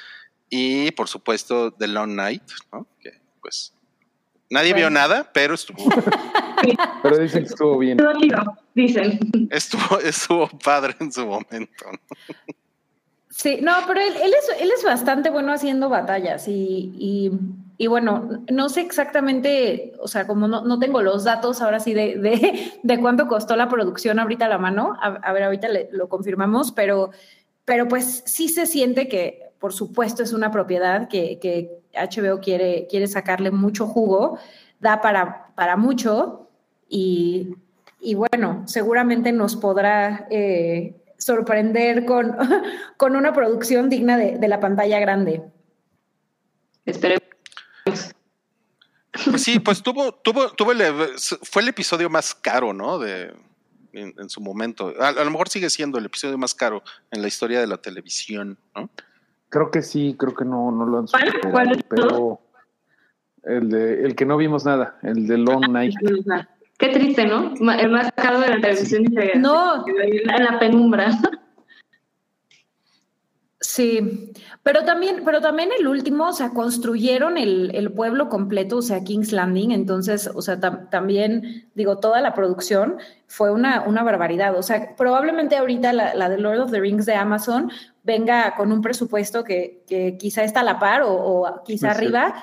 y, 0.49 0.91
por 0.91 1.07
supuesto, 1.09 1.73
The 1.73 1.87
Long 1.87 2.15
Night, 2.15 2.43
¿no? 2.71 2.87
que 3.01 3.19
pues 3.43 3.73
nadie 4.49 4.73
vio 4.73 4.89
nada, 4.89 5.29
pero 5.31 5.53
estuvo. 5.53 5.77
pero 7.03 7.17
dicen 7.19 7.43
que 7.43 7.49
estuvo 7.49 7.77
bien. 7.77 7.97
Dicen. 8.73 9.19
Estuvo, 9.51 9.99
estuvo 9.99 10.47
padre 10.47 10.95
en 10.99 11.11
su 11.11 11.27
momento. 11.27 11.85
Sí, 13.29 13.59
no, 13.61 13.73
pero 13.87 13.99
él, 13.99 14.13
él, 14.23 14.33
es, 14.33 14.61
él 14.61 14.71
es 14.75 14.83
bastante 14.83 15.29
bueno 15.29 15.51
haciendo 15.51 15.89
batallas 15.89 16.47
y, 16.47 16.93
y, 16.97 17.31
y, 17.77 17.87
bueno, 17.87 18.43
no 18.51 18.69
sé 18.69 18.81
exactamente, 18.81 19.93
o 19.99 20.07
sea, 20.07 20.27
como 20.27 20.47
no, 20.47 20.63
no 20.63 20.77
tengo 20.77 21.01
los 21.01 21.23
datos 21.23 21.59
ahora 21.61 21.79
sí 21.79 21.95
de, 21.95 22.15
de, 22.19 22.71
de, 22.83 22.99
cuánto 22.99 23.27
costó 23.27 23.55
la 23.55 23.69
producción 23.69 24.19
ahorita 24.19 24.45
a 24.45 24.49
la 24.49 24.59
mano, 24.59 24.95
a, 25.01 25.07
a 25.07 25.33
ver, 25.33 25.43
ahorita 25.43 25.67
le, 25.67 25.89
lo 25.91 26.09
confirmamos, 26.09 26.71
pero, 26.71 27.09
pero 27.65 27.87
pues 27.87 28.23
sí 28.27 28.49
se 28.49 28.67
siente 28.67 29.07
que, 29.07 29.51
por 29.57 29.73
supuesto, 29.73 30.21
es 30.21 30.31
una 30.31 30.51
propiedad 30.51 31.07
que, 31.07 31.39
que 31.39 31.82
HBO 31.93 32.39
quiere, 32.39 32.87
quiere 32.89 33.07
sacarle 33.07 33.51
mucho 33.51 33.87
jugo, 33.87 34.37
da 34.79 35.01
para, 35.01 35.53
para 35.55 35.77
mucho 35.77 36.49
y, 36.89 37.55
y 37.99 38.15
bueno, 38.15 38.63
seguramente 38.67 39.31
nos 39.31 39.55
podrá... 39.55 40.27
Eh, 40.29 40.99
sorprender 41.23 42.05
con, 42.05 42.35
con 42.97 43.15
una 43.15 43.33
producción 43.33 43.89
digna 43.89 44.17
de, 44.17 44.37
de 44.37 44.47
la 44.47 44.59
pantalla 44.59 44.99
grande. 44.99 45.41
Esperemos. 46.85 47.23
Pues 49.25 49.43
sí, 49.43 49.59
pues 49.59 49.81
tuvo, 49.81 50.13
tuvo, 50.13 50.49
tuvo 50.51 50.71
el, 50.71 50.81
fue 51.43 51.61
el 51.61 51.67
episodio 51.69 52.09
más 52.09 52.33
caro, 52.35 52.73
¿no? 52.73 52.99
De, 52.99 53.33
en, 53.93 54.13
en 54.17 54.29
su 54.29 54.41
momento. 54.41 54.93
A, 54.99 55.09
a, 55.09 55.23
lo 55.23 55.31
mejor 55.31 55.49
sigue 55.49 55.69
siendo 55.69 55.97
el 55.97 56.05
episodio 56.05 56.37
más 56.37 56.53
caro 56.53 56.83
en 57.11 57.21
la 57.21 57.27
historia 57.27 57.59
de 57.61 57.67
la 57.67 57.77
televisión, 57.77 58.57
¿no? 58.75 58.89
Creo 59.53 59.69
que 59.69 59.83
sí, 59.83 60.15
creo 60.17 60.33
que 60.33 60.45
no, 60.45 60.71
no 60.71 60.83
lo 60.83 60.97
han 60.97 61.07
superado, 61.07 61.51
¿Cuál? 61.51 61.67
¿Cuál 61.67 61.85
pero 61.87 62.39
el 63.43 63.69
de 63.69 64.03
el 64.03 64.15
que 64.15 64.25
no 64.25 64.35
vimos 64.35 64.65
nada, 64.65 64.97
el 65.03 65.27
de 65.27 65.37
Long 65.37 65.69
Night. 65.69 65.93
Qué 66.79 66.89
triste, 66.89 67.27
¿no? 67.27 67.53
El 67.71 67.91
más 67.91 68.11
caro 68.13 68.39
de 68.39 68.47
la 68.47 68.59
televisión. 68.59 69.05
Sí. 69.05 69.37
No. 69.37 69.85
En 69.85 70.43
la 70.43 70.57
penumbra. 70.57 71.11
Sí, 73.59 74.33
pero 74.63 74.85
también, 74.85 75.21
pero 75.23 75.39
también 75.39 75.69
el 75.79 75.87
último, 75.87 76.29
o 76.29 76.33
sea, 76.33 76.49
construyeron 76.49 77.37
el, 77.37 77.73
el 77.75 77.91
pueblo 77.93 78.29
completo, 78.29 78.77
o 78.77 78.81
sea, 78.81 79.03
King's 79.03 79.31
Landing, 79.31 79.71
entonces, 79.71 80.29
o 80.33 80.41
sea, 80.41 80.59
tam, 80.59 80.89
también, 80.89 81.69
digo, 81.73 81.99
toda 81.99 82.21
la 82.21 82.33
producción 82.33 82.97
fue 83.27 83.51
una, 83.51 83.83
una 83.87 84.03
barbaridad, 84.03 84.57
o 84.57 84.63
sea, 84.63 84.95
probablemente 84.97 85.55
ahorita 85.55 85.93
la, 85.93 86.13
la, 86.13 86.27
de 86.27 86.39
Lord 86.39 86.59
of 86.59 86.71
the 86.71 86.81
Rings 86.81 87.05
de 87.05 87.15
Amazon 87.15 87.71
venga 88.03 88.55
con 88.55 88.71
un 88.71 88.81
presupuesto 88.81 89.43
que, 89.43 89.83
que 89.87 90.17
quizá 90.17 90.43
está 90.43 90.59
a 90.59 90.63
la 90.63 90.79
par 90.79 91.03
o, 91.03 91.13
o 91.13 91.63
quizá 91.63 91.93
sí. 91.93 91.97
arriba, 91.97 92.35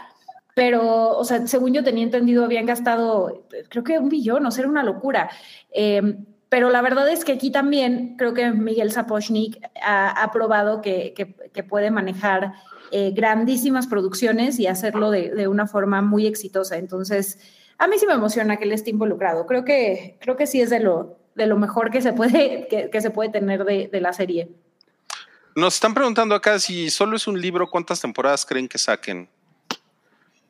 pero, 0.54 1.16
o 1.16 1.24
sea, 1.24 1.46
según 1.46 1.72
yo 1.72 1.84
tenía 1.84 2.04
entendido, 2.04 2.44
habían 2.44 2.66
gastado, 2.66 3.46
creo 3.68 3.84
que 3.84 3.98
un 3.98 4.08
billón, 4.08 4.44
o 4.44 4.50
sea, 4.50 4.62
era 4.62 4.70
una 4.70 4.82
locura. 4.82 5.30
Eh, 5.72 6.16
pero 6.50 6.68
la 6.68 6.82
verdad 6.82 7.08
es 7.08 7.24
que 7.24 7.32
aquí 7.32 7.52
también 7.52 8.16
creo 8.18 8.34
que 8.34 8.50
Miguel 8.50 8.90
Sapochnik 8.90 9.64
ha, 9.80 10.10
ha 10.10 10.32
probado 10.32 10.82
que, 10.82 11.14
que, 11.14 11.34
que, 11.52 11.62
puede 11.62 11.92
manejar 11.92 12.54
eh, 12.90 13.12
grandísimas 13.12 13.86
producciones 13.86 14.58
y 14.58 14.66
hacerlo 14.66 15.12
de, 15.12 15.30
de, 15.30 15.46
una 15.46 15.68
forma 15.68 16.02
muy 16.02 16.26
exitosa. 16.26 16.76
Entonces, 16.76 17.38
a 17.78 17.86
mí 17.86 17.96
sí 17.98 18.06
me 18.06 18.14
emociona 18.14 18.56
que 18.56 18.64
él 18.64 18.72
esté 18.72 18.90
involucrado. 18.90 19.46
Creo 19.46 19.64
que, 19.64 20.18
creo 20.20 20.36
que 20.36 20.48
sí 20.48 20.60
es 20.60 20.70
de 20.70 20.80
lo, 20.80 21.18
de 21.36 21.46
lo 21.46 21.56
mejor 21.56 21.92
que 21.92 22.02
se 22.02 22.12
puede, 22.12 22.66
que, 22.68 22.90
que 22.90 23.00
se 23.00 23.10
puede 23.10 23.30
tener 23.30 23.64
de, 23.64 23.86
de 23.86 24.00
la 24.00 24.12
serie. 24.12 24.50
Nos 25.56 25.74
están 25.74 25.94
preguntando 25.94 26.34
acá 26.34 26.58
si 26.58 26.90
solo 26.90 27.16
es 27.16 27.26
un 27.26 27.40
libro, 27.40 27.68
¿cuántas 27.68 28.00
temporadas 28.00 28.46
creen 28.46 28.68
que 28.68 28.78
saquen? 28.78 29.28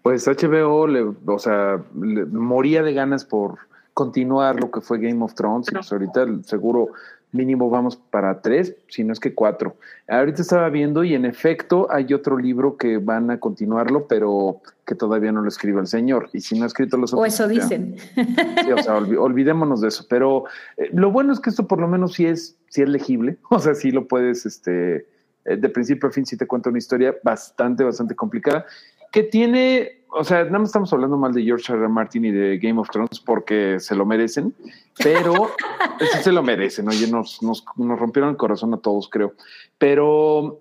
Pues 0.02 0.26
HBO, 0.26 0.87
le, 0.87 1.02
o 1.02 1.38
sea, 1.38 1.83
le, 2.00 2.25
moría 2.26 2.83
de 2.83 2.92
ganas 2.92 3.25
por 3.25 3.59
continuar 3.95 4.61
lo 4.61 4.71
que 4.71 4.80
fue 4.80 4.99
Game 4.99 5.23
of 5.23 5.35
Thrones. 5.35 5.69
Y 5.69 5.75
pues 5.75 5.92
ahorita 5.92 6.26
seguro 6.45 6.88
mínimo 7.33 7.71
vamos 7.71 7.97
para 7.97 8.41
tres, 8.41 8.77
si 8.88 9.05
no 9.05 9.12
es 9.12 9.21
que 9.21 9.35
cuatro. 9.35 9.77
Ahorita 10.09 10.43
estaba 10.43 10.69
viendo 10.69 11.05
y 11.05 11.14
en 11.14 11.25
efecto 11.25 11.87
hay 11.90 12.12
otro 12.12 12.37
libro 12.37 12.77
que 12.77 12.99
van 12.99 13.31
a 13.31 13.38
continuarlo, 13.38 14.07
pero 14.07 14.61
que 14.87 14.95
todavía 14.95 15.33
no 15.33 15.43
lo 15.43 15.49
escribe 15.49 15.81
el 15.81 15.87
señor. 15.87 16.29
Y 16.33 16.40
si 16.40 16.59
no 16.59 16.64
ha 16.64 16.66
escrito 16.66 16.97
los 16.97 17.12
otros. 17.12 17.23
O 17.23 17.27
eso 17.27 17.47
dicen. 17.47 17.97
Sí, 18.14 18.73
o 18.73 18.83
sea, 18.83 18.97
olvid 18.97 19.19
olvidémonos 19.19 19.81
de 19.81 19.88
eso. 19.88 20.07
Pero 20.09 20.45
eh, 20.77 20.90
lo 20.93 21.11
bueno 21.11 21.33
es 21.33 21.40
que 21.40 21.51
esto 21.51 21.66
por 21.66 21.81
lo 21.81 21.88
menos 21.88 22.14
sí 22.14 22.27
es, 22.27 22.57
sí 22.69 22.83
es 22.83 22.88
legible. 22.88 23.37
O 23.51 23.59
sea, 23.59 23.75
sí 23.75 23.90
lo 23.90 24.09
puedes, 24.09 24.47
este, 24.47 25.07
de 25.45 25.69
principio 25.69 26.09
a 26.09 26.12
fin, 26.12 26.25
sí 26.25 26.37
te 26.37 26.47
cuenta 26.47 26.71
una 26.71 26.79
historia 26.79 27.14
bastante, 27.23 27.85
bastante 27.85 28.14
complicada 28.14 28.64
que 29.11 29.23
tiene, 29.25 30.00
o 30.12 30.25
sea, 30.25 30.44
nada 30.44 30.59
más 30.59 30.68
estamos 30.68 30.92
hablando 30.92 31.16
mal 31.16 31.33
de 31.33 31.42
George 31.42 31.73
R. 31.73 31.81
R. 31.81 31.88
Martin 31.88 32.25
y 32.25 32.31
de 32.31 32.59
Game 32.59 32.81
of 32.81 32.90
Thrones 32.90 33.20
porque 33.20 33.79
se 33.81 33.94
lo 33.94 34.05
merecen, 34.05 34.55
pero 35.03 35.51
sí 36.01 36.23
se 36.23 36.33
lo 36.33 36.42
merecen, 36.42 36.88
oye, 36.88 37.11
nos, 37.11 37.42
nos, 37.42 37.64
nos 37.77 37.99
rompieron 37.99 38.31
el 38.31 38.37
corazón 38.37 38.75
a 38.75 38.79
todos, 38.79 39.09
creo. 39.09 39.35
Pero 39.79 40.61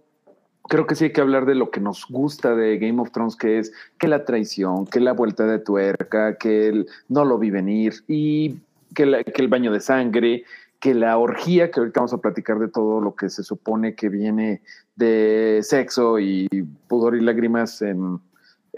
creo 0.69 0.85
que 0.85 0.95
sí 0.95 1.05
hay 1.05 1.13
que 1.13 1.21
hablar 1.21 1.45
de 1.45 1.55
lo 1.55 1.71
que 1.71 1.79
nos 1.79 2.05
gusta 2.07 2.55
de 2.55 2.77
Game 2.77 3.01
of 3.01 3.11
Thrones, 3.11 3.35
que 3.35 3.59
es 3.59 3.73
que 3.97 4.07
la 4.07 4.23
traición, 4.23 4.85
que 4.85 4.99
la 4.99 5.13
vuelta 5.13 5.45
de 5.45 5.59
tuerca, 5.59 6.37
que 6.37 6.67
el 6.67 6.87
no 7.07 7.25
lo 7.25 7.37
vi 7.37 7.49
venir 7.49 7.95
y 8.07 8.57
que, 8.93 9.05
la, 9.05 9.23
que 9.23 9.41
el 9.41 9.47
baño 9.47 9.71
de 9.71 9.81
sangre, 9.81 10.43
que 10.79 10.93
la 10.93 11.17
orgía, 11.17 11.71
que 11.71 11.79
ahorita 11.79 11.99
vamos 11.99 12.13
a 12.13 12.19
platicar 12.19 12.59
de 12.59 12.69
todo 12.69 13.01
lo 13.01 13.15
que 13.15 13.29
se 13.29 13.43
supone 13.43 13.95
que 13.95 14.09
viene 14.09 14.61
de 14.95 15.59
sexo 15.63 16.19
y 16.19 16.47
pudor 16.87 17.15
y 17.15 17.21
lágrimas 17.21 17.81
en, 17.81 18.19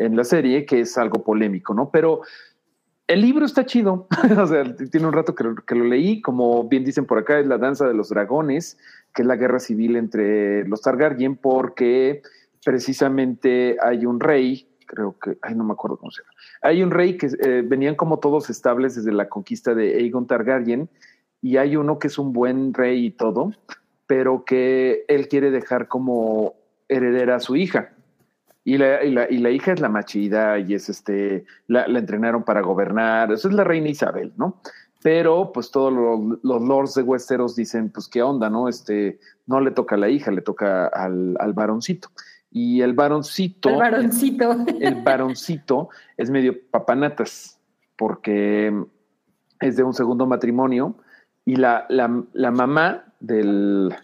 en 0.05 0.15
la 0.15 0.23
serie, 0.23 0.65
que 0.65 0.81
es 0.81 0.97
algo 0.97 1.23
polémico, 1.23 1.73
¿no? 1.73 1.89
Pero 1.91 2.21
el 3.07 3.21
libro 3.21 3.45
está 3.45 3.65
chido, 3.65 4.07
o 4.37 4.47
sea, 4.47 4.75
tiene 4.75 5.07
un 5.07 5.13
rato 5.13 5.35
que 5.35 5.75
lo, 5.75 5.85
leí, 5.85 6.21
como 6.21 6.67
bien 6.67 6.83
dicen 6.83 7.05
por 7.05 7.17
acá, 7.17 7.39
es 7.39 7.47
la 7.47 7.57
danza 7.57 7.87
de 7.87 7.93
los 7.93 8.09
dragones, 8.09 8.77
que 9.13 9.23
es 9.23 9.27
la 9.27 9.35
guerra 9.35 9.59
civil 9.59 9.95
entre 9.97 10.65
los 10.67 10.81
Targaryen, 10.81 11.35
porque 11.35 12.21
precisamente 12.63 13.77
hay 13.81 14.05
un 14.05 14.19
rey, 14.19 14.69
creo 14.85 15.17
que, 15.19 15.37
ay, 15.41 15.55
no 15.55 15.63
me 15.63 15.73
acuerdo 15.73 15.97
cómo 15.97 16.11
se 16.11 16.21
llama, 16.21 16.33
hay 16.61 16.83
un 16.83 16.91
rey 16.91 17.17
que 17.17 17.27
eh, 17.27 17.63
venían 17.65 17.95
como 17.95 18.19
todos 18.19 18.49
estables 18.49 18.95
desde 18.95 19.11
la 19.11 19.27
conquista 19.27 19.75
de 19.75 19.95
Aegon 19.95 20.27
Targaryen, 20.27 20.89
y 21.41 21.57
hay 21.57 21.75
uno 21.75 21.99
que 21.99 22.07
es 22.07 22.17
un 22.17 22.31
buen 22.31 22.73
rey 22.73 23.07
y 23.07 23.11
todo, 23.11 23.51
pero 24.07 24.45
que 24.45 25.03
él 25.07 25.27
quiere 25.27 25.51
dejar 25.51 25.87
como 25.87 26.53
heredera 26.87 27.35
a 27.35 27.39
su 27.39 27.55
hija. 27.55 27.93
Y 28.63 28.78
la, 28.78 29.04
y 29.04 29.12
la, 29.12 29.30
y 29.30 29.38
la 29.39 29.50
hija 29.50 29.74
es 29.74 29.80
la 29.80 29.89
machida 29.89 30.60
y 30.60 30.76
es 30.76 30.88
este, 30.88 31.45
la, 31.67 31.88
la, 31.88 32.00
entrenaron 32.00 32.43
para 32.43 32.62
gobernar, 32.62 33.32
eso 33.32 33.47
es 33.47 33.56
la 33.56 33.63
reina 33.63 33.89
Isabel, 33.89 34.34
¿no? 34.38 34.62
Pero 35.02 35.52
pues 35.52 35.71
todos 35.71 35.91
los, 35.91 36.39
los, 36.43 36.62
lords 36.62 36.93
de 36.93 37.02
Westeros 37.02 37.56
dicen, 37.56 37.89
pues 37.89 38.08
qué 38.08 38.21
onda, 38.21 38.52
¿no? 38.52 38.67
Este, 38.67 39.19
no 39.47 39.60
le 39.60 39.71
toca 39.71 39.95
a 39.95 39.97
la 39.97 40.10
hija, 40.10 40.30
le 40.30 40.41
toca 40.41 40.86
al, 40.88 41.36
al 41.39 41.54
varoncito. 41.54 42.10
Y 42.52 42.82
el 42.82 42.93
varoncito. 42.93 43.69
El 43.69 43.78
varoncito. 43.78 44.65
El, 44.80 45.02
varoncito 45.02 45.89
es 46.17 46.30
medio 46.30 46.56
papanatas, 46.69 47.60
porque 47.95 48.71
es 49.60 49.76
de 49.76 49.84
un 49.84 49.93
segundo 49.93 50.28
matrimonio 50.28 50.95
y 51.45 51.56
la, 51.56 51.86
la, 51.89 52.24
la 52.34 52.52
mamá 52.52 53.06
del, 53.19 53.95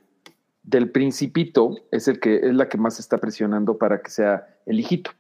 del 0.68 0.92
principito 0.92 1.76
es 1.92 2.10
el 2.10 2.20
que 2.20 2.36
es 2.36 2.54
la 2.54 2.68
que 2.68 2.78
más 2.78 3.00
está 3.00 3.18
presionando 3.18 3.78
para 3.78 4.02
que 4.02 4.12
sea 4.12 4.48
el 4.66 4.82
hijito. 4.82 5.12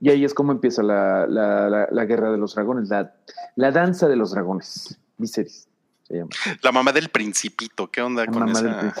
Y 0.00 0.10
ahí 0.10 0.22
es 0.22 0.34
como 0.34 0.52
empieza 0.52 0.82
la, 0.82 1.26
la, 1.26 1.70
la, 1.70 1.88
la 1.90 2.04
guerra 2.04 2.30
de 2.30 2.36
los 2.36 2.54
dragones, 2.54 2.90
la, 2.90 3.70
danza 3.70 4.06
de 4.06 4.16
los 4.16 4.32
dragones. 4.32 4.98
Viserys 5.16 5.66
se 6.06 6.16
llama. 6.18 6.28
La 6.60 6.72
mamá 6.72 6.92
del 6.92 7.08
principito, 7.08 7.90
¿qué 7.90 8.02
onda 8.02 8.26
con 8.26 8.46
esa? 8.50 8.94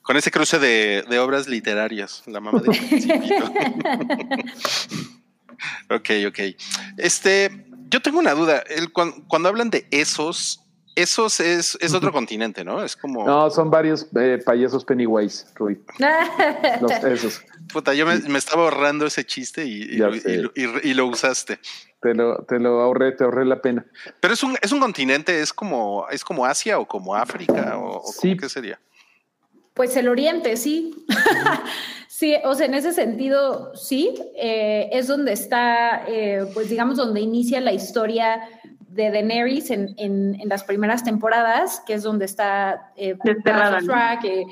Con 0.00 0.16
ese 0.16 0.30
cruce 0.30 0.58
de, 0.58 1.04
de, 1.06 1.18
obras 1.18 1.46
literarias, 1.46 2.22
la 2.26 2.40
mamá 2.40 2.60
del 2.60 2.70
principito. 2.70 3.44
ok, 5.90 6.10
ok. 6.28 6.38
Este, 6.96 7.66
yo 7.90 8.00
tengo 8.00 8.18
una 8.18 8.32
duda. 8.32 8.60
El, 8.60 8.92
cuando, 8.92 9.22
cuando 9.28 9.50
hablan 9.50 9.68
de 9.68 9.86
esos, 9.90 10.65
esos 10.96 11.40
es, 11.40 11.78
es 11.80 11.94
otro 11.94 12.10
continente, 12.10 12.64
¿no? 12.64 12.82
Es 12.82 12.96
como. 12.96 13.24
No, 13.24 13.50
son 13.50 13.70
varios 13.70 14.06
eh, 14.18 14.42
payasos 14.44 14.84
Pennywise, 14.84 15.46
Rui. 15.54 15.78
Los, 16.80 16.90
esos. 16.90 17.42
Puta, 17.72 17.94
yo 17.94 18.06
me, 18.06 18.18
me, 18.20 18.38
estaba 18.38 18.64
ahorrando 18.64 19.06
ese 19.06 19.24
chiste 19.24 19.64
y, 19.64 19.82
y, 19.82 20.02
y, 20.54 20.90
y, 20.90 20.94
lo 20.94 21.06
usaste. 21.06 21.58
Te 22.00 22.14
lo, 22.14 22.44
te 22.44 22.58
lo 22.58 22.80
ahorré, 22.80 23.12
te 23.12 23.24
ahorré 23.24 23.44
la 23.44 23.60
pena. 23.60 23.84
Pero 24.20 24.34
es 24.34 24.42
un, 24.42 24.56
es 24.62 24.72
un 24.72 24.80
continente, 24.80 25.40
es 25.40 25.52
como, 25.52 26.06
es 26.10 26.24
como 26.24 26.46
Asia 26.46 26.78
o 26.78 26.86
como 26.86 27.14
África 27.14 27.76
o, 27.78 28.02
o 28.02 28.12
sí. 28.12 28.36
qué 28.36 28.48
sería. 28.48 28.80
Pues 29.74 29.94
el 29.96 30.08
Oriente, 30.08 30.56
sí. 30.56 30.94
sí, 32.08 32.34
o 32.44 32.54
sea, 32.54 32.64
en 32.64 32.72
ese 32.72 32.94
sentido, 32.94 33.76
sí. 33.76 34.14
Eh, 34.36 34.88
es 34.90 35.06
donde 35.06 35.32
está, 35.32 36.06
eh, 36.08 36.46
pues 36.54 36.70
digamos, 36.70 36.96
donde 36.96 37.20
inicia 37.20 37.60
la 37.60 37.74
historia 37.74 38.40
de 38.96 39.10
Daenerys 39.10 39.70
en, 39.70 39.94
en, 39.98 40.34
en, 40.40 40.48
las 40.48 40.64
primeras 40.64 41.04
temporadas, 41.04 41.82
que 41.86 41.94
es 41.94 42.02
donde 42.02 42.24
está 42.24 42.92
eh, 42.96 43.16
Track, 43.86 44.24
eh, 44.24 44.44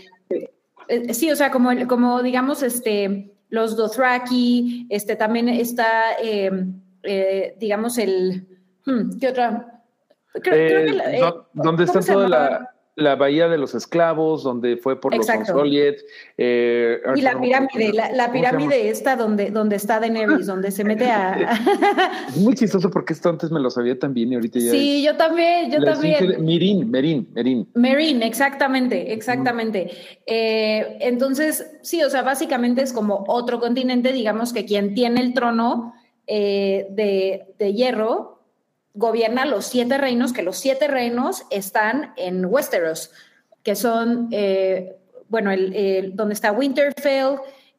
eh, 0.89 1.15
sí, 1.15 1.31
o 1.31 1.37
sea, 1.37 1.51
como, 1.51 1.71
como 1.89 2.23
digamos, 2.23 2.63
este, 2.63 3.33
los 3.49 3.77
Dothraki, 3.77 4.87
este, 4.91 5.17
también 5.17 5.49
está, 5.49 6.13
eh, 6.23 6.51
eh, 7.03 7.57
digamos, 7.59 7.99
el... 7.99 8.47
hmm, 8.87 9.19
¿Qué 9.19 9.29
otra? 9.29 9.83
Creo- 10.33 10.43
creo 10.43 10.85
que 10.87 10.93
la- 10.93 11.13
Eh, 11.13 11.17
eh, 11.17 11.21
¿cómo 11.55 11.83
está 11.85 12.01
toda 12.13 12.29
la, 12.29 12.74
la 12.97 13.17
bahía 13.17 13.49
de 13.49 13.59
los 13.59 13.75
esclavos, 13.75 14.45
donde 14.45 14.77
fue 14.77 15.01
por 15.01 15.13
Exacto. 15.15 15.41
los 15.41 15.49
Consoliet. 15.51 15.97
eh, 16.39 17.01
Y 17.17 17.23
la 17.23 17.41
pirámide, 17.41 17.93
la, 17.93 18.31
pirámide 18.31 18.89
esta 18.89 19.17
donde, 19.17 19.51
donde 19.51 19.75
está 19.77 19.99
Daenerys, 19.99 20.47
donde 20.47 20.71
se 20.71 20.85
mete 20.85 21.11
a... 21.11 21.59
Es 22.29 22.37
muy 22.37 22.55
chistoso 22.55 22.91
porque 22.91 23.13
esto 23.13 23.31
antes 23.31 23.51
me 23.51 23.59
lo 23.59 23.69
sabía 23.71 23.99
también 23.99 24.31
y 24.33 24.35
ahorita 24.37 24.61
ya. 24.61 24.71
sí, 24.71 25.03
yo 25.03 25.17
también, 25.17 25.73
yo 25.73 25.81
la 25.81 25.93
también. 25.95 26.29
de- 26.29 26.39
Mirin, 26.39 26.89
Merin, 26.89 27.29
Merin. 27.35 27.69
Marine, 27.75 28.25
exactamente, 28.27 29.13
exactamente. 29.13 29.91
Eh, 30.27 30.99
entonces, 31.01 31.67
sí, 31.83 32.03
o 32.05 32.11
sea, 32.11 32.23
básicamente 32.23 32.83
es 32.83 32.93
como 32.93 33.25
otro 33.27 33.59
continente, 33.59 34.13
digamos 34.13 34.53
que 34.53 34.65
quien 34.65 34.95
tiene 34.95 35.21
el 35.21 35.35
trono 35.35 35.95
eh, 36.29 36.87
de, 36.91 37.55
de 37.59 37.73
hierro 37.75 38.34
gobierna 38.95 39.45
los 39.45 39.67
siete 39.67 39.99
reinos, 39.99 40.33
que 40.33 40.43
los 40.43 40.57
siete 40.57 40.89
reinos 40.89 41.45
están 41.51 42.13
en 42.17 42.45
Westeros, 42.47 43.11
que 43.63 43.75
son, 43.75 44.29
eh, 44.31 44.97
bueno, 45.29 45.51
el, 45.51 45.75
el- 45.75 46.17
donde 46.17 46.35
está 46.35 46.53
Winterfell. 46.53 47.37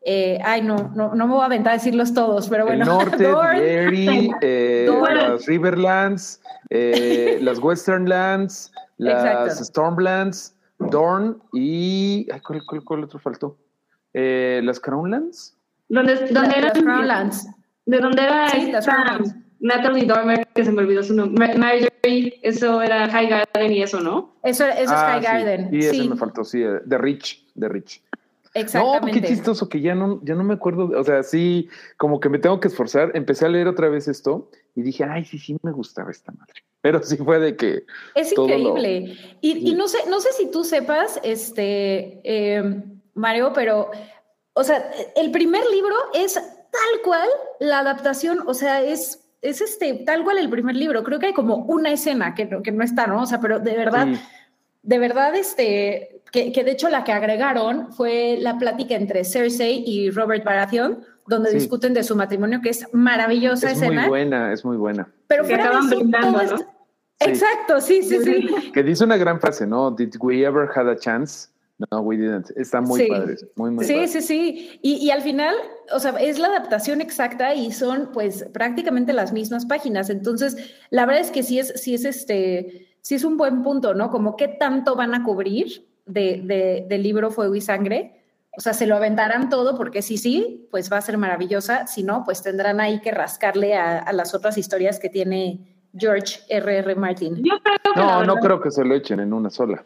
eh, 0.07 0.39
ay, 0.43 0.61
no, 0.61 0.91
no, 0.95 1.15
no 1.15 1.25
me 1.27 1.33
voy 1.33 1.41
a 1.41 1.45
aventar 1.45 1.73
a 1.73 1.77
decirlos 1.77 2.13
todos, 2.13 2.47
pero 2.47 2.65
bueno. 2.65 2.83
el 2.83 2.87
norte, 2.89 3.23
Derry, 3.61 4.29
eh, 4.41 4.87
las 5.29 5.45
Riverlands, 5.47 6.41
eh, 6.69 7.39
las 7.41 7.57
Westernlands, 7.59 8.71
las 8.97 9.23
Exacto. 9.25 9.63
Stormlands, 9.65 10.53
Dorn 10.77 11.41
y. 11.53 12.27
ay, 12.31 12.39
¿cuál, 12.41 12.61
cuál, 12.65 12.83
cuál 12.83 13.03
otro 13.05 13.17
faltó? 13.19 13.57
Eh, 14.13 14.61
las 14.63 14.79
Crownlands. 14.79 15.55
¿Dónde, 15.89 16.15
dónde 16.31 16.49
las 16.49 16.57
eran? 16.57 16.83
Crownlands. 16.83 17.47
¿De 17.85 17.97
dónde 17.99 18.23
era 18.23 18.49
Sí, 18.49 18.71
las 18.71 18.85
Crownlands. 18.85 19.35
Natalie 19.59 20.05
Dormer, 20.05 20.47
que 20.53 20.63
se 20.65 20.71
me 20.71 20.81
olvidó 20.81 21.01
su 21.03 21.13
nombre? 21.13 21.47
Ma- 21.47 21.53
Marjorie, 21.55 22.39
eso 22.43 22.81
era 22.81 23.09
High 23.09 23.29
Garden 23.29 23.71
y 23.71 23.81
eso, 23.81 23.99
¿no? 23.99 24.35
Eso, 24.43 24.65
eso 24.65 24.93
Ah, 24.95 25.17
es 25.17 25.25
High 25.27 25.43
Garden. 25.45 25.69
Sí, 25.71 25.81
sí, 25.81 25.87
ese 25.87 26.01
sí, 26.03 26.09
me 26.09 26.15
faltó, 26.17 26.43
sí, 26.43 26.61
eh, 26.61 26.79
de 26.85 26.97
Rich, 26.97 27.45
de 27.55 27.69
Rich. 27.69 28.01
No, 28.53 28.61
exactamente. 28.61 29.19
qué 29.21 29.27
chistoso 29.27 29.67
que 29.67 29.81
ya 29.81 29.95
no, 29.95 30.21
ya 30.23 30.33
no 30.33 30.43
me 30.45 30.53
acuerdo. 30.53 30.89
O 30.97 31.03
sea, 31.03 31.23
sí, 31.23 31.67
como 31.97 32.21
que 32.21 32.29
me 32.29 32.39
tengo 32.39 32.59
que 32.61 32.69
esforzar. 32.69 33.11
Empecé 33.13 33.45
a 33.45 33.49
leer 33.49 33.67
otra 33.67 33.89
vez 33.89 34.07
esto 34.07 34.49
y 34.75 34.81
dije, 34.81 35.03
ay, 35.03 35.25
sí, 35.25 35.37
sí 35.39 35.57
me 35.61 35.73
gustaba 35.73 36.09
esta 36.09 36.31
madre. 36.31 36.63
Pero 36.79 37.03
sí 37.03 37.17
fue 37.17 37.39
de 37.39 37.57
que 37.57 37.83
Es 38.13 38.33
lo- 38.37 38.43
increíble. 38.45 39.17
Y, 39.41 39.57
y 39.57 39.67
Sí. 39.71 39.75
no 39.75 39.89
sé, 39.89 39.97
no 40.09 40.21
sé 40.21 40.31
si 40.33 40.49
tú 40.51 40.63
sepas, 40.63 41.19
este, 41.23 42.21
eh, 42.23 42.83
Mario, 43.13 43.51
pero, 43.53 43.91
o 44.53 44.63
sea, 44.63 44.89
el 45.17 45.31
primer 45.31 45.65
libro 45.71 45.95
es 46.13 46.35
tal 46.35 47.01
cual 47.03 47.27
la 47.59 47.79
adaptación, 47.79 48.43
o 48.47 48.53
sea, 48.53 48.81
es, 48.81 49.24
es 49.49 49.61
este, 49.61 49.93
tal 50.05 50.23
cual 50.23 50.37
el 50.37 50.49
primer 50.49 50.75
libro. 50.75 51.03
Creo 51.03 51.19
que 51.19 51.27
hay 51.27 51.33
como 51.33 51.55
una 51.57 51.91
escena 51.91 52.33
que, 52.35 52.45
no- 52.45 52.61
que 52.61 52.71
no 52.71 52.83
está, 52.83 53.07
¿no? 53.07 53.21
O 53.21 53.25
sea, 53.25 53.39
pero 53.39 53.59
de 53.59 53.75
verdad, 53.75 54.07
sí, 54.13 54.19
de 54.83 54.99
verdad, 54.99 55.35
este, 55.35 56.21
que, 56.31 56.51
que 56.51 56.63
de 56.63 56.71
hecho 56.71 56.89
la 56.89 57.03
que 57.03 57.11
agregaron 57.11 57.91
fue 57.93 58.37
la 58.39 58.57
plática 58.57 58.95
entre 58.95 59.23
Cersei 59.23 59.83
y 59.85 60.11
Robert 60.11 60.43
Baratheon, 60.43 61.03
donde 61.27 61.49
Sí. 61.51 61.55
discuten 61.57 61.93
de 61.93 62.03
su 62.03 62.15
matrimonio, 62.15 62.59
que 62.61 62.69
es 62.69 62.87
maravillosa 62.93 63.71
es 63.71 63.81
escena. 63.81 64.01
muy 64.01 64.09
buena, 64.09 64.53
es 64.53 64.63
muy 64.63 64.77
buena. 64.77 65.07
Pero 65.27 65.43
Que 65.45 65.55
acaban 65.55 65.87
eso, 65.87 65.95
brindando, 65.97 66.39
todo 66.39 66.47
¿no? 66.49 66.55
es- 66.55 66.65
Sí. 67.21 67.29
Exacto, 67.29 67.79
sí, 67.79 68.03
sí, 68.03 68.19
sí. 68.23 68.71
Que 68.73 68.83
dice 68.83 69.03
una 69.05 69.15
gran 69.15 69.39
frase, 69.39 69.65
¿no? 69.65 69.89
Did 69.89 70.15
we 70.19 70.43
ever 70.45 70.67
had 70.75 70.89
a 70.89 70.97
chance? 70.97 71.47
No, 71.91 71.99
we 72.01 72.15
didn't. 72.15 72.51
Está 72.55 72.79
muy 72.79 73.01
Sí. 73.01 73.07
padre, 73.07 73.35
muy, 73.55 73.69
muy 73.71 73.83
Sí, 73.85 73.93
padre. 73.93 74.07
sí, 74.07 74.21
sí. 74.21 74.79
Y, 74.81 74.93
y 75.05 75.11
al 75.11 75.21
final, 75.21 75.53
o 75.93 75.99
sea, 75.99 76.11
es 76.11 76.39
la 76.39 76.47
adaptación 76.47 77.01
exacta 77.01 77.53
y 77.53 77.71
son 77.73 78.11
pues 78.13 78.45
prácticamente 78.53 79.11
las 79.11 79.33
mismas 79.33 79.65
páginas. 79.65 80.09
Entonces, 80.09 80.55
la 80.89 81.05
verdad 81.05 81.21
es 81.21 81.31
que 81.31 81.43
sí 81.43 81.59
es, 81.59 81.73
sí 81.75 81.93
es 81.93 82.05
este, 82.05 82.87
sí 83.01 83.15
es 83.15 83.25
un 83.25 83.35
buen 83.35 83.61
punto, 83.61 83.93
¿no? 83.93 84.09
Como 84.09 84.37
qué 84.37 84.47
tanto 84.47 84.95
van 84.95 85.13
a 85.15 85.23
cubrir 85.23 85.85
de, 86.05 86.41
de- 86.45 86.85
del 86.87 87.03
libro 87.03 87.29
Fuego 87.29 87.55
y 87.55 87.61
Sangre. 87.61 88.21
O 88.57 88.61
sea, 88.61 88.71
se 88.73 88.87
lo 88.87 88.95
aventarán 88.95 89.49
todo 89.49 89.75
porque 89.75 90.01
sí, 90.01 90.17
sí, 90.17 90.69
pues 90.71 90.89
va 90.89 90.95
a 90.97 91.01
ser 91.01 91.17
maravillosa. 91.17 91.87
Si 91.87 92.03
no, 92.03 92.23
pues 92.23 92.41
tendrán 92.41 92.79
ahí 92.79 93.01
que 93.01 93.11
rascarle 93.11 93.75
a, 93.75 93.99
a 93.99 94.13
las 94.13 94.33
otras 94.33 94.57
historias 94.57 94.97
que 94.97 95.09
tiene 95.09 95.59
George 95.93 96.39
R. 96.47 96.77
R. 96.77 96.95
Martin. 96.95 97.35
Yo 97.43 97.51
creo 97.61 97.75
que 97.93 97.99
la 97.99 98.05
No, 98.05 98.23
no 98.23 98.35
creo 98.37 98.61
que 98.61 98.71
se 98.71 98.85
lo 98.85 98.95
echen 98.95 99.19
en 99.19 99.33
una 99.33 99.49
sola. 99.49 99.83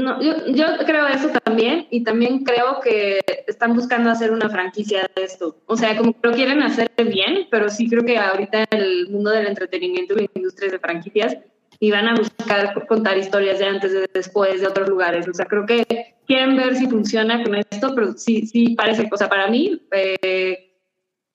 No, 0.00 0.20
yo, 0.22 0.46
yo 0.48 0.66
creo 0.86 1.06
eso 1.08 1.28
también 1.44 1.86
y 1.90 2.02
también 2.02 2.44
creo 2.44 2.80
que 2.80 3.20
están 3.46 3.74
buscando 3.74 4.10
hacer 4.10 4.30
una 4.30 4.48
franquicia 4.48 5.10
de 5.14 5.24
esto. 5.24 5.56
O 5.66 5.76
sea, 5.76 5.96
como 5.96 6.14
lo 6.22 6.32
quieren 6.32 6.62
hacer 6.62 6.90
bien, 6.96 7.48
pero 7.50 7.68
sí 7.68 7.88
creo 7.88 8.04
que 8.04 8.18
ahorita 8.18 8.64
en 8.70 8.80
el 8.80 9.08
mundo 9.10 9.30
del 9.30 9.46
entretenimiento 9.46 10.14
y 10.18 10.30
industrias 10.34 10.72
de 10.72 10.78
franquicias 10.78 11.36
y 11.78 11.90
van 11.90 12.08
a 12.08 12.14
buscar 12.14 12.86
contar 12.86 13.16
historias 13.16 13.58
de 13.58 13.64
antes, 13.64 13.92
de 13.92 14.08
después, 14.12 14.60
de 14.60 14.66
otros 14.66 14.88
lugares. 14.88 15.26
O 15.28 15.34
sea, 15.34 15.46
creo 15.46 15.64
que 15.64 16.16
quieren 16.26 16.56
ver 16.56 16.76
si 16.76 16.86
funciona 16.86 17.42
con 17.42 17.54
esto, 17.54 17.94
pero 17.94 18.12
sí, 18.12 18.46
sí 18.46 18.74
parece, 18.76 19.08
o 19.10 19.16
sea, 19.16 19.28
para 19.28 19.48
mí, 19.48 19.86
eh, 19.92 20.76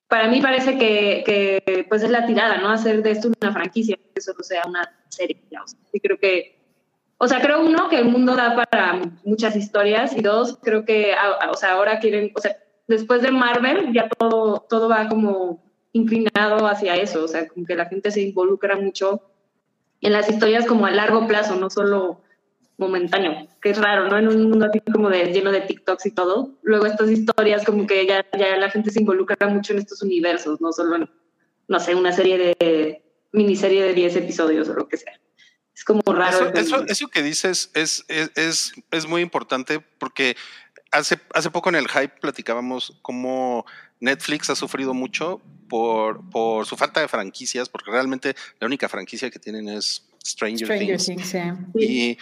para 0.08 0.28
mí 0.28 0.41
parece 0.41 0.78
que, 0.78 1.23
que, 1.25 1.86
pues 1.89 2.04
es 2.04 2.12
la 2.12 2.28
tirada, 2.28 2.58
¿no? 2.58 2.69
Hacer 2.69 3.01
de 3.01 3.12
esto 3.12 3.32
una 3.41 3.51
franquicia, 3.51 3.97
que 4.13 4.21
solo 4.21 4.43
sea 4.43 4.63
una 4.67 4.88
serie. 5.10 5.41
digamos. 5.49 5.75
Sí 5.91 5.99
creo 5.99 6.17
que 6.19 6.64
o 7.17 7.28
sea, 7.28 7.41
creo 7.41 7.65
uno 7.65 7.89
que 7.89 7.97
el 7.97 8.06
mundo 8.06 8.36
da 8.36 8.56
para 8.56 9.01
muchas 9.23 9.56
historias 9.56 10.15
y 10.15 10.21
dos, 10.21 10.58
creo 10.62 10.86
que, 10.86 11.13
o 11.49 11.56
sea, 11.56 11.73
ahora 11.73 11.99
quieren, 11.99 12.32
o 12.36 12.41
sea, 12.41 12.58
después 12.88 13.21
de 13.21 13.32
Marvel 13.32 13.93
ya 13.93 14.10
todo, 14.10 14.65
todo 14.69 14.89
va 14.89 15.08
como 15.08 15.63
inclinado 15.93 16.67
hacia 16.67 16.95
eso, 16.95 17.23
o 17.23 17.28
sea, 17.28 17.47
como 17.47 17.65
que 17.65 17.75
la 17.75 17.86
gente 17.86 18.12
se 18.12 18.21
involucra 18.21 18.75
mucho 18.75 19.21
en 20.01 20.12
las 20.12 20.30
historias 20.30 20.65
como 20.65 20.86
a 20.86 20.91
largo 20.91 21.25
plazo, 21.25 21.56
no 21.56 21.69
solo 21.69 22.21
momentáneo, 22.78 23.47
que 23.62 23.69
es 23.69 23.78
raro, 23.78 24.10
¿no? 24.10 24.17
En 24.17 24.28
un 24.28 24.49
mundo 24.49 24.65
así 24.65 24.82
como 24.82 25.10
de 25.10 25.32
lleno 25.32 25.51
de 25.51 25.62
TikToks 25.62 26.06
y 26.08 26.12
todo, 26.12 26.51
luego 26.63 26.86
estas 26.86 27.10
historias 27.10 27.63
como 27.63 27.88
que 27.88 28.06
ya, 28.06 28.25
ya 28.38 28.58
la 28.58 28.69
gente 28.69 28.91
se 28.91 28.99
involucra 28.99 29.47
mucho 29.47 29.71
en 29.71 29.80
estos 29.80 30.01
universos, 30.01 30.60
no 30.60 30.73
solo 30.73 30.97
en, 30.97 31.10
no 31.69 31.80
sé, 31.80 31.95
una 31.95 32.12
serie 32.12 32.38
de, 32.38 33.01
miniserie 33.36 33.84
de 33.84 33.93
10 33.93 34.15
episodios 34.15 34.69
o 34.69 34.73
lo 34.73 34.88
que 34.88 34.97
sea. 34.97 35.13
Es 35.76 35.84
como 35.84 36.02
raro. 36.08 36.50
Eso, 36.50 36.54
eso, 36.54 36.86
eso 36.88 37.08
que 37.10 37.22
dices 37.22 37.70
es, 37.74 38.06
es, 38.08 38.32
es, 38.36 38.74
es 38.92 39.08
muy 39.08 39.22
importante 39.22 39.80
porque 39.80 40.38
hace, 40.92 41.20
hace 41.34 41.52
poco 41.52 41.70
en 41.70 41.76
el 41.76 41.88
hype 41.88 42.14
platicábamos 42.22 42.98
cómo 43.02 43.66
Netflix 44.00 44.50
ha 44.50 44.56
sufrido 44.56 44.94
mucho 44.94 45.42
por, 45.68 46.30
por 46.30 46.66
su 46.66 46.78
falta 46.78 47.02
de 47.02 47.08
franquicias, 47.08 47.70
porque 47.70 47.92
realmente 47.92 48.36
la 48.60 48.68
única 48.68 48.88
franquicia 48.88 49.30
que 49.30 49.40
tienen 49.40 49.68
es 49.68 50.08
Stranger, 50.26 50.66
Stranger 50.66 50.98
Things. 50.98 51.06
Things, 51.06 51.28
sí. 51.76 52.18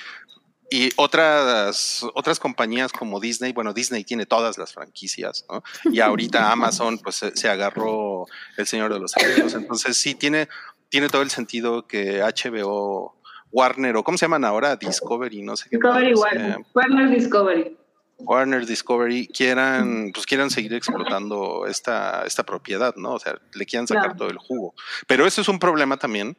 Y, 0.71 0.75
y 0.75 0.91
otras, 0.95 2.03
otras 2.15 2.39
compañías 2.39 2.91
como 2.91 3.19
Disney, 3.19 3.53
bueno, 3.53 3.73
Disney 3.73 4.03
tiene 4.03 4.25
todas 4.25 4.57
las 4.57 4.73
franquicias, 4.73 5.45
¿no? 5.49 5.63
Y 5.91 5.99
ahorita 5.99 6.51
Amazon 6.51 6.97
pues 6.97 7.17
se, 7.17 7.35
se 7.35 7.49
agarró 7.49 8.25
El 8.57 8.65
Señor 8.65 8.91
de 8.93 8.99
los 8.99 9.15
Anillos, 9.17 9.53
entonces 9.53 9.97
sí 9.97 10.15
tiene, 10.15 10.47
tiene 10.89 11.09
todo 11.09 11.21
el 11.21 11.29
sentido 11.29 11.85
que 11.85 12.21
HBO, 12.21 13.15
Warner 13.53 13.95
o 13.95 14.03
¿cómo 14.03 14.17
se 14.17 14.25
llaman 14.25 14.43
ahora? 14.43 14.75
Discovery, 14.75 15.41
no 15.43 15.55
sé 15.55 15.69
qué. 15.69 15.77
Discovery 15.77 16.13
Warner. 16.13 16.51
eh, 16.59 16.65
Warner 16.73 17.09
Discovery. 17.09 17.77
Warner 18.17 18.65
Discovery 18.65 19.27
quieran, 19.27 20.11
pues 20.13 20.25
quieran 20.25 20.49
seguir 20.49 20.73
explotando 20.73 21.65
esta, 21.67 22.23
esta 22.25 22.43
propiedad, 22.43 22.95
¿no? 22.95 23.13
O 23.13 23.19
sea, 23.19 23.37
le 23.53 23.65
quieran 23.65 23.87
sacar 23.87 24.03
Claro. 24.03 24.17
todo 24.17 24.29
el 24.29 24.37
jugo. 24.37 24.73
Pero 25.07 25.25
eso 25.25 25.41
es 25.41 25.47
un 25.47 25.59
problema 25.59 25.97
también, 25.97 26.37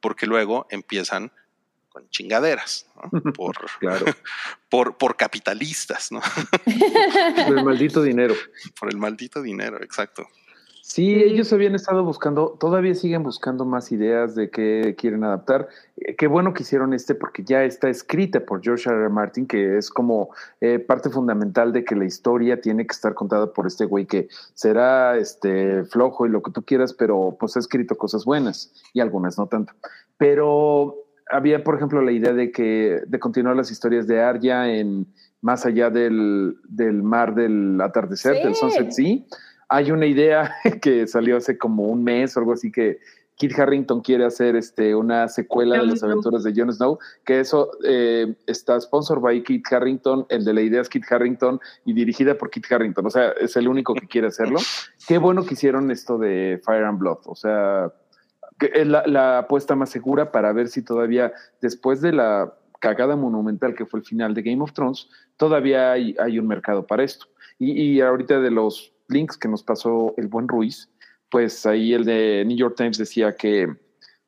porque 0.00 0.26
luego 0.26 0.66
empiezan 0.70 1.30
con 1.88 2.08
chingaderas, 2.10 2.86
¿no? 2.96 3.20
Por, 3.32 3.56
Claro. 3.78 4.06
por, 4.68 4.96
por 4.96 5.16
capitalistas, 5.16 6.10
¿no? 6.12 6.20
Por 7.46 7.58
el 7.58 7.64
maldito 7.64 8.02
dinero. 8.02 8.34
Por 8.78 8.90
el 8.90 8.96
maldito 8.96 9.42
dinero, 9.42 9.82
exacto. 9.82 10.26
Sí, 10.86 11.14
ellos 11.14 11.50
habían 11.54 11.74
estado 11.74 12.04
buscando, 12.04 12.58
todavía 12.60 12.94
siguen 12.94 13.22
buscando 13.22 13.64
más 13.64 13.90
ideas 13.90 14.34
de 14.34 14.50
qué 14.50 14.94
quieren 14.98 15.24
adaptar. 15.24 15.66
Eh, 15.96 16.14
qué 16.14 16.26
bueno 16.26 16.52
que 16.52 16.62
hicieron 16.62 16.92
este 16.92 17.14
porque 17.14 17.42
ya 17.42 17.64
está 17.64 17.88
escrita 17.88 18.40
por 18.40 18.62
George 18.62 18.90
R. 18.90 19.00
R. 19.00 19.08
Martin, 19.08 19.46
que 19.46 19.78
es 19.78 19.88
como 19.88 20.28
eh, 20.60 20.78
parte 20.78 21.08
fundamental 21.08 21.72
de 21.72 21.84
que 21.84 21.96
la 21.96 22.04
historia 22.04 22.60
tiene 22.60 22.86
que 22.86 22.92
estar 22.92 23.14
contada 23.14 23.50
por 23.50 23.66
este 23.66 23.86
güey 23.86 24.04
que 24.04 24.28
será 24.52 25.16
este 25.16 25.84
flojo 25.84 26.26
y 26.26 26.28
lo 26.28 26.42
que 26.42 26.50
tú 26.50 26.62
quieras, 26.62 26.92
pero 26.92 27.34
pues 27.40 27.56
ha 27.56 27.60
escrito 27.60 27.96
cosas 27.96 28.26
buenas 28.26 28.70
y 28.92 29.00
algunas 29.00 29.38
no 29.38 29.46
tanto. 29.46 29.72
Pero 30.18 30.96
había, 31.30 31.64
por 31.64 31.76
ejemplo, 31.76 32.02
la 32.02 32.12
idea 32.12 32.34
de 32.34 32.52
que 32.52 33.00
de 33.06 33.18
continuar 33.18 33.56
las 33.56 33.70
historias 33.70 34.06
de 34.06 34.20
Arya 34.20 34.68
en 34.70 35.06
más 35.40 35.64
allá 35.64 35.88
del, 35.88 36.58
del 36.68 37.02
mar 37.02 37.34
del 37.34 37.80
atardecer, 37.80 38.36
Sí. 38.36 38.42
del 38.42 38.54
Sunset 38.54 38.90
Sea. 38.90 39.16
Hay 39.68 39.90
una 39.90 40.06
idea 40.06 40.54
que 40.82 41.06
salió 41.06 41.36
hace 41.36 41.58
como 41.58 41.84
un 41.84 42.04
mes 42.04 42.36
o 42.36 42.40
algo 42.40 42.52
así 42.52 42.70
que, 42.70 42.98
Kit 43.36 43.58
Harrington 43.58 44.00
quiere 44.00 44.24
hacer 44.24 44.54
este, 44.54 44.94
una 44.94 45.28
secuela 45.28 45.78
de 45.78 45.86
las 45.86 46.02
aventuras 46.02 46.44
de 46.44 46.52
Jon 46.54 46.72
Snow, 46.72 46.98
que 47.24 47.40
eso 47.40 47.70
eh, 47.84 48.34
está 48.46 48.80
sponsor 48.80 49.20
by 49.20 49.42
Kit 49.42 49.64
Harrington, 49.72 50.24
el 50.28 50.44
de 50.44 50.52
la 50.52 50.60
idea 50.60 50.80
es 50.80 50.88
Kit 50.88 51.04
Harrington 51.10 51.60
y 51.84 51.94
dirigida 51.94 52.38
por 52.38 52.50
Kit 52.50 52.70
Harrington, 52.70 53.06
o 53.06 53.10
sea, 53.10 53.30
es 53.40 53.56
el 53.56 53.66
único 53.66 53.94
que 53.94 54.06
quiere 54.06 54.28
hacerlo. 54.28 54.60
Qué 55.08 55.18
bueno 55.18 55.44
que 55.44 55.54
hicieron 55.54 55.90
esto 55.90 56.16
de 56.16 56.60
Fire 56.64 56.84
and 56.84 56.98
Blood, 56.98 57.18
o 57.26 57.34
sea, 57.34 57.92
que 58.58 58.70
es 58.72 58.86
la, 58.86 59.04
la 59.06 59.38
apuesta 59.38 59.74
más 59.74 59.90
segura 59.90 60.30
para 60.30 60.52
ver 60.52 60.68
si 60.68 60.82
todavía 60.82 61.32
después 61.60 62.00
de 62.00 62.12
la 62.12 62.54
cagada 62.78 63.16
monumental 63.16 63.74
que 63.74 63.86
fue 63.86 64.00
el 64.00 64.06
final 64.06 64.34
de 64.34 64.42
Game 64.42 64.62
of 64.62 64.72
Thrones, 64.74 65.08
todavía 65.36 65.90
hay, 65.90 66.14
hay 66.20 66.38
un 66.38 66.46
mercado 66.46 66.86
para 66.86 67.02
esto. 67.02 67.26
Y, 67.58 67.72
y, 67.80 68.00
ahorita 68.00 68.40
de 68.40 68.50
los 68.50 68.93
links 69.08 69.36
que 69.36 69.48
nos 69.48 69.62
pasó 69.62 70.14
el 70.16 70.28
buen 70.28 70.48
Ruiz, 70.48 70.88
pues 71.30 71.66
ahí 71.66 71.92
el 71.92 72.04
de 72.04 72.44
New 72.46 72.56
York 72.56 72.74
Times 72.76 72.98
decía 72.98 73.36
que, 73.36 73.68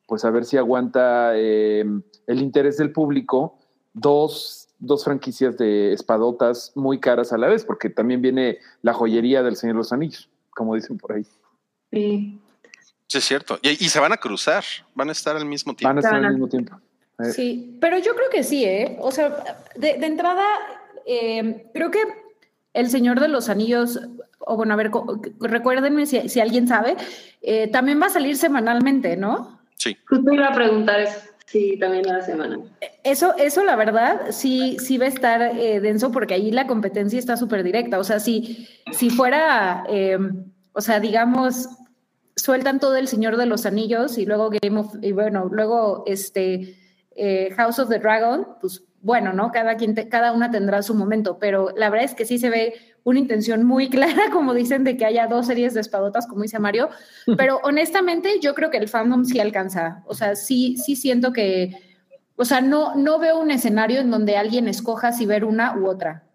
pues 0.05 0.25
a 0.25 0.31
ver 0.31 0.45
si 0.45 0.57
aguanta 0.57 1.31
eh, 1.35 1.85
el 2.27 2.41
interés 2.41 2.77
del 2.77 2.91
público 2.91 3.59
dos, 3.93 4.69
dos 4.79 5.03
franquicias 5.03 5.57
de 5.57 5.93
espadotas 5.93 6.71
muy 6.75 6.99
caras 6.99 7.33
a 7.33 7.37
la 7.37 7.47
vez, 7.47 7.65
porque 7.65 7.89
también 7.89 8.21
viene 8.21 8.59
la 8.81 8.93
joyería 8.93 9.43
del 9.43 9.55
Señor 9.55 9.75
de 9.75 9.79
los 9.79 9.93
Anillos, 9.93 10.29
como 10.51 10.75
dicen 10.75 10.97
por 10.97 11.13
ahí. 11.13 11.25
Sí. 11.91 12.39
Sí, 13.07 13.19
es 13.19 13.23
cierto. 13.23 13.57
Y, 13.61 13.69
y, 13.69 13.89
se 13.89 14.01
van 14.01 14.11
a 14.11 14.17
cruzar, 14.17 14.65
van 14.93 15.07
a 15.07 15.13
estar 15.13 15.37
al 15.37 15.45
mismo 15.45 15.73
tiempo. 15.73 15.87
Van 15.87 15.97
a 15.97 16.01
estar 16.01 16.25
al 16.25 16.31
mismo 16.31 16.49
tiempo. 16.49 16.77
Eh. 17.19 17.31
Sí, 17.31 17.77
pero 17.79 17.97
yo 17.99 18.13
creo 18.15 18.29
que 18.29 18.43
sí, 18.43 18.65
¿eh? 18.65 18.97
O 18.99 19.11
sea, 19.11 19.63
de, 19.75 19.97
de 19.97 20.05
entrada, 20.05 20.45
eh, 21.05 21.69
creo 21.73 21.89
que 21.89 21.99
El 22.77 22.89
Señor 22.89 23.19
de 23.19 23.27
los 23.27 23.49
Anillos, 23.49 23.99
o 24.39 24.55
bueno, 24.55 24.73
a 24.73 24.77
ver, 24.77 24.91
recuérdenme 25.39 26.05
si, 26.05 26.29
si 26.29 26.39
alguien 26.39 26.67
sabe, 26.67 26.95
eh, 27.41 27.67
también 27.67 28.01
va 28.01 28.05
a 28.05 28.09
salir 28.09 28.37
semanalmente, 28.37 29.17
¿no? 29.17 29.59
Sí. 29.75 29.97
Justo 30.07 30.33
iba 30.33 30.47
a 30.47 30.53
preguntar 30.53 30.99
eso. 31.01 31.19
Sí, 31.47 31.77
también 31.79 32.05
la 32.05 32.21
semana. 32.21 32.59
Eso, 33.03 33.33
eso 33.37 33.63
la 33.63 33.77
verdad, 33.77 34.31
sí, 34.31 34.75
sí 34.79 34.97
va 34.97 35.05
a 35.05 35.09
estar 35.09 35.41
eh, 35.41 35.79
denso 35.79 36.11
porque 36.11 36.33
ahí 36.33 36.51
la 36.51 36.67
competencia 36.67 37.17
está 37.17 37.37
súper 37.37 37.63
directa. 37.63 37.99
O 37.99 38.03
sea, 38.03 38.19
si, 38.19 38.67
si 38.91 39.09
fuera, 39.09 39.85
eh, 39.89 40.17
o 40.73 40.81
sea, 40.81 40.99
digamos, 40.99 41.69
sueltan 42.35 42.81
todo 42.81 42.97
el 42.97 43.07
Señor 43.07 43.37
de 43.37 43.45
los 43.45 43.65
Anillos 43.65 44.17
y 44.17 44.25
luego 44.25 44.49
Game 44.61 44.77
of, 44.77 44.93
y 45.01 45.13
bueno, 45.13 45.47
luego 45.49 46.03
este 46.05 46.75
eh, 47.17 47.49
House 47.57 47.79
of 47.79 47.89
the 47.89 47.99
Dragon, 47.99 48.47
pues 48.61 48.83
bueno, 49.01 49.33
¿no? 49.33 49.51
Cada, 49.51 49.75
quien 49.75 49.95
te, 49.95 50.07
cada 50.09 50.31
una 50.31 50.51
tendrá 50.51 50.81
su 50.81 50.93
momento, 50.93 51.39
pero 51.39 51.71
la 51.75 51.89
verdad 51.89 52.05
es 52.05 52.13
que 52.13 52.25
sí 52.25 52.37
se 52.37 52.49
ve 52.49 52.73
una 53.03 53.19
intención 53.19 53.63
muy 53.63 53.89
clara, 53.91 54.29
como 54.31 54.53
dicen, 54.53 54.83
de 54.83 54.97
que 54.97 55.05
haya 55.05 55.27
dos 55.27 55.47
series 55.47 55.73
de 55.73 55.81
espadotas, 55.81 56.27
como 56.27 56.43
dice 56.43 56.59
Mario, 56.59 56.89
pero 57.37 57.59
honestamente 57.63 58.39
yo 58.41 58.53
creo 58.53 58.69
que 58.69 58.77
el 58.77 58.87
fandom 58.87 59.25
sí 59.25 59.39
alcanza, 59.39 60.03
o 60.07 60.13
sea, 60.13 60.35
sí, 60.35 60.77
sí 60.77 60.95
siento 60.95 61.33
que, 61.33 61.71
o 62.35 62.45
sea, 62.45 62.61
no, 62.61 62.95
no 62.95 63.17
veo 63.17 63.39
un 63.39 63.51
escenario 63.51 63.99
en 63.99 64.11
donde 64.11 64.37
alguien 64.37 64.67
escoja 64.67 65.11
si 65.11 65.25
ver 65.25 65.43
una 65.43 65.75
u 65.75 65.87
otra. 65.87 66.26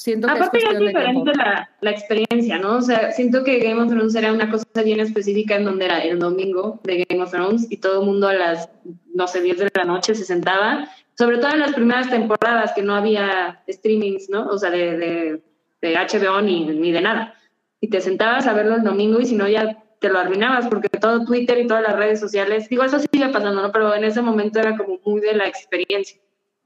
Siento 0.00 0.28
que 0.28 0.32
Aparte 0.32 0.58
es, 0.58 0.64
es 0.64 0.78
diferente 0.78 1.32
la, 1.34 1.70
la, 1.82 1.90
experiencia, 1.90 2.58
¿no? 2.58 2.78
O 2.78 2.80
sea, 2.80 3.12
siento 3.12 3.44
que 3.44 3.58
Game 3.58 3.82
of 3.82 3.90
Thrones 3.90 4.14
era 4.14 4.32
una 4.32 4.50
cosa 4.50 4.64
bien 4.82 4.98
específica 4.98 5.56
en 5.56 5.66
donde 5.66 5.84
era 5.84 6.02
el 6.02 6.18
domingo 6.18 6.80
de 6.84 7.04
Game 7.06 7.22
of 7.22 7.30
Thrones 7.30 7.66
y 7.70 7.76
todo 7.76 8.00
el 8.00 8.06
mundo 8.06 8.28
a 8.28 8.32
las, 8.32 8.70
no 9.12 9.28
sé, 9.28 9.42
10 9.42 9.58
de 9.58 9.70
la 9.74 9.84
noche 9.84 10.14
se 10.14 10.24
sentaba, 10.24 10.88
sobre 11.18 11.36
todo 11.36 11.52
en 11.52 11.60
las 11.60 11.74
primeras 11.74 12.08
temporadas 12.08 12.72
que 12.72 12.80
no 12.80 12.94
había 12.94 13.62
streamings, 13.68 14.30
¿no? 14.30 14.46
O 14.46 14.56
sea, 14.56 14.70
de, 14.70 14.96
de, 14.96 15.42
de 15.82 15.94
HBO 15.94 16.40
ni, 16.40 16.64
ni 16.64 16.92
de 16.92 17.02
nada. 17.02 17.34
Y 17.78 17.90
te 17.90 18.00
sentabas 18.00 18.46
a 18.46 18.54
verlo 18.54 18.76
el 18.76 18.82
domingo 18.84 19.20
y 19.20 19.26
si 19.26 19.34
no 19.34 19.48
ya 19.48 19.84
te 19.98 20.08
lo 20.08 20.18
arruinabas 20.18 20.66
porque 20.68 20.88
todo 20.88 21.26
Twitter 21.26 21.58
y 21.58 21.66
todas 21.66 21.82
las 21.82 21.96
redes 21.96 22.20
sociales, 22.20 22.70
digo, 22.70 22.84
eso 22.84 22.98
sigue 23.00 23.28
pasando, 23.28 23.60
¿no? 23.60 23.70
Pero 23.70 23.94
en 23.94 24.04
ese 24.04 24.22
momento 24.22 24.60
era 24.60 24.78
como 24.78 24.98
muy 25.04 25.20
de 25.20 25.34
la 25.34 25.46
experiencia. 25.46 26.18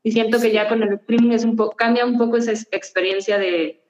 Y 0.04 0.12
siento 0.12 0.38
que 0.38 0.52
ya 0.52 0.68
con 0.68 0.82
el 0.82 0.92
streaming 0.92 1.32
es 1.32 1.44
un 1.44 1.56
poco, 1.56 1.74
cambia 1.74 2.04
un 2.04 2.18
poco 2.18 2.36
esa 2.36 2.52
experiencia 2.70 3.38
de, 3.38 3.82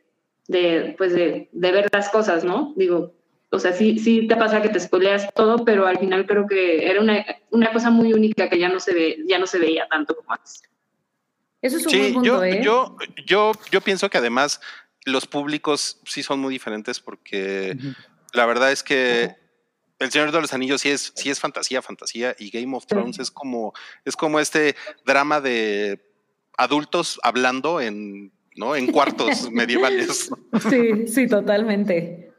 de 0.46 0.94
pues 0.96 1.12
de, 1.12 1.48
de, 1.50 1.72
ver 1.72 1.88
las 1.92 2.08
cosas, 2.08 2.44
¿no? 2.44 2.72
Digo, 2.76 3.12
o 3.50 3.58
sea, 3.58 3.72
sí, 3.72 3.98
sí 3.98 4.28
te 4.28 4.36
pasa 4.36 4.62
que 4.62 4.68
te 4.68 4.78
spoileas 4.78 5.28
todo, 5.34 5.64
pero 5.64 5.86
al 5.88 5.98
final 5.98 6.24
creo 6.24 6.46
que 6.46 6.88
era 6.88 7.00
una, 7.00 7.26
una 7.50 7.72
cosa 7.72 7.90
muy 7.90 8.12
única 8.12 8.48
que 8.48 8.60
ya 8.60 8.68
no 8.68 8.78
se 8.78 8.94
ve, 8.94 9.18
ya 9.26 9.40
no 9.40 9.48
se 9.48 9.58
veía 9.58 9.88
tanto 9.88 10.14
como 10.14 10.32
antes. 10.32 10.62
Eso 11.60 11.78
es 11.78 11.86
un 11.86 11.90
sí, 11.90 11.98
buen 11.98 12.14
punto, 12.14 12.26
yo, 12.28 12.44
¿eh? 12.44 12.60
yo, 12.62 12.96
yo, 13.26 13.52
yo 13.72 13.80
pienso 13.80 14.08
que 14.08 14.18
además 14.18 14.60
los 15.04 15.26
públicos 15.26 16.00
sí 16.04 16.22
son 16.22 16.38
muy 16.38 16.52
diferentes 16.52 17.00
porque 17.00 17.74
uh 17.76 17.80
-huh. 17.80 17.96
la 18.34 18.46
verdad 18.46 18.70
es 18.70 18.84
que 18.84 19.28
uh 19.28 19.32
-huh. 19.32 19.43
El 19.98 20.10
Señor 20.10 20.32
de 20.32 20.40
los 20.40 20.52
Anillos 20.52 20.80
sí 20.80 20.90
es, 20.90 21.12
sí 21.14 21.30
es 21.30 21.40
fantasía, 21.40 21.80
fantasía, 21.82 22.34
y 22.38 22.50
Game 22.50 22.76
of 22.76 22.86
Thrones 22.86 23.16
sí. 23.16 23.22
es 23.22 23.30
como, 23.30 23.72
es 24.04 24.16
como 24.16 24.40
este 24.40 24.74
drama 25.06 25.40
de 25.40 26.00
adultos 26.56 27.20
hablando 27.22 27.80
en, 27.80 28.32
¿no? 28.56 28.76
en 28.76 28.90
cuartos 28.90 29.50
medievales. 29.52 30.30
Sí, 30.68 31.06
sí, 31.06 31.26
totalmente. 31.26 32.32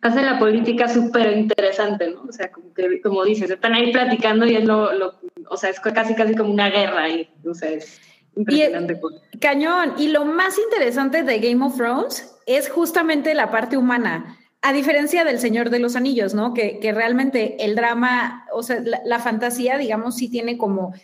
Hace 0.00 0.22
la 0.22 0.38
política 0.38 0.88
súper 0.88 1.36
interesante, 1.36 2.10
¿no? 2.10 2.22
O 2.22 2.32
sea, 2.32 2.52
como, 2.52 2.72
que, 2.72 3.00
como 3.00 3.24
dices, 3.24 3.50
están 3.50 3.74
ahí 3.74 3.92
platicando 3.92 4.46
y 4.46 4.54
es 4.54 4.64
lo, 4.64 4.92
lo, 4.92 5.18
o 5.50 5.56
sea, 5.56 5.70
es 5.70 5.80
casi, 5.80 6.14
casi 6.14 6.36
como 6.36 6.52
una 6.52 6.70
guerra 6.70 7.04
ahí, 7.04 7.28
o 7.44 7.52
sea, 7.52 7.70
es 7.70 8.00
impresionante. 8.36 9.00
Y, 9.32 9.38
cañón, 9.38 9.94
y 9.98 10.08
lo 10.08 10.24
más 10.24 10.56
interesante 10.56 11.24
de 11.24 11.38
Game 11.40 11.64
of 11.64 11.76
Thrones 11.76 12.32
es 12.46 12.68
justamente 12.68 13.34
la 13.34 13.50
parte 13.50 13.76
humana 13.76 14.37
a 14.62 14.72
diferencia 14.72 15.24
del 15.24 15.38
Señor 15.38 15.70
de 15.70 15.78
los 15.78 15.96
Anillos, 15.96 16.34
¿no? 16.34 16.52
Que, 16.52 16.78
que 16.80 16.92
realmente 16.92 17.64
el 17.64 17.76
drama, 17.76 18.46
o 18.52 18.62
sea, 18.62 18.80
la, 18.80 19.18
fantasía, 19.20 19.78
digamos, 19.78 20.16
sí 20.16 20.28
tiene 20.28 20.58
como 20.58 20.94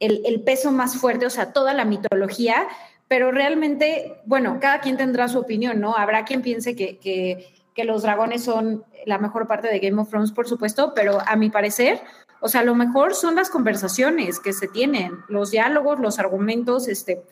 el, 0.00 0.22
el, 0.26 0.42
peso 0.42 0.72
más 0.72 0.96
fuerte, 0.96 1.26
o 1.26 1.30
sea, 1.30 1.52
toda 1.52 1.74
la 1.74 1.84
mitología, 1.84 2.66
pero 3.06 3.30
realmente, 3.30 4.20
bueno, 4.26 4.58
cada 4.60 4.80
quien 4.80 4.96
tendrá 4.96 5.28
su 5.28 5.38
opinión, 5.38 5.80
¿no? 5.80 5.96
Habrá 5.96 6.24
quien 6.24 6.42
piense 6.42 6.74
que, 6.74 6.98
que, 6.98 7.46
que 7.74 7.84
los 7.84 8.02
dragones 8.02 8.42
son 8.42 8.84
la 9.06 9.18
mejor 9.18 9.46
parte 9.46 9.68
de 9.68 9.78
Game 9.78 10.00
of 10.00 10.10
Thrones, 10.10 10.32
por 10.32 10.48
supuesto, 10.48 10.92
pero 10.94 11.20
a 11.24 11.36
mi 11.36 11.50
parecer, 11.50 12.00
o 12.40 12.48
sea, 12.48 12.64
lo 12.64 12.74
mejor 12.74 13.14
son 13.14 13.36
las 13.36 13.48
conversaciones 13.48 14.40
que 14.40 14.52
se 14.52 14.66
tienen, 14.66 15.12
los 15.28 15.52
diálogos, 15.52 16.00
los 16.00 16.18
argumentos, 16.18 16.88
este, 16.88 17.22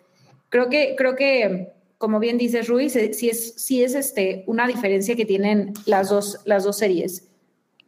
creo 0.48 0.68
que, 0.68 0.94
creo 0.96 1.16
que 1.16 1.72
como 2.02 2.18
bien 2.18 2.36
dices, 2.36 2.66
Ruiz, 2.66 2.94
sí 3.12 3.30
es, 3.30 3.54
sí 3.54 3.84
es 3.84 3.94
este, 3.94 4.42
una 4.48 4.66
diferencia 4.66 5.14
que 5.14 5.24
tienen 5.24 5.72
las 5.86 6.10
dos, 6.10 6.40
las 6.46 6.64
dos 6.64 6.76
series. 6.76 7.28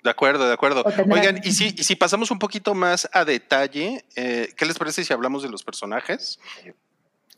De 0.05 0.11
acuerdo, 0.11 0.46
de 0.46 0.53
acuerdo. 0.53 0.85
Oigan, 1.11 1.40
y 1.42 1.50
si, 1.50 1.74
y 1.77 1.83
si 1.83 1.96
pasamos 1.96 2.31
un 2.31 2.38
poquito 2.38 2.77
más 2.77 3.09
a 3.12 3.24
detalle, 3.24 4.05
eh, 4.14 4.50
¿qué 4.57 4.66
les 4.66 4.79
parece 4.79 5.03
si 5.03 5.12
hablamos 5.12 5.42
de 5.42 5.48
los 5.48 5.64
personajes? 5.64 6.38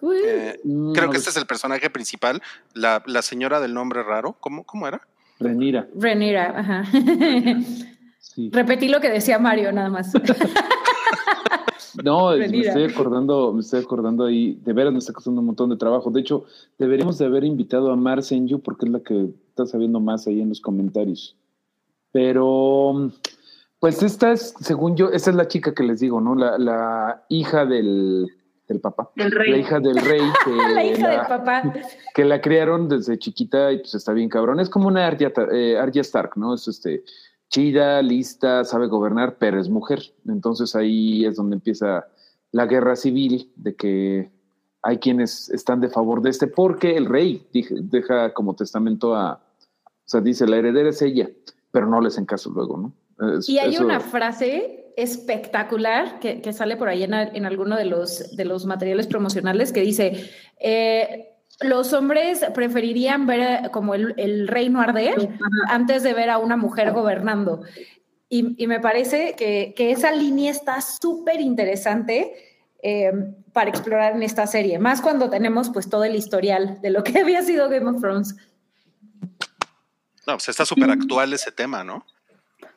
Eh, 0.03 0.61
creo 0.93 1.09
que 1.09 1.17
este 1.17 1.31
es 1.31 1.37
el 1.39 1.47
personaje 1.47 1.89
principal, 1.89 2.43
la, 2.75 3.03
la, 3.07 3.23
señora 3.23 3.59
del 3.59 3.73
nombre 3.73 4.03
raro. 4.03 4.37
¿Cómo, 4.39 4.65
cómo 4.65 4.87
era? 4.87 5.01
Renira. 5.41 5.89
Renira, 5.95 6.61
ajá. 6.61 6.85
Sí. 8.37 8.51
Repetí 8.53 8.88
lo 8.88 9.01
que 9.01 9.09
decía 9.09 9.38
Mario, 9.38 9.72
nada 9.72 9.88
más. 9.88 10.12
No, 12.05 12.37
me 12.37 12.44
estoy 12.44 12.85
acordando, 12.85 13.55
me 13.55 13.61
estoy 13.61 13.81
acordando 13.81 14.27
ahí, 14.27 14.61
de 14.62 14.75
veras 14.75 14.92
me 14.92 14.99
está 14.99 15.14
costando 15.14 15.40
un 15.40 15.46
montón 15.46 15.70
de 15.70 15.79
trabajo. 15.79 16.11
De 16.11 16.20
hecho, 16.20 16.44
deberíamos 16.79 17.16
de 17.16 17.25
haber 17.25 17.42
invitado 17.42 17.90
a 17.90 17.96
Mar 17.96 18.22
Senju 18.22 18.61
porque 18.61 18.85
es 18.85 18.92
la 18.92 19.01
que 19.01 19.31
está 19.49 19.64
sabiendo 19.64 19.99
más 19.99 20.27
ahí 20.27 20.42
en 20.42 20.51
los 20.51 20.61
comentarios. 20.61 21.38
Pero, 22.12 23.11
pues 23.79 24.03
esta 24.03 24.33
es, 24.33 24.55
según 24.61 24.94
yo, 24.94 25.09
esta 25.09 25.31
es 25.31 25.37
la 25.37 25.49
chica 25.49 25.72
que 25.75 25.85
les 25.85 26.01
digo, 26.01 26.20
¿no? 26.20 26.35
La, 26.35 26.59
la 26.59 27.25
hija 27.31 27.64
del, 27.64 28.29
del 28.68 28.81
papá. 28.81 29.11
Del 29.16 29.31
rey. 29.31 29.53
La 29.53 29.57
hija 29.57 29.81
del 29.81 29.96
rey. 29.96 30.20
Que 30.44 30.51
la 30.75 30.85
hija 30.85 31.03
la, 31.03 31.11
del 31.11 31.27
papá. 31.27 31.75
Que 32.14 32.25
la 32.25 32.40
criaron 32.40 32.88
desde 32.88 33.18
chiquita 33.18 33.72
y 33.72 33.79
pues 33.79 33.94
está 33.94 34.12
bien 34.12 34.29
cabrón. 34.29 34.61
Es 34.61 34.68
como 34.68 34.88
una 34.88 35.07
Arya, 35.07 35.33
eh, 35.53 35.79
Arya 35.79 36.03
Stark, 36.03 36.33
¿no? 36.37 36.55
Es 36.55 36.68
este 36.68 37.05
chida, 37.49 38.03
lista, 38.03 38.65
sabe 38.65 38.87
gobernar, 38.87 39.37
pero 39.39 39.61
es 39.61 39.69
mujer. 39.69 40.03
Entonces 40.29 40.75
ahí 40.75 41.25
es 41.25 41.37
donde 41.37 41.57
empieza 41.57 42.07
la 42.53 42.67
guerra 42.67 42.97
civil 42.97 43.53
de 43.57 43.75
que 43.75 44.31
hay 44.83 44.99
quienes 44.99 45.51
están 45.51 45.81
de 45.81 45.89
favor 45.89 46.23
de 46.23 46.31
este, 46.31 46.47
porque 46.47 46.97
el 46.97 47.07
rey 47.07 47.47
deja 47.53 48.33
como 48.33 48.55
testamento 48.55 49.17
a, 49.17 49.35
o 49.35 50.09
sea, 50.09 50.21
dice, 50.21 50.47
la 50.47 50.57
heredera 50.57 50.91
es 50.91 51.03
ella, 51.03 51.29
pero 51.73 51.87
no 51.87 52.01
les 52.01 52.15
hacen 52.15 52.27
caso 52.27 52.51
luego, 52.51 52.77
¿no? 52.77 53.37
Es, 53.39 53.49
y 53.49 53.59
hay 53.59 53.75
eso... 53.75 53.85
una 53.85 54.01
frase 54.01 54.93
espectacular 54.97 56.21
que, 56.21 56.41
que 56.41 56.53
sale 56.53 56.77
por 56.77 56.89
ahí 56.89 57.03
en, 57.03 57.13
en, 57.15 57.45
alguno 57.45 57.77
de 57.77 57.85
los, 57.85 58.37
de 58.37 58.45
los 58.45 58.65
materiales 58.65 59.07
promocionales 59.07 59.73
que 59.73 59.81
dice, 59.81 60.31
eh, 60.59 61.36
los 61.61 61.92
hombres 61.92 62.45
preferirían 62.55 63.27
ver 63.27 63.71
como 63.71 63.95
el, 63.95 64.14
el 64.16 64.49
reino 64.49 64.81
arder 64.81 65.31
antes 65.69 66.03
de 66.03 66.12
ver 66.12 66.31
a 66.31 66.38
una 66.38 66.57
mujer 66.57 66.92
gobernando. 66.92 67.62
Y, 68.29 68.62
y 68.62 68.66
me 68.66 68.81
parece 68.81 69.35
que, 69.37 69.73
que, 69.77 69.92
esa 69.92 70.12
línea 70.12 70.51
está 70.51 70.81
súper 70.81 71.40
interesante 71.40 72.35
eh, 72.83 73.12
para 73.53 73.71
explorar 73.71 74.16
en 74.16 74.23
esta 74.23 74.47
serie, 74.47 74.79
más 74.79 75.01
cuando 75.01 75.31
tenemos 75.31 75.71
pues 75.71 75.88
todo 75.88 76.05
el 76.05 76.14
historial 76.16 76.81
de 76.83 76.90
lo 76.90 77.05
que 77.05 77.19
había 77.21 77.42
sido 77.42 77.69
Game 77.69 77.88
of 77.88 78.01
Thrones. 78.01 78.37
No, 80.27 80.35
pues 80.35 80.49
está 80.49 80.66
súper 80.66 80.90
actual 80.90 81.33
ese 81.33 81.53
tema, 81.53 81.85
¿no? 81.85 82.05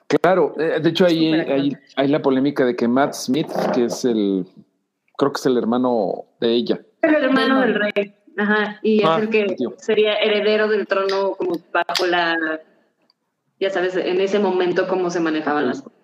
Claro, 0.07 0.53
eh, 0.59 0.79
de 0.79 0.89
hecho 0.89 1.05
ahí 1.05 1.33
actor. 1.33 1.53
hay, 1.53 1.77
hay 1.95 2.07
la 2.07 2.21
polémica 2.21 2.63
de 2.63 2.75
que 2.75 2.87
Matt 2.87 3.13
Smith, 3.13 3.49
que 3.73 3.85
es 3.85 4.05
el, 4.05 4.47
creo 5.17 5.31
que 5.33 5.39
es 5.39 5.45
el 5.47 5.57
hermano 5.57 6.25
de 6.39 6.53
ella. 6.53 6.79
El 7.01 7.15
hermano 7.15 7.61
del 7.61 7.75
rey. 7.75 8.18
Ajá. 8.39 8.79
Y 8.81 9.03
Ah, 9.03 9.17
es 9.17 9.23
el 9.23 9.29
que 9.29 9.55
tío. 9.55 9.73
sería 9.77 10.13
heredero 10.13 10.67
del 10.69 10.87
trono 10.87 11.31
como 11.31 11.57
bajo 11.73 12.05
la... 12.07 12.61
Ya 13.59 13.69
sabes, 13.69 13.95
en 13.97 14.21
ese 14.21 14.39
momento 14.39 14.87
cómo 14.87 15.09
se 15.09 15.19
manejaban 15.19 15.67
las 15.67 15.81
cosas. 15.81 15.98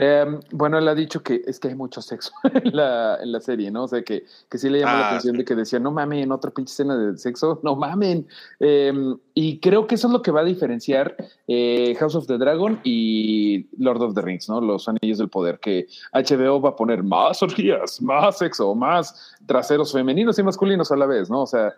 Eh, 0.00 0.24
bueno, 0.52 0.78
él 0.78 0.86
ha 0.86 0.94
dicho 0.94 1.24
que 1.24 1.42
es 1.44 1.58
que 1.58 1.68
hay 1.68 1.74
mucho 1.74 2.00
sexo 2.00 2.30
en 2.54 2.76
la, 2.76 3.18
en 3.20 3.32
la 3.32 3.40
serie, 3.40 3.68
¿no? 3.72 3.84
O 3.84 3.88
sea, 3.88 4.02
que, 4.02 4.24
que 4.48 4.56
sí 4.56 4.70
le 4.70 4.78
llamó 4.78 4.92
la 4.92 4.98
Ah, 4.98 5.08
atención 5.08 5.36
de 5.36 5.44
que 5.44 5.56
decía, 5.56 5.80
no 5.80 5.90
mamen, 5.90 6.30
otra 6.30 6.52
pinche 6.52 6.70
escena 6.70 6.96
de 6.96 7.18
sexo, 7.18 7.60
no 7.64 7.74
mamen. 7.74 8.26
Eh, 8.60 8.92
y 9.34 9.58
creo 9.58 9.88
que 9.88 9.96
eso 9.96 10.06
es 10.06 10.12
lo 10.12 10.22
que 10.22 10.30
va 10.30 10.40
a 10.42 10.44
diferenciar 10.44 11.16
eh, 11.48 11.96
House 11.98 12.14
of 12.14 12.28
the 12.28 12.38
Dragon 12.38 12.80
y 12.84 13.66
Lord 13.76 14.00
of 14.02 14.14
the 14.14 14.22
Rings, 14.22 14.48
¿no? 14.48 14.60
Los 14.60 14.88
Anillos 14.88 15.18
del 15.18 15.28
Poder, 15.28 15.58
que 15.58 15.88
HBO 16.12 16.60
va 16.60 16.70
a 16.70 16.76
poner 16.76 17.02
más 17.02 17.42
orgías, 17.42 18.00
más 18.00 18.38
sexo, 18.38 18.74
más 18.76 19.34
traseros 19.46 19.92
femeninos 19.92 20.38
y 20.38 20.44
masculinos 20.44 20.92
a 20.92 20.96
la 20.96 21.06
vez, 21.06 21.28
¿no? 21.28 21.42
O 21.42 21.46
sea, 21.46 21.74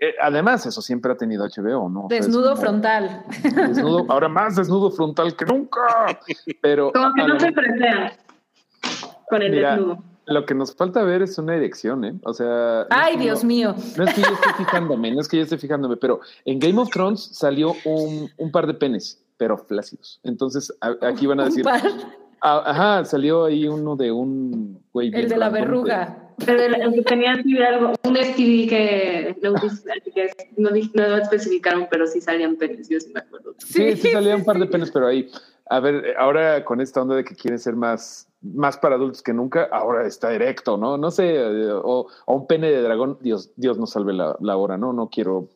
eh, 0.00 0.14
además, 0.20 0.64
eso 0.66 0.80
siempre 0.82 1.12
ha 1.12 1.16
tenido 1.16 1.44
HBO, 1.46 1.88
¿no? 1.88 2.06
O 2.06 2.08
sea, 2.08 2.18
es 2.18 2.26
Desnudo 2.26 2.50
como 2.50 2.60
frontal. 2.62 3.24
desnudo- 3.42 4.06
ahora 4.08 4.28
más 4.28 4.56
desnudo 4.56 4.90
frontal 4.90 5.36
que 5.36 5.44
nunca. 5.44 5.80
Pero 6.62 6.90
Como 6.92 7.12
que 7.14 7.22
no 7.22 7.28
lo- 7.34 7.40
se 7.40 7.52
presean 7.52 8.12
con 9.28 9.42
el 9.42 9.52
Mira, 9.52 9.72
desnudo. 9.76 10.02
Lo 10.26 10.46
que 10.46 10.54
nos 10.54 10.74
falta 10.76 11.02
ver 11.02 11.22
es 11.22 11.38
una 11.38 11.56
erección, 11.56 12.04
¿eh? 12.04 12.14
O 12.24 12.32
sea. 12.32 12.86
Ay, 12.90 13.16
Dios 13.16 13.42
mío. 13.42 13.74
No 13.96 14.04
es 14.04 14.14
que 14.14 14.20
yo 14.22 14.28
esté 14.28 14.52
fijándome, 14.58 15.10
no 15.12 15.20
es 15.20 15.28
que 15.28 15.38
yo 15.38 15.42
esté 15.42 15.58
fijándome, 15.58 15.96
pero 15.96 16.20
en 16.44 16.58
Game 16.60 16.80
of 16.80 16.88
Thrones 16.90 17.30
salió 17.32 17.74
un, 17.84 18.30
un 18.36 18.50
par 18.52 18.66
de 18.68 18.74
penes, 18.74 19.20
pero 19.36 19.58
flácidos. 19.58 20.20
Entonces 20.22 20.72
a- 20.80 20.94
aquí 21.08 21.26
van 21.26 21.40
a 21.40 21.44
decir. 21.46 21.66
Un 21.66 21.72
par. 21.72 21.82
ah, 22.42 22.62
ajá, 22.64 23.04
salió 23.06 23.44
ahí 23.46 23.66
uno 23.66 23.96
de 23.96 24.12
un 24.12 24.80
güey. 24.92 25.10
El 25.12 25.28
de 25.28 25.36
la 25.36 25.48
verruga. 25.48 26.29
Pero 26.44 26.62
el, 26.62 26.74
el 26.74 26.94
que 26.94 27.02
tenía 27.02 27.32
así 27.32 27.58
algo, 27.58 27.92
un 28.02 28.16
STD 28.16 28.68
que 28.68 29.36
no, 29.42 29.54
que 30.72 30.90
no, 30.94 31.08
no 31.08 31.16
especificaron, 31.16 31.86
pero 31.90 32.06
sí 32.06 32.20
salían 32.20 32.56
penes, 32.56 32.88
yo 32.88 33.00
sí 33.00 33.10
me 33.12 33.20
acuerdo. 33.20 33.54
Sí, 33.58 33.96
sí, 33.96 34.10
salía 34.10 34.36
un 34.36 34.44
par 34.44 34.58
de 34.58 34.66
penes, 34.66 34.90
pero 34.90 35.06
ahí. 35.06 35.30
A 35.68 35.80
ver, 35.80 36.16
ahora 36.18 36.64
con 36.64 36.80
esta 36.80 37.02
onda 37.02 37.14
de 37.14 37.24
que 37.24 37.36
quieren 37.36 37.58
ser 37.58 37.76
más, 37.76 38.28
más 38.42 38.76
para 38.76 38.96
adultos 38.96 39.22
que 39.22 39.32
nunca, 39.32 39.68
ahora 39.70 40.06
está 40.06 40.32
erecto, 40.32 40.76
¿no? 40.76 40.96
No 40.96 41.10
sé, 41.10 41.40
o, 41.72 42.08
o 42.26 42.34
un 42.34 42.46
pene 42.46 42.70
de 42.70 42.82
dragón, 42.82 43.18
Dios, 43.20 43.50
Dios 43.56 43.78
nos 43.78 43.90
salve 43.90 44.12
la, 44.12 44.36
la 44.40 44.56
hora, 44.56 44.76
¿no? 44.76 44.92
No 44.92 45.08
quiero 45.08 45.48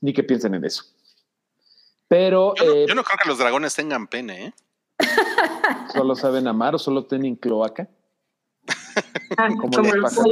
ni 0.00 0.12
que 0.12 0.24
piensen 0.24 0.54
en 0.54 0.64
eso. 0.64 0.84
Pero 2.08 2.54
Yo 2.56 2.64
no, 2.66 2.72
eh, 2.72 2.86
yo 2.86 2.94
no 2.94 3.04
creo 3.04 3.18
que 3.22 3.28
los 3.28 3.38
dragones 3.38 3.74
tengan 3.74 4.06
pene, 4.06 4.46
¿eh? 4.46 4.52
solo 5.94 6.14
saben 6.14 6.46
amar 6.46 6.74
o 6.74 6.78
solo 6.78 7.04
tienen 7.06 7.36
cloaca. 7.36 7.88
Ah, 9.36 9.48
Como 9.60 9.78
les 9.80 9.96
pasa. 9.96 10.22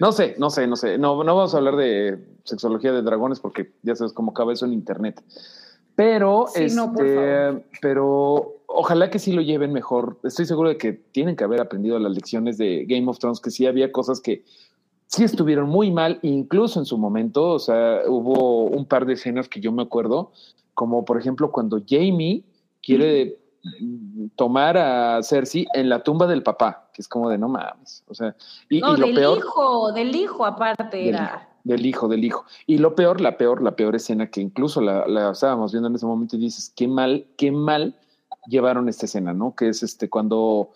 No 0.00 0.12
sé, 0.12 0.34
no 0.38 0.50
sé, 0.50 0.66
no 0.66 0.76
sé. 0.76 0.98
No, 0.98 1.22
no 1.24 1.36
vamos 1.36 1.54
a 1.54 1.58
hablar 1.58 1.76
de 1.76 2.18
sexología 2.44 2.92
de 2.92 3.02
dragones 3.02 3.40
porque 3.40 3.72
ya 3.82 3.94
sabes 3.94 4.12
cómo 4.12 4.32
acaba 4.32 4.52
eso 4.52 4.66
en 4.66 4.72
internet. 4.72 5.22
Pero, 5.94 6.46
Sí, 6.54 6.64
este, 6.64 6.76
no, 6.76 6.92
pero 7.82 8.54
ojalá 8.66 9.10
que 9.10 9.18
sí 9.18 9.32
lo 9.32 9.42
lleven 9.42 9.72
mejor. 9.72 10.18
Estoy 10.22 10.46
seguro 10.46 10.68
de 10.68 10.78
que 10.78 10.92
tienen 10.92 11.34
que 11.34 11.44
haber 11.44 11.60
aprendido 11.60 11.98
las 11.98 12.12
lecciones 12.12 12.56
de 12.56 12.84
Game 12.86 13.08
of 13.08 13.18
Thrones, 13.18 13.40
que 13.40 13.50
sí 13.50 13.66
había 13.66 13.90
cosas 13.90 14.20
que 14.20 14.44
sí 15.08 15.24
estuvieron 15.24 15.68
muy 15.68 15.90
mal, 15.90 16.20
incluso 16.22 16.78
en 16.78 16.86
su 16.86 16.98
momento. 16.98 17.50
O 17.50 17.58
sea, 17.58 18.02
hubo 18.06 18.64
un 18.64 18.86
par 18.86 19.06
de 19.06 19.14
escenas 19.14 19.48
que 19.48 19.60
yo 19.60 19.72
me 19.72 19.82
acuerdo, 19.82 20.30
como 20.74 21.04
por 21.04 21.18
ejemplo 21.18 21.50
cuando 21.50 21.82
Jamie 21.84 22.44
quiere 22.82 23.36
tomar 24.36 24.76
a 24.76 25.22
Cersei 25.22 25.66
en 25.74 25.88
la 25.88 26.02
tumba 26.02 26.26
del 26.26 26.42
papá, 26.42 26.88
que 26.92 27.02
es 27.02 27.08
como 27.08 27.28
de 27.28 27.38
no 27.38 27.48
mames. 27.48 28.04
O 28.08 28.14
sea, 28.14 28.34
y, 28.68 28.80
No, 28.80 28.94
y 28.94 29.00
lo 29.00 29.06
del 29.06 29.14
peor 29.14 29.38
hijo, 29.38 29.92
del 29.92 30.16
hijo 30.16 30.46
aparte 30.46 30.96
del 30.96 31.08
era. 31.08 31.24
hijo, 31.24 31.60
del 31.64 31.86
hijo, 31.86 32.08
del 32.08 32.24
hijo. 32.24 32.44
Y 32.66 32.78
lo 32.78 32.94
peor, 32.94 33.20
la 33.20 33.36
peor, 33.36 33.62
la 33.62 33.76
peor 33.76 33.96
escena 33.96 34.30
que 34.30 34.40
incluso 34.40 34.80
la, 34.80 35.06
la 35.06 35.30
estábamos 35.30 35.72
viendo 35.72 35.88
en 35.88 35.94
ese 35.94 36.06
momento 36.06 36.36
y 36.36 36.40
dices, 36.40 36.72
qué 36.74 36.88
mal, 36.88 37.26
qué 37.36 37.50
mal 37.50 37.96
llevaron 38.46 38.88
esta 38.88 39.06
escena, 39.06 39.32
¿no? 39.32 39.54
Que 39.54 39.68
es 39.68 39.82
este 39.82 40.08
cuando, 40.08 40.70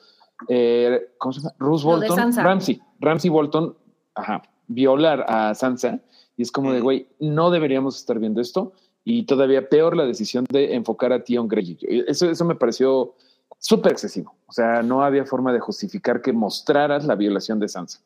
eh, 0.49 1.13
¿cómo 1.19 1.33
se 1.33 1.41
llama? 1.41 1.55
De 1.59 1.85
Bolton. 1.85 2.33
Ramsey, 2.37 2.81
Ramsey 3.01 3.31
Bolton, 3.31 3.77
ajá, 4.15 4.43
violar 4.67 5.25
a 5.29 5.55
Sansa 5.55 6.01
y 6.37 6.43
es 6.43 6.53
como 6.53 6.73
de, 6.73 6.81
güey, 6.81 7.09
no 7.19 7.51
deberíamos 7.51 7.97
estar 7.97 8.19
viendo 8.19 8.41
esto 8.41 8.73
y 9.05 9.25
todavía 9.25 9.69
peor 9.69 9.97
la 9.97 10.05
decisión 10.07 10.45
de 10.51 10.75
enfocar 10.75 11.13
a 11.13 11.23
Tion 11.25 11.49
Greyjoy. 11.49 12.05
Eso, 12.07 12.31
eso 12.31 12.45
me 12.45 12.55
pareció 12.55 13.15
súper 13.59 13.93
excesivo. 13.93 14.35
O 14.47 14.53
sea, 14.53 14.83
no 14.83 15.03
había 15.03 15.25
forma 15.25 15.53
de 15.53 15.61
justificar 15.61 16.21
que 16.23 16.33
mostraras 16.33 17.05
la 17.05 17.15
violación 17.15 17.59
de 17.61 17.69
Sansa. 17.69 18.01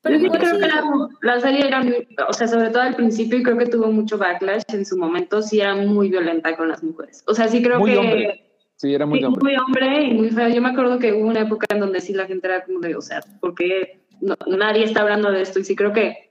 Pero 0.00 0.16
Yo 0.18 0.30
creo 0.30 0.58
que 0.60 0.66
la, 0.68 0.84
la 1.22 1.40
serie 1.40 1.66
era, 1.66 1.82
muy- 1.82 2.06
o 2.28 2.32
sea, 2.32 2.46
sobre 2.46 2.70
todo 2.70 2.82
al 2.82 2.94
principio, 2.94 3.38
y 3.38 3.42
creo 3.42 3.58
que 3.58 3.66
tuvo 3.66 3.90
mucho 3.90 4.16
backlash 4.16 4.62
en 4.68 4.86
su 4.86 4.96
momento, 4.96 5.42
sí 5.42 5.60
era 5.60 5.74
muy 5.74 6.08
violenta 6.08 6.56
con 6.56 6.68
las 6.68 6.84
mujeres. 6.84 7.24
O 7.26 7.34
sea, 7.34 7.48
sí 7.48 7.62
creo 7.62 7.80
Muy 7.80 7.90
que... 7.92 7.98
hombre. 7.98 8.44
Sí, 8.76 8.94
era 8.94 9.06
muy 9.06 9.18
sí, 9.18 9.24
hombre. 9.24 9.42
muy 9.42 9.56
hombre 9.56 10.02
y 10.04 10.14
muy 10.14 10.30
feo. 10.30 10.48
Yo 10.50 10.62
me 10.62 10.68
acuerdo 10.68 11.00
que 11.00 11.12
hubo 11.12 11.26
una 11.26 11.40
época 11.40 11.66
en 11.70 11.80
donde 11.80 12.00
sí 12.00 12.12
la 12.12 12.26
gente 12.26 12.46
era 12.46 12.64
como 12.64 12.78
de, 12.78 12.94
o 12.94 13.00
sea, 13.02 13.20
porque 13.40 13.98
nadie 14.46 14.84
está 14.84 15.00
hablando 15.00 15.32
de 15.32 15.42
esto? 15.42 15.58
Y 15.58 15.64
sí 15.64 15.74
creo 15.74 15.92
que 15.92 16.27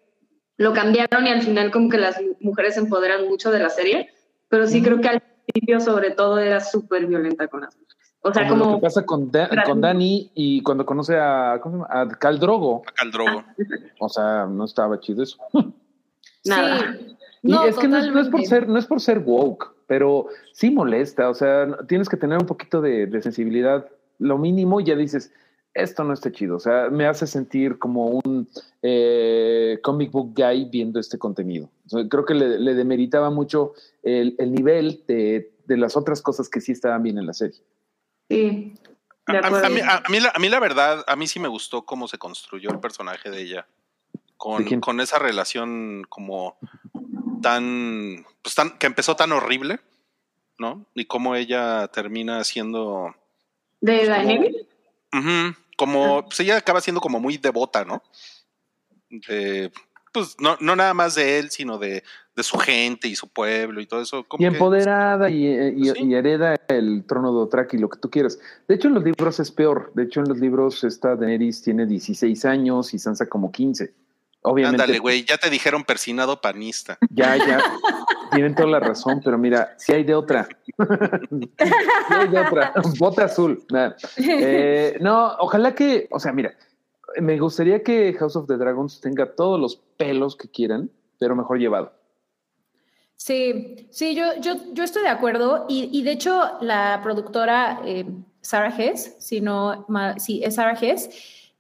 lo 0.58 0.74
cambiaron 0.74 1.26
y 1.26 1.30
al 1.30 1.42
final 1.42 1.72
como 1.72 1.90
que 1.90 1.98
las 1.98 2.20
mujeres 2.40 2.74
se 2.76 2.82
empoderan 2.82 3.28
mucho 3.28 3.52
de 3.52 3.60
la 3.60 3.70
serie, 3.70 4.10
pero 4.50 4.68
sí 4.68 4.82
creo 4.82 5.00
que 5.00 5.08
al 5.08 5.22
principio 5.46 5.80
sobre 5.80 6.12
todo 6.12 6.40
era 6.40 6.60
súper 6.60 7.06
violenta 7.06 7.48
con 7.48 7.62
las 7.62 7.76
mujeres. 7.76 7.88
O 8.22 8.34
sea, 8.34 8.48
como, 8.48 8.64
como... 8.64 8.72
lo 8.74 8.78
que 8.80 8.84
pasa 8.84 9.06
con, 9.06 9.32
con 9.66 9.82
Dani 9.82 10.32
y 10.34 10.62
cuando 10.64 10.86
conoce 10.86 11.18
a, 11.18 11.60
¿cómo 11.62 11.86
se 11.86 11.94
llama? 11.94 12.02
a 12.02 12.10
Cal 12.10 12.40
Drogo. 12.40 12.82
Acá 12.86 13.04
el 13.04 13.12
drogo. 13.12 13.44
O 14.00 14.10
sea, 14.10 14.46
no 14.48 14.66
estaba 14.66 15.00
chido 15.00 15.24
eso. 15.24 15.38
Nada. 16.46 16.98
Sí. 17.00 17.16
Y 17.44 17.52
No, 17.52 17.64
es 17.64 17.78
que 17.78 17.88
no 17.88 17.98
es, 17.98 18.12
no 18.12 18.20
es 18.20 18.30
por 18.30 18.44
ser, 18.44 18.68
no 18.68 18.78
es 18.78 18.86
por 18.86 19.00
ser 19.00 19.20
woke, 19.20 19.76
pero 19.86 20.28
sí 20.52 20.72
molesta. 20.72 21.30
O 21.30 21.34
sea, 21.34 21.68
tienes 21.88 22.10
que 22.10 22.18
tener 22.18 22.40
un 22.40 22.48
poquito 22.48 22.82
de, 22.82 23.06
de 23.06 23.22
sensibilidad, 23.22 23.88
lo 24.20 24.38
mínimo, 24.38 24.82
y 24.82 24.86
ya 24.86 24.96
dices, 24.96 25.32
esto 25.74 26.04
no 26.04 26.14
está 26.14 26.32
chido. 26.32 26.56
O 26.56 26.60
sea, 26.60 26.90
me 26.90 27.06
hace 27.06 27.28
sentir 27.28 27.78
como 27.80 28.08
un 28.26 28.48
eh, 28.82 29.80
comic 29.84 30.12
book 30.12 30.34
guy 30.36 30.66
viendo 30.66 31.00
este 31.00 31.18
contenido. 31.18 31.70
O 31.86 31.90
sea, 31.90 32.08
creo 32.10 32.26
que 32.26 32.34
le, 32.34 32.60
le 32.60 32.74
demeritaba 32.74 33.30
mucho 33.30 33.74
el, 34.04 34.36
el 34.40 34.52
nivel 34.54 35.04
de, 35.08 35.52
de 35.66 35.78
las 35.78 35.96
otras 35.96 36.22
cosas 36.22 36.50
que 36.50 36.62
sí 36.62 36.72
estaban 36.72 37.04
bien 37.04 37.18
en 37.18 37.28
la 37.28 37.34
serie. 37.34 37.60
Sí, 38.30 38.74
A, 39.28 39.38
a- 39.38 39.70
mí, 39.70 39.80
a- 39.82 39.98
a 40.06 40.10
mí 40.10 40.20
la, 40.20 40.32
a 40.36 40.40
mí 40.40 40.50
la 40.50 40.60
verdad, 40.60 41.04
a 41.08 41.16
mí 41.16 41.28
sí 41.28 41.40
me 41.40 41.48
gustó 41.48 41.86
cómo 41.86 42.08
se 42.08 42.18
construyó 42.18 42.70
el 42.72 42.80
personaje 42.80 43.30
de 43.30 43.42
ella. 43.42 43.68
Con, 44.38 44.64
¿De 44.64 44.68
quién? 44.68 44.82
con 44.82 45.00
esa 45.00 45.18
relación 45.20 46.04
como 46.10 46.58
tan, 47.42 48.26
pues 48.42 48.56
tan, 48.56 48.78
que 48.78 48.86
empezó 48.88 49.16
tan 49.16 49.32
horrible, 49.32 49.80
¿no? 50.60 50.86
Y 50.96 51.06
cómo 51.06 51.36
ella 51.36 51.88
termina 51.90 52.44
siendo, 52.44 53.16
¿De 53.82 53.98
como- 54.02 54.10
Daenerys? 54.10 54.68
Como, 55.78 56.26
pues 56.26 56.40
ella 56.40 56.58
acaba 56.58 56.82
siendo 56.82 57.02
como 57.02 57.20
muy 57.20 57.38
devota, 57.38 57.86
¿no? 57.86 58.02
Pues 60.14 60.36
no, 60.40 60.58
no 60.60 60.76
nada 60.76 60.94
más 60.94 61.16
de 61.16 61.38
él, 61.38 61.52
sino 61.52 61.78
de, 61.78 62.04
de 62.36 62.44
su 62.44 62.58
gente 62.58 63.08
y 63.08 63.16
su 63.16 63.28
pueblo 63.28 63.80
y 63.82 63.86
todo 63.86 64.02
eso. 64.02 64.24
como 64.24 64.42
Y 64.44 64.50
que- 64.50 64.56
empoderada 64.56 65.30
y, 65.30 65.46
y- 65.48 65.86
Sí. 65.94 66.04
y 66.06 66.14
hereda 66.16 66.56
el 66.70 67.04
trono 67.06 67.32
de 67.34 67.40
Otrak 67.40 67.74
y 67.74 67.78
lo 67.78 67.90
que 67.90 68.00
tú 68.00 68.10
quieras. 68.10 68.40
De 68.68 68.76
hecho, 68.76 68.88
en 68.88 68.96
los 68.96 69.04
libros 69.04 69.40
es 69.40 69.52
peor. 69.52 69.92
De 69.94 70.04
hecho, 70.04 70.22
en 70.22 70.30
los 70.30 70.40
libros 70.40 70.84
esta 70.84 71.16
Daenerys 71.16 71.62
tiene 71.62 71.86
16 71.86 72.46
años 72.46 72.94
y 72.94 73.00
Sansa 73.00 73.28
como 73.28 73.52
15. 73.52 73.94
Obviamente, 74.50 74.84
Ándale, 74.84 75.00
güey, 75.00 75.26
ya 75.26 75.38
te 75.38 75.50
dijeron 75.50 75.84
persinado 75.84 76.40
panista. 76.42 76.98
ya, 77.10 77.36
ya, 77.38 77.62
tienen 78.32 78.56
toda 78.56 78.70
la 78.70 78.80
razón, 78.80 79.22
pero 79.24 79.38
mira, 79.38 79.74
si 79.78 79.94
hay 79.94 80.04
de 80.04 80.16
otra. 80.16 80.48
Sí 80.70 80.74
hay 82.10 82.28
de 82.30 82.40
otra. 82.40 82.74
Bota 82.98 83.26
azul. 83.26 83.64
Nah. 83.70 83.92
Eh, 84.18 84.98
no, 85.02 85.34
ojalá 85.40 85.74
que, 85.76 86.08
o 86.12 86.20
sea, 86.20 86.32
mira, 86.32 86.54
me 87.20 87.38
gustaría 87.40 87.84
que 87.84 88.14
House 88.14 88.36
of 88.36 88.48
the 88.48 88.58
Dragons 88.58 89.02
tenga 89.02 89.36
todos 89.36 89.60
los 89.60 89.76
pelos 89.98 90.36
que 90.36 90.50
quieran, 90.50 90.90
pero 91.20 91.36
mejor 91.36 91.60
llevado. 91.60 91.94
Sí, 93.16 93.88
sí, 93.90 94.14
yo, 94.16 94.26
yo, 94.42 94.54
yo 94.74 94.84
estoy 94.84 95.04
de 95.04 95.10
acuerdo. 95.10 95.66
Y, 95.68 95.90
y 95.92 96.04
de 96.04 96.12
hecho, 96.12 96.58
la 96.62 97.00
productora 97.04 97.82
eh, 97.86 98.06
Sarah 98.42 98.74
Hess, 98.78 99.16
si 99.20 99.42
no, 99.42 99.86
ma- 99.88 100.20
sí, 100.20 100.42
es 100.44 100.56
Sarah 100.56 100.78
Hess, 100.80 101.10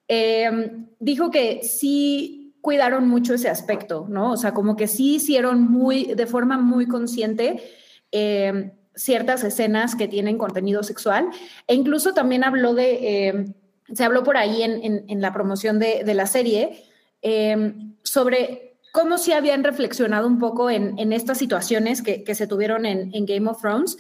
eh, 0.08 0.72
dijo 1.00 1.32
que 1.32 1.64
sí 1.64 2.47
cuidaron 2.62 3.08
mucho 3.08 3.34
ese 3.34 3.50
aspecto, 3.50 4.08
¿no? 4.10 4.32
O 4.32 4.38
sea, 4.38 4.54
como 4.54 4.76
que 4.76 4.88
sí 4.88 5.16
hicieron 5.16 5.62
muy, 5.72 6.14
de 6.16 6.26
forma 6.26 6.58
muy 6.58 6.88
consciente 6.88 7.64
eh, 8.12 8.72
ciertas 8.96 9.44
escenas 9.44 9.96
que 9.96 10.08
tienen 10.08 10.38
contenido 10.38 10.84
sexual. 10.84 11.30
E 11.68 11.76
incluso 11.76 12.14
también 12.14 12.44
habló 12.44 12.74
de, 12.74 13.28
eh, 13.28 13.46
se 13.94 14.04
habló 14.04 14.24
por 14.24 14.38
ahí 14.38 14.64
en, 14.64 15.06
en- 15.08 15.22
la 15.22 15.32
promoción 15.34 15.80
de, 15.80 16.04
de 16.04 16.14
la 16.14 16.26
serie, 16.26 16.84
eh, 17.22 17.74
sobre 18.04 18.80
cómo 18.92 19.18
sí 19.18 19.32
habían 19.32 19.64
reflexionado 19.64 20.28
un 20.28 20.40
poco 20.40 20.70
en, 20.70 20.98
en 20.98 21.14
estas 21.14 21.38
situaciones 21.38 22.02
que, 22.02 22.24
que 22.24 22.36
se 22.36 22.48
tuvieron 22.48 22.86
en, 22.86 23.12
Game 23.26 23.50
of 23.50 23.62
Thrones 23.62 23.98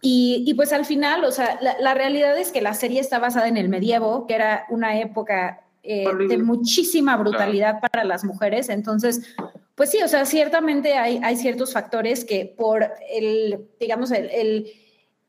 Y, 0.00 0.44
y, 0.46 0.54
pues 0.54 0.72
al 0.72 0.84
final, 0.84 1.24
o 1.24 1.32
sea, 1.32 1.58
la, 1.60 1.94
realidad 1.94 2.38
es 2.38 2.50
que 2.52 2.62
la 2.62 2.72
serie 2.74 3.00
está 3.00 3.18
basada 3.18 3.48
en 3.48 3.56
el 3.56 3.68
medievo, 3.68 4.26
que 4.26 4.34
era 4.34 4.64
una 4.70 4.98
época 5.00 5.67
eh, 5.88 6.06
de 6.28 6.38
muchísima 6.38 7.16
brutalidad 7.16 7.78
claro. 7.78 7.88
para 7.90 8.04
las 8.04 8.24
mujeres. 8.24 8.68
Entonces, 8.68 9.34
pues 9.74 9.90
sí, 9.90 9.98
o 10.02 10.08
sea, 10.08 10.26
ciertamente 10.26 10.94
hay, 10.94 11.20
hay 11.22 11.36
ciertos 11.36 11.72
factores 11.72 12.24
que 12.24 12.54
por 12.56 12.90
el, 13.10 13.66
digamos, 13.80 14.10
el, 14.10 14.28
el, 14.30 14.66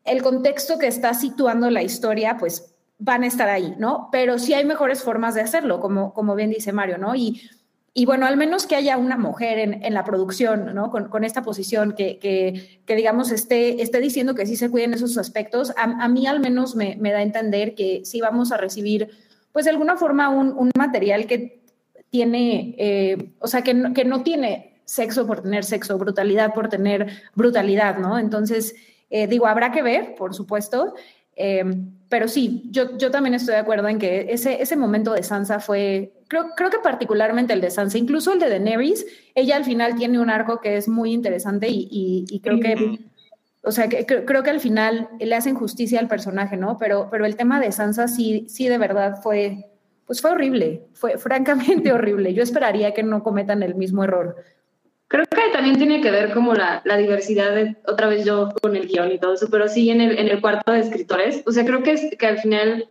el 0.05 0.22
contexto 0.22 0.78
que 0.78 0.88
está 0.88 1.14
situando 1.14 1.70
la 1.70 1.84
historia, 1.84 2.38
pues 2.38 2.76
van 2.97 3.24
a 3.24 3.28
estar 3.28 3.47
ahí, 3.47 3.76
¿no? 3.78 4.10
Pero 4.12 4.38
sí 4.38 4.53
hay 4.53 4.66
mejores 4.66 5.01
formas 5.01 5.34
de 5.34 5.41
hacerlo, 5.41 5.80
como, 5.80 6.14
como 6.14 6.36
bien 6.36 6.49
dice 6.49 6.74
Mario, 6.74 6.97
¿no? 6.97 7.16
Y, 7.16 7.41
y 7.93 8.05
bueno, 8.05 8.26
al 8.26 8.36
menos 8.38 8.68
que 8.68 8.76
haya 8.76 8.97
una 8.97 9.18
mujer 9.18 9.57
en, 9.60 9.84
en 9.84 9.93
la 9.93 10.03
producción, 10.03 10.76
¿no? 10.76 10.91
Con, 10.91 11.07
con 11.07 11.24
esta 11.24 11.41
posición 11.41 11.93
que, 11.93 12.20
que, 12.20 12.82
que, 12.86 12.95
digamos, 12.95 13.32
esté, 13.32 13.82
esté 13.82 13.99
diciendo 14.01 14.36
que 14.36 14.45
sí 14.45 14.57
se 14.57 14.70
cuiden 14.70 14.93
esos 14.93 15.18
aspectos, 15.18 15.72
a, 15.78 15.84
a 15.84 16.07
mí 16.10 16.28
al 16.28 16.41
menos 16.41 16.76
me, 16.76 16.97
me, 16.99 17.12
da 17.12 17.20
a 17.20 17.24
entender 17.24 17.76
que 17.76 18.01
sí 18.03 18.20
vamos 18.20 18.51
a 18.51 18.57
recibir, 18.57 19.10
pues 19.60 19.66
de 19.66 19.72
alguna 19.72 19.97
forma, 19.97 20.30
un, 20.30 20.53
un 20.57 20.72
material 20.78 21.28
que 21.28 21.60
tiene, 22.10 22.76
eh, 22.78 23.34
o 23.39 23.47
sea, 23.49 23.62
que 23.62 23.74
no, 23.74 23.93
que 23.93 24.05
no 24.05 24.24
tiene 24.24 24.80
sexo 24.86 25.28
por 25.28 25.41
tener 25.41 25.66
sexo, 25.66 25.97
brutalidad 25.97 26.53
por 26.53 26.70
tener 26.70 27.12
brutalidad, 27.36 27.97
¿no? 27.97 28.18
Entonces, 28.18 28.74
eh, 29.10 29.28
digo, 29.28 29.47
habrá 29.47 29.74
que 29.74 29.82
ver, 29.82 30.16
por 30.16 30.34
supuesto, 30.34 30.93
eh, 31.36 31.66
pero 32.07 32.30
sí, 32.30 32.70
yo, 32.72 32.97
yo 32.97 33.12
también 33.12 33.34
estoy 33.34 33.55
de 33.55 33.60
acuerdo 33.60 33.89
en 33.89 33.99
que 33.99 34.28
ese, 34.30 34.62
ese 34.62 34.78
momento 34.78 35.12
de 35.12 35.24
Sansa 35.24 35.60
fue, 35.60 36.14
creo, 36.30 36.51
creo 36.55 36.70
que 36.70 36.80
particularmente 36.80 37.51
el 37.51 37.60
de 37.60 37.70
Sansa, 37.70 37.97
incluso 37.97 38.32
el 38.32 38.39
de 38.39 38.47
Daenerys, 38.47 39.05
ella 39.36 39.57
al 39.57 39.66
final 39.66 39.95
tiene 39.95 40.22
un 40.22 40.30
arco 40.30 40.62
que 40.62 40.78
es 40.78 40.88
muy 40.88 41.12
interesante 41.12 41.68
y, 41.68 41.89
y, 41.91 42.26
y 42.30 42.39
creo 42.39 42.62
que, 42.62 42.97
o 43.64 43.72
sea, 43.72 43.89
que, 43.89 44.05
creo, 44.05 44.43
que 44.43 44.49
al 44.49 44.60
final 44.60 45.10
le 45.20 45.36
hacen 45.36 45.55
justicia 45.55 45.99
al 45.99 46.07
personaje, 46.07 46.55
¿no? 46.55 46.78
Pero, 46.78 47.10
pero 47.12 47.26
el 47.26 47.36
tema 47.36 47.60
de 47.60 47.72
Sansa 47.72 48.07
sí, 48.07 48.45
sí 48.47 48.68
de 48.68 48.78
verdad 48.78 49.20
fue, 49.22 49.66
pues 50.05 50.22
fue 50.22 50.32
horrible, 50.32 50.88
fue 50.93 51.18
francamente 51.18 51.91
horrible. 51.93 52.34
Yo 52.34 52.41
esperaría 52.41 52.93
que 52.93 53.03
no 53.03 53.22
cometan 53.22 53.62
el 53.64 53.76
mismo 53.76 54.03
error. 54.03 54.38
Creo 55.10 55.26
que 55.26 55.51
también 55.51 55.78
tiene 55.78 56.01
que 56.01 56.12
ver 56.12 56.34
como 56.34 56.53
la, 56.53 56.82
la, 56.86 56.95
diversidad, 56.95 57.53
de, 57.55 57.76
otra 57.88 58.07
vez 58.07 58.24
yo 58.26 58.49
con 58.62 58.76
el 58.76 58.88
guion 58.88 59.12
y 59.12 59.18
todo 59.18 59.34
eso, 59.34 59.49
pero 59.49 59.68
sí 59.68 59.89
en 59.89 60.01
el, 60.01 60.20
en 60.20 60.28
el 60.30 60.39
cuarto 60.39 60.72
de 60.72 60.80
escritores. 60.80 61.41
O 61.47 61.51
sea, 61.51 61.66
creo 61.66 61.82
que, 61.82 62.12
que 62.12 62.28
al 62.28 62.38
final, 62.38 62.88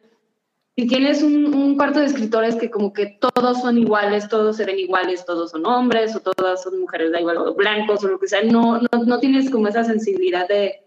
si 0.79 0.87
tienes 0.87 1.25
un, 1.25 1.53
un, 1.57 1.77
cuarto 1.77 1.99
de 1.99 2.07
escritores 2.07 2.55
que 2.55 2.71
como 2.71 2.93
que 2.93 3.19
todos 3.19 3.63
son 3.63 3.79
iguales, 3.79 4.29
todos 4.29 4.57
se 4.57 4.65
ven 4.65 4.79
iguales, 4.79 5.25
todos 5.25 5.51
son 5.51 5.67
hombres 5.67 6.15
o 6.15 6.21
todas 6.21 6.63
son 6.63 6.79
mujeres, 6.79 7.11
da 7.11 7.19
igual, 7.19 7.39
o 7.39 7.55
blancos 7.55 8.05
o 8.05 8.07
lo 8.07 8.21
que 8.21 8.29
sea, 8.29 8.45
no, 8.45 8.79
no, 8.79 9.05
no 9.05 9.19
tienes 9.19 9.51
como 9.51 9.67
esa 9.67 9.83
sensibilidad 9.83 10.47
de, 10.47 10.81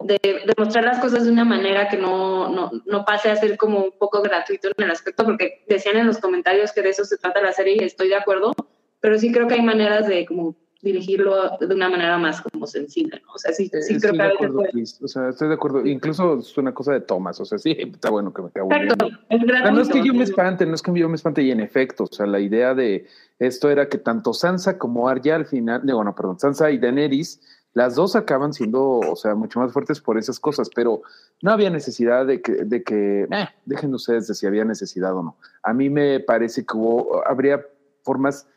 de, 0.00 0.18
de, 0.22 0.54
mostrar 0.56 0.84
las 0.84 0.98
cosas 0.98 1.26
de 1.26 1.30
una 1.30 1.44
manera 1.44 1.90
que 1.90 1.98
no, 1.98 2.48
no, 2.48 2.70
no 2.86 3.04
pase 3.04 3.30
a 3.30 3.36
ser 3.36 3.58
como 3.58 3.80
un 3.80 3.92
poco 3.98 4.22
gratuito 4.22 4.68
en 4.68 4.84
el 4.84 4.90
aspecto, 4.90 5.26
porque 5.26 5.62
decían 5.68 5.98
en 5.98 6.06
los 6.06 6.16
comentarios 6.16 6.72
que 6.72 6.80
de 6.80 6.88
eso 6.88 7.04
se 7.04 7.18
trata 7.18 7.42
la 7.42 7.52
serie 7.52 7.76
y 7.78 7.84
estoy 7.84 8.08
de 8.08 8.16
acuerdo 8.16 8.54
pero 9.00 9.18
sí 9.18 9.32
creo 9.32 9.46
que 9.46 9.54
hay 9.54 9.62
maneras 9.62 10.06
de 10.06 10.26
como 10.26 10.56
dirigirlo 10.80 11.56
de 11.58 11.74
una 11.74 11.88
manera 11.88 12.18
más 12.18 12.40
como 12.40 12.66
sensible, 12.66 13.20
¿no? 13.26 13.32
O 13.32 13.38
sea, 13.38 13.52
sí, 13.52 13.70
sí 13.80 13.98
creo 13.98 14.12
que 14.12 14.22
a 14.22 14.24
veces 14.24 14.36
acuerdo, 14.36 14.56
puede... 14.58 14.82
O 15.02 15.08
sea, 15.08 15.28
estoy 15.28 15.48
de 15.48 15.54
acuerdo. 15.54 15.84
Incluso 15.84 16.38
es 16.38 16.56
una 16.56 16.72
cosa 16.72 16.92
de 16.92 17.00
tomas, 17.00 17.40
o 17.40 17.44
sea, 17.44 17.58
sí, 17.58 17.76
está 17.78 18.10
bueno 18.10 18.32
que 18.32 18.42
me 18.42 18.50
cago 18.50 18.72
Exacto, 18.72 19.08
es 19.28 19.42
gratuito. 19.42 19.72
No 19.72 19.80
es 19.82 19.88
que 19.88 20.04
yo 20.04 20.14
me 20.14 20.24
espante, 20.24 20.66
no 20.66 20.74
es 20.74 20.82
que 20.82 20.92
yo 20.94 21.08
me 21.08 21.16
espante, 21.16 21.42
y 21.42 21.50
en 21.50 21.60
efecto, 21.60 22.04
o 22.04 22.06
sea, 22.06 22.26
la 22.26 22.38
idea 22.38 22.74
de 22.74 23.06
esto 23.38 23.70
era 23.70 23.88
que 23.88 23.98
tanto 23.98 24.32
Sansa 24.32 24.78
como 24.78 25.08
Arya 25.08 25.34
al 25.34 25.46
final, 25.46 25.82
digo, 25.84 26.02
no, 26.04 26.14
perdón, 26.14 26.38
Sansa 26.38 26.70
y 26.70 26.78
Daenerys, 26.78 27.40
las 27.74 27.94
dos 27.94 28.16
acaban 28.16 28.52
siendo, 28.52 28.98
o 28.98 29.16
sea, 29.16 29.34
mucho 29.34 29.60
más 29.60 29.72
fuertes 29.72 30.00
por 30.00 30.18
esas 30.18 30.40
cosas, 30.40 30.70
pero 30.74 31.02
no 31.42 31.52
había 31.52 31.70
necesidad 31.70 32.26
de 32.26 32.40
que, 32.40 32.52
de 32.52 32.82
que 32.82 33.22
eh, 33.30 33.48
dejen 33.66 33.94
ustedes 33.94 34.26
de 34.26 34.34
si 34.34 34.46
había 34.46 34.64
necesidad 34.64 35.16
o 35.16 35.22
no. 35.22 35.36
A 35.62 35.72
mí 35.72 35.90
me 35.90 36.18
parece 36.20 36.64
que 36.64 36.76
hubo, 36.76 37.26
habría 37.26 37.64
formas 38.02 38.48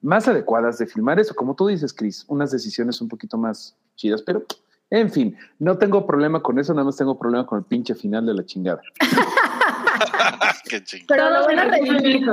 más 0.00 0.28
adecuadas 0.28 0.78
de 0.78 0.86
filmar 0.86 1.18
eso, 1.18 1.34
como 1.34 1.54
tú 1.54 1.66
dices, 1.66 1.92
Chris, 1.92 2.24
unas 2.28 2.50
decisiones 2.50 3.00
un 3.00 3.08
poquito 3.08 3.38
más 3.38 3.76
chidas, 3.96 4.22
pero 4.22 4.44
en 4.90 5.10
fin, 5.10 5.36
no 5.58 5.78
tengo 5.78 6.06
problema 6.06 6.42
con 6.42 6.58
eso, 6.58 6.72
nada 6.72 6.84
más 6.84 6.96
tengo 6.96 7.18
problema 7.18 7.46
con 7.46 7.58
el 7.58 7.64
pinche 7.64 7.94
final 7.94 8.26
de 8.26 8.34
la 8.34 8.44
chingada. 8.44 8.80
Qué 10.68 10.82
pero 11.06 11.30
lo 11.30 11.46
van 11.46 11.58
a 11.58 11.64
redimir. 11.64 12.26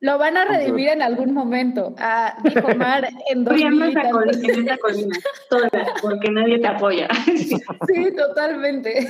Lo 0.00 0.16
van 0.16 0.36
a 0.36 0.46
redimir 0.46 0.88
en 0.88 1.02
algún 1.02 1.34
momento. 1.34 1.94
Ah, 1.98 2.34
dijo 2.42 2.74
Mar 2.74 3.08
en 3.28 3.44
dos 3.44 3.60
en 3.60 3.82
esa 3.82 4.78
colina, 4.78 5.16
toda, 5.50 5.68
porque 6.00 6.30
nadie 6.30 6.58
te 6.58 6.66
apoya. 6.66 7.08
sí, 7.26 8.14
totalmente. 8.16 9.06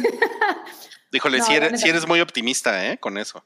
Díjole, 1.12 1.38
no, 1.38 1.44
si, 1.44 1.54
eres, 1.54 1.80
si 1.80 1.88
eres 1.88 2.08
muy 2.08 2.20
optimista, 2.20 2.90
¿eh? 2.90 2.98
Con 2.98 3.18
eso. 3.18 3.44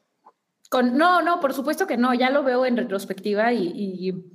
Con, 0.70 0.96
no, 0.96 1.20
no, 1.20 1.40
por 1.40 1.52
supuesto 1.52 1.86
que 1.86 1.98
no, 1.98 2.14
ya 2.14 2.30
lo 2.30 2.42
veo 2.44 2.64
en 2.64 2.78
retrospectiva 2.78 3.52
y, 3.52 3.72
y, 3.74 4.33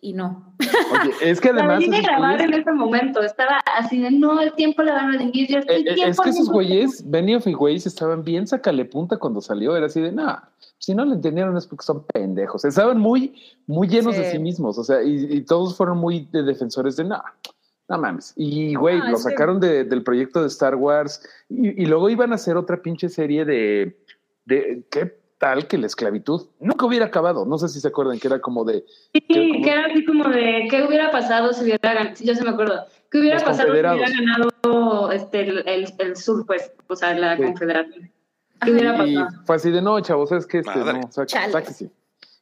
y 0.00 0.12
no. 0.12 0.54
Oye, 0.60 1.12
es 1.22 1.40
que 1.40 1.48
además. 1.50 1.86
La 1.86 2.00
grabar 2.00 2.40
en 2.40 2.54
ese 2.54 2.72
momento, 2.72 3.22
estaba 3.22 3.60
así 3.76 4.00
de 4.00 4.10
no, 4.10 4.40
el 4.40 4.52
tiempo 4.54 4.82
le 4.82 4.92
van 4.92 5.08
a 5.08 5.12
redimir. 5.12 5.48
Yo 5.48 5.58
estoy 5.58 5.86
eh, 5.88 5.94
es 6.06 6.20
que 6.20 6.30
esos 6.30 6.48
güeyes, 6.48 7.08
Benioff 7.08 7.46
y 7.46 7.52
güeyes, 7.52 7.86
estaban 7.86 8.22
bien 8.22 8.46
sacale 8.46 8.84
punta 8.84 9.16
cuando 9.16 9.40
salió, 9.40 9.76
era 9.76 9.86
así 9.86 10.00
de 10.00 10.12
nada. 10.12 10.50
Si 10.78 10.94
no 10.94 11.04
lo 11.04 11.14
entendieron 11.14 11.56
es 11.56 11.66
porque 11.66 11.84
son 11.84 12.04
pendejos. 12.04 12.64
Estaban 12.64 12.98
muy, 12.98 13.34
muy 13.66 13.88
llenos 13.88 14.14
sí. 14.14 14.22
de 14.22 14.30
sí 14.30 14.38
mismos. 14.38 14.78
O 14.78 14.84
sea, 14.84 15.02
y, 15.02 15.26
y, 15.30 15.40
todos 15.42 15.76
fueron 15.76 15.98
muy 15.98 16.28
de 16.32 16.44
defensores 16.44 16.96
de 16.96 17.04
nada. 17.04 17.34
No 17.88 17.98
mames. 17.98 18.32
Y, 18.36 18.74
güey, 18.74 19.00
ah, 19.02 19.10
lo 19.10 19.16
sacaron 19.16 19.60
que... 19.60 19.66
de, 19.66 19.84
del 19.84 20.04
proyecto 20.04 20.40
de 20.40 20.46
Star 20.46 20.76
Wars. 20.76 21.22
Y, 21.48 21.82
y, 21.82 21.86
luego 21.86 22.08
iban 22.10 22.32
a 22.32 22.36
hacer 22.36 22.56
otra 22.56 22.80
pinche 22.80 23.08
serie 23.08 23.44
de. 23.44 23.98
de 24.44 24.84
¿Qué 24.90 25.18
tal 25.38 25.66
que 25.66 25.78
la 25.78 25.86
esclavitud 25.86 26.46
nunca 26.60 26.86
hubiera 26.86 27.06
acabado. 27.06 27.46
No 27.46 27.58
sé 27.58 27.68
si 27.68 27.80
se 27.80 27.88
acuerdan 27.88 28.18
que 28.18 28.28
era 28.28 28.40
como 28.40 28.64
de. 28.64 28.84
Sí, 29.12 29.20
que, 29.20 29.48
como, 29.48 29.64
que 29.64 29.70
era 29.70 29.86
así 29.86 30.04
como 30.04 30.28
de. 30.28 30.66
¿Qué 30.70 30.84
hubiera 30.84 31.10
pasado 31.10 31.52
si 31.52 31.62
hubiera 31.62 31.94
ganado? 31.94 32.16
Sí, 32.16 32.26
yo 32.26 32.34
se 32.34 32.44
me 32.44 32.50
acuerdo. 32.50 32.84
¿Qué 33.10 33.18
hubiera 33.20 33.38
pasado 33.38 33.68
si 33.68 33.72
hubiera 33.72 33.94
ganado 33.94 35.12
este, 35.12 35.40
el, 35.40 35.68
el, 35.68 35.94
el, 35.98 36.16
sur, 36.16 36.44
pues? 36.44 36.70
O 36.88 36.96
sea, 36.96 37.14
la 37.14 37.36
sí. 37.36 37.42
confederación. 37.42 38.10
¿Qué 38.60 38.72
hubiera 38.72 38.92
pasado? 38.92 39.08
Y 39.08 39.46
fue 39.46 39.56
así 39.56 39.70
de 39.70 39.80
no, 39.80 40.00
chavos, 40.00 40.32
es 40.32 40.46
que 40.46 40.58
este, 40.58 40.78
no, 40.78 41.10
sáquese. 41.12 41.90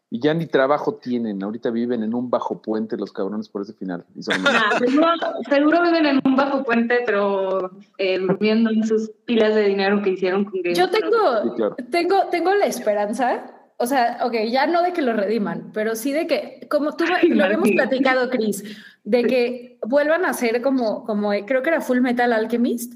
Y 0.09 0.21
ya 0.21 0.35
ni 0.35 0.47
trabajo 0.47 0.95
tienen, 0.95 1.43
ahorita 1.43 1.71
viven 1.71 2.05
en 2.05 2.15
un 2.15 2.31
bajo 2.31 2.63
puente 2.63 2.97
los 2.97 3.13
cabrones 3.13 3.49
por 3.49 3.63
ese 3.63 3.73
final. 3.73 4.05
Y 4.15 4.23
son 4.23 4.41
nah, 4.43 4.79
seguro, 4.79 5.09
seguro, 5.51 5.83
viven 5.83 6.07
en 6.07 6.21
un 6.25 6.37
bajo 6.37 6.63
puente, 6.63 7.01
pero 7.05 7.73
eh, 7.99 8.19
durmiendo 8.19 8.71
en 8.71 8.85
sus 8.87 9.11
pilas 9.25 9.55
de 9.57 9.65
dinero 9.65 10.03
que 10.03 10.11
hicieron 10.11 10.45
con 10.45 10.63
Game 10.63 10.77
Yo 10.77 10.89
tengo, 10.91 11.43
sí, 11.43 11.51
claro. 11.57 11.77
tengo, 11.91 12.27
tengo 12.31 12.55
la 12.55 12.67
esperanza, 12.67 13.53
o 13.79 13.87
sea, 13.87 14.19
ok, 14.23 14.35
ya 14.49 14.69
no 14.69 14.83
de 14.83 14.93
que 14.93 15.03
lo 15.03 15.13
rediman, 15.13 15.71
pero 15.75 15.97
sí 15.97 16.13
de 16.13 16.29
que, 16.29 16.67
como 16.71 16.97
tú 16.97 17.05
Ay, 17.13 17.29
lo 17.31 17.45
habíamos 17.45 17.71
platicado, 17.71 18.31
Chris, 18.31 18.63
de 19.03 19.25
que 19.25 19.79
vuelvan 19.87 20.25
a 20.25 20.33
ser 20.35 20.63
como, 20.63 21.05
como, 21.05 21.33
creo 21.47 21.63
que 21.63 21.71
era 21.71 21.81
Full 21.81 22.01
Metal 22.01 22.33
Alchemist. 22.33 22.95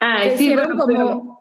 Ah, 0.00 0.20
que 0.22 0.38
sí, 0.38 0.44
hicieron 0.44 0.76
bueno, 0.76 0.84
como... 0.84 0.86
Pero 0.86 1.35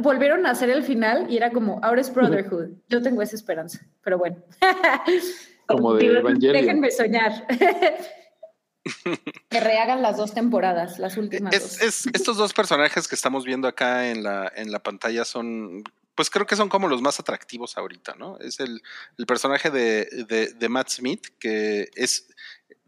volvieron 0.00 0.46
a 0.46 0.50
hacer 0.50 0.70
el 0.70 0.82
final 0.82 1.26
y 1.30 1.36
era 1.36 1.50
como, 1.50 1.80
ahora 1.82 2.00
es 2.00 2.12
Brotherhood. 2.12 2.70
Yo 2.88 3.02
tengo 3.02 3.22
esa 3.22 3.36
esperanza, 3.36 3.80
pero 4.02 4.18
bueno. 4.18 4.36
Como 5.66 5.94
de 5.94 6.06
Evangelion. 6.06 6.52
Déjenme 6.52 6.90
soñar. 6.90 7.46
que 9.48 9.60
rehagan 9.60 10.02
las 10.02 10.16
dos 10.16 10.34
temporadas, 10.34 10.98
las 10.98 11.16
últimas. 11.16 11.54
Es, 11.54 11.62
dos. 11.62 11.82
Es, 11.82 12.06
estos 12.12 12.36
dos 12.36 12.52
personajes 12.52 13.06
que 13.06 13.14
estamos 13.14 13.44
viendo 13.44 13.68
acá 13.68 14.10
en 14.10 14.22
la, 14.22 14.50
en 14.56 14.72
la 14.72 14.80
pantalla 14.80 15.24
son, 15.24 15.84
pues 16.14 16.28
creo 16.28 16.46
que 16.46 16.56
son 16.56 16.68
como 16.68 16.88
los 16.88 17.02
más 17.02 17.20
atractivos 17.20 17.76
ahorita, 17.76 18.14
¿no? 18.18 18.38
Es 18.38 18.58
el, 18.60 18.82
el 19.16 19.26
personaje 19.26 19.70
de, 19.70 20.08
de, 20.28 20.52
de, 20.54 20.68
Matt 20.68 20.88
Smith, 20.88 21.28
que 21.38 21.88
es, 21.94 22.28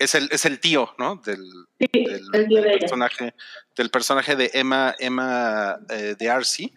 es 0.02 0.14
el, 0.14 0.28
es 0.30 0.44
el 0.44 0.60
tío, 0.60 0.90
¿no? 0.98 1.16
Del, 1.16 1.44
sí, 1.78 1.88
del, 1.92 2.22
el 2.32 2.48
tío 2.48 2.62
del 2.62 2.78
personaje, 2.78 3.34
del 3.76 3.90
personaje 3.90 4.36
de 4.36 4.50
Emma, 4.54 4.94
Emma 4.98 5.78
eh, 5.90 6.14
de 6.18 6.30
Arcee. 6.30 6.72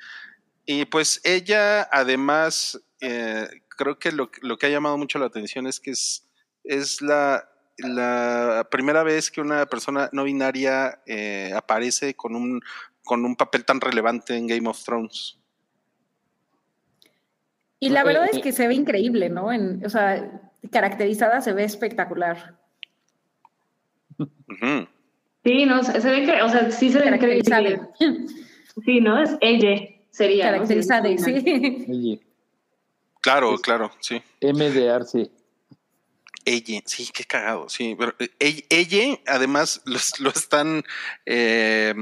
Y 0.65 0.85
pues 0.85 1.21
ella, 1.23 1.83
además, 1.91 2.79
eh, 3.01 3.47
creo 3.69 3.99
que 3.99 4.11
lo, 4.11 4.29
lo, 4.41 4.57
que 4.57 4.65
ha 4.65 4.69
llamado 4.69 4.97
mucho 4.97 5.19
la 5.19 5.27
atención 5.27 5.67
es 5.67 5.79
que 5.79 5.91
es, 5.91 6.27
es 6.63 7.01
la, 7.01 7.49
la 7.77 8.67
primera 8.71 9.03
vez 9.03 9.29
que 9.29 9.41
una 9.41 9.65
persona 9.65 10.09
no 10.11 10.23
binaria 10.23 11.01
eh, 11.05 11.51
aparece 11.55 12.15
con 12.15 12.35
un, 12.35 12.61
con 13.03 13.25
un 13.25 13.35
papel 13.35 13.65
tan 13.65 13.81
relevante 13.81 14.35
en 14.35 14.47
Game 14.47 14.67
of 14.67 14.83
Thrones. 14.83 15.37
Y 17.79 17.89
la 17.89 18.03
verdad 18.03 18.27
es 18.31 18.39
que 18.39 18.51
se 18.51 18.67
ve 18.67 18.73
increíble, 18.73 19.29
¿no? 19.29 19.51
En, 19.51 19.85
o 19.85 19.89
sea, 19.89 20.41
caracterizada 20.71 21.41
se 21.41 21.53
ve 21.53 21.63
espectacular. 21.63 22.57
Uh 24.17 24.27
-huh. 24.47 24.87
Sí, 25.43 25.65
no, 25.65 25.83
se 25.83 25.99
ve 26.09 26.25
que, 26.25 26.41
o 26.41 26.49
sea, 26.49 26.71
sí 26.71 26.91
se 26.91 26.97
ve 26.99 27.05
caracterizada. 27.05 27.89
Sí, 28.83 28.99
¿no? 28.99 29.21
Es 29.21 29.37
ella, 29.41 29.87
sería. 30.11 30.51
Caracterizada, 30.51 31.09
¿no? 31.09 31.17
sí. 31.17 31.85
Ella. 31.87 32.19
Claro, 33.21 33.57
claro, 33.57 33.91
sí. 33.99 34.21
M 34.41 34.69
de 34.71 34.89
Arce. 34.91 35.31
Ella, 36.45 36.81
sí, 36.85 37.09
qué 37.13 37.23
cagado, 37.23 37.69
sí. 37.69 37.95
Pero 37.97 38.13
ella, 38.39 38.61
ella 38.69 39.19
además, 39.27 39.81
lo, 39.85 39.99
lo 40.19 40.29
están. 40.29 40.83
Eh, 41.25 41.93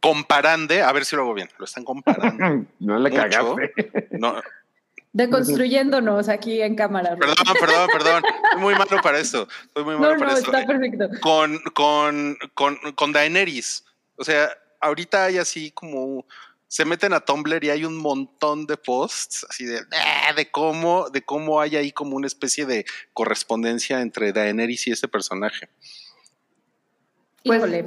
comparande, 0.00 0.82
a 0.82 0.92
ver 0.92 1.04
si 1.04 1.16
lo 1.16 1.22
hago 1.22 1.34
bien, 1.34 1.48
lo 1.58 1.64
están 1.64 1.84
comparando. 1.84 2.66
no 2.78 2.98
le 2.98 3.10
Mucho. 3.10 3.22
cagaste. 3.22 4.08
No, 4.12 4.40
Deconstruyéndonos 5.18 6.28
aquí 6.28 6.62
en 6.62 6.74
cámara. 6.76 7.16
perdón, 7.16 7.36
perdón, 7.60 7.88
perdón. 7.92 8.22
Soy 8.52 8.60
muy 8.60 8.74
malo 8.74 9.00
para 9.02 9.18
eso. 9.18 9.48
Soy 9.74 9.84
muy 9.84 9.96
malo 9.96 10.12
No, 10.14 10.18
para 10.20 10.32
no, 10.32 10.38
eso. 10.38 10.52
está 10.52 10.66
perfecto. 10.66 11.08
Con, 11.20 11.58
con, 11.74 12.36
con, 12.54 12.76
con 12.94 13.12
Daenerys. 13.12 13.84
O 14.16 14.24
sea, 14.24 14.48
ahorita 14.80 15.24
hay 15.24 15.38
así 15.38 15.70
como 15.72 16.24
se 16.68 16.84
meten 16.84 17.12
a 17.14 17.20
Tumblr 17.20 17.64
y 17.64 17.70
hay 17.70 17.84
un 17.84 17.96
montón 17.96 18.66
de 18.66 18.76
posts 18.76 19.46
así 19.48 19.64
de, 19.64 19.80
"Ah", 19.92 20.32
de 20.34 20.50
cómo, 20.50 21.08
de 21.10 21.22
cómo 21.22 21.60
hay 21.60 21.76
ahí 21.76 21.92
como 21.92 22.14
una 22.16 22.26
especie 22.26 22.66
de 22.66 22.84
correspondencia 23.14 24.00
entre 24.02 24.32
Daenerys 24.32 24.86
y 24.86 24.90
ese 24.92 25.08
personaje. 25.08 25.68
Pues, 27.44 27.58
Híjole, 27.58 27.86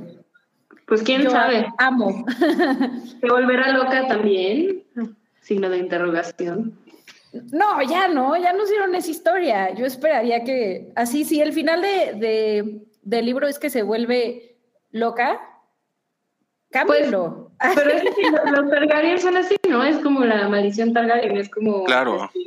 Pues 0.88 1.04
quién 1.04 1.22
yo 1.22 1.30
sabe. 1.30 1.68
amo. 1.78 2.26
¿Se 3.22 3.28
volverá 3.30 3.72
loca 3.72 4.08
también? 4.08 4.84
Signo 5.42 5.70
de 5.70 5.78
interrogación. 5.78 6.78
No, 7.34 7.82
ya 7.84 8.08
no, 8.08 8.36
ya 8.36 8.52
nos 8.54 8.70
dieron 8.70 8.94
esa 8.96 9.10
historia. 9.10 9.74
Yo 9.74 9.86
esperaría 9.86 10.44
que, 10.44 10.92
así, 10.96 11.24
si 11.24 11.42
el 11.42 11.54
final 11.54 11.82
de, 11.82 12.14
de- 12.16 12.82
del 13.04 13.26
libro 13.26 13.48
es 13.48 13.58
que 13.58 13.70
se 13.70 13.84
vuelve 13.84 14.58
loca, 14.92 15.40
cámbialo. 16.72 17.52
Pero 17.76 17.90
es 17.92 18.02
que 18.16 18.52
los 18.52 18.70
Targaryen 18.70 19.20
son 19.20 19.38
así, 19.38 19.56
¿no? 19.70 19.84
Es 19.84 19.98
como 20.00 20.26
la 20.26 20.48
maldición 20.50 20.94
Targaryen, 20.94 21.38
es 21.38 21.50
como 21.50 21.84
Claro. 21.86 22.24
así, 22.24 22.46